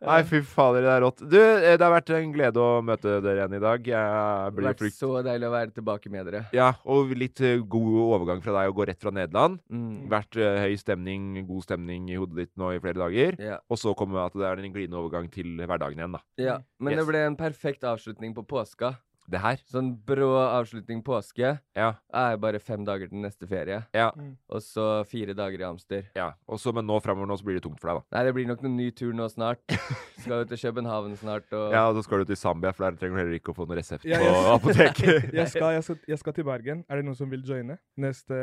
Nei, 0.00 0.22
fy 0.24 0.38
fader, 0.48 0.80
det 0.80 0.88
er 0.94 1.02
rått. 1.04 1.18
Du, 1.28 1.34
eh, 1.36 1.74
det 1.76 1.84
har 1.84 1.90
vært 1.92 2.08
en 2.16 2.30
glede 2.32 2.56
å 2.64 2.78
møte 2.80 3.18
dere 3.20 3.42
igjen 3.42 3.56
i 3.58 3.60
dag. 3.60 3.82
Jeg 3.84 3.90
Det 3.90 4.54
har 4.54 4.54
vært 4.70 4.80
frykt... 4.80 4.96
så 4.96 5.10
deilig 5.26 5.44
å 5.44 5.50
være 5.52 5.74
tilbake 5.76 6.08
med 6.14 6.24
dere. 6.30 6.40
Ja, 6.56 6.70
og 6.88 7.12
litt 7.20 7.42
eh, 7.44 7.58
god 7.60 7.98
overgang 8.06 8.40
fra 8.40 8.54
deg 8.56 8.72
å 8.72 8.76
gå 8.78 8.86
rett 8.88 9.02
fra 9.04 9.12
Nederland. 9.12 9.58
Mm. 9.68 10.06
Vært 10.08 10.38
uh, 10.40 10.56
høy 10.64 10.72
stemning, 10.80 11.26
god 11.50 11.66
stemning 11.68 12.08
i 12.08 12.16
hodet 12.16 12.38
ditt 12.46 12.52
nå 12.56 12.72
i 12.72 12.80
flere 12.80 12.96
dager. 13.02 13.36
Ja. 13.44 13.58
Og 13.68 13.76
så 13.82 13.92
kommer 13.98 14.22
at 14.24 14.38
det 14.40 14.48
er 14.48 14.64
en 14.64 14.72
glidende 14.72 15.02
overgang 15.02 15.28
til 15.36 15.52
hverdagen 15.60 16.00
igjen, 16.00 16.16
da. 16.16 16.24
Ja, 16.40 16.56
men 16.80 16.96
Yes. 16.96 17.02
det 17.02 17.08
ble 17.12 17.22
en 17.28 17.36
perfekt 17.36 17.84
avslutning 17.92 18.32
på 18.40 18.46
påska. 18.56 18.94
Det 19.30 19.38
her. 19.38 19.60
Sånn 19.70 19.92
brå 20.06 20.28
avslutning 20.42 21.02
påske 21.06 21.52
Ja. 21.78 21.92
er 22.12 22.36
bare 22.42 22.58
fem 22.58 22.82
dager 22.84 23.08
til 23.08 23.20
neste 23.22 23.46
ferie. 23.46 23.84
Ja. 23.94 24.08
Og 24.50 24.60
så 24.64 25.04
fire 25.06 25.34
dager 25.38 25.60
i 25.62 25.66
Amster. 25.68 26.08
ja. 26.18 26.32
Og 26.50 26.58
så, 26.58 26.72
men 26.74 26.84
nå 26.88 26.96
framover 27.02 27.28
nå 27.30 27.36
så 27.38 27.44
blir 27.46 27.60
det 27.60 27.62
tungt 27.62 27.78
for 27.80 27.92
deg, 27.92 28.00
da. 28.02 28.16
Nei, 28.18 28.24
det 28.26 28.34
blir 28.34 28.46
nok 28.50 28.62
noen 28.64 28.76
ny 28.76 28.90
tur 28.90 29.12
nå 29.14 29.28
snart. 29.30 29.62
Skal 30.20 30.42
jo 30.42 30.48
til 30.50 30.58
København 30.64 31.14
snart 31.16 31.46
og 31.56 31.72
Ja, 31.72 31.86
og 31.88 31.94
så 31.96 32.02
skal 32.04 32.18
du 32.20 32.24
til 32.32 32.36
Zambia, 32.36 32.72
for 32.76 32.84
der 32.90 32.98
trenger 32.98 33.16
du 33.16 33.20
heller 33.22 33.38
ikke 33.38 33.54
å 33.54 33.56
få 33.56 33.64
noe 33.70 33.78
resept 33.78 34.04
Ja, 34.04 34.18
på 34.20 34.32
apoteket. 34.58 35.30
jeg, 35.38 35.46
skal, 35.48 35.70
jeg, 35.78 35.84
skal, 35.86 35.96
jeg 36.10 36.18
skal 36.20 36.36
til 36.36 36.44
Bergen. 36.44 36.82
Er 36.90 37.00
det 37.00 37.06
noen 37.06 37.16
som 37.16 37.30
vil 37.32 37.40
joine 37.46 37.78
neste 37.96 38.36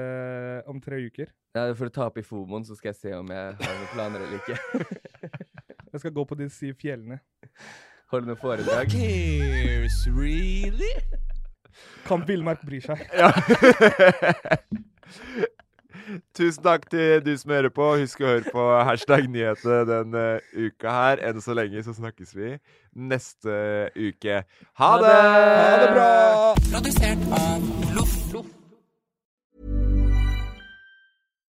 om 0.71 0.79
tre 0.81 1.03
uker? 1.05 1.29
Ja, 1.57 1.67
For 1.77 1.89
å 1.89 1.93
ta 1.93 2.07
opp 2.07 2.17
i 2.17 2.25
Fomoen, 2.25 2.65
så 2.65 2.75
skal 2.77 2.93
jeg 2.93 2.99
se 3.01 3.13
om 3.17 3.29
jeg 3.33 3.53
har 3.59 3.77
noen 3.77 3.91
planer 3.93 4.25
eller 4.25 4.39
ikke. 4.41 4.57
Jeg 5.93 6.01
skal 6.03 6.11
gå 6.17 6.25
på 6.29 6.35
de 6.37 6.49
syv 6.53 6.75
fjellene. 6.81 7.19
Holde 8.11 8.31
noe 8.31 8.39
foredrag. 8.39 8.91
Cares, 8.91 9.97
really? 10.07 10.93
Kan 12.07 12.23
Villmark 12.27 12.63
bry 12.67 12.79
seg. 12.83 13.03
Ja. 13.17 13.31
Tusen 16.37 16.63
takk 16.63 16.85
til 16.91 17.19
du 17.25 17.33
som 17.35 17.51
hører 17.51 17.71
på. 17.73 17.87
Husk 17.99 18.21
å 18.23 18.29
høre 18.29 18.51
på 18.53 18.63
hashtag 18.87 19.27
nyheter 19.31 19.83
denne 19.89 20.23
uka 20.55 20.93
her. 20.93 21.23
Enn 21.27 21.43
så 21.43 21.55
lenge 21.57 21.83
så 21.83 21.95
snakkes 21.97 22.31
vi 22.37 22.53
neste 22.95 23.57
uke. 23.97 24.39
Ha 24.79 24.91
det! 25.03 25.17
Ha 25.17 25.75
det 25.83 25.91
bra! 25.97 26.09
Produsert 26.71 27.27
av 27.41 27.67
Loff. 27.97 28.15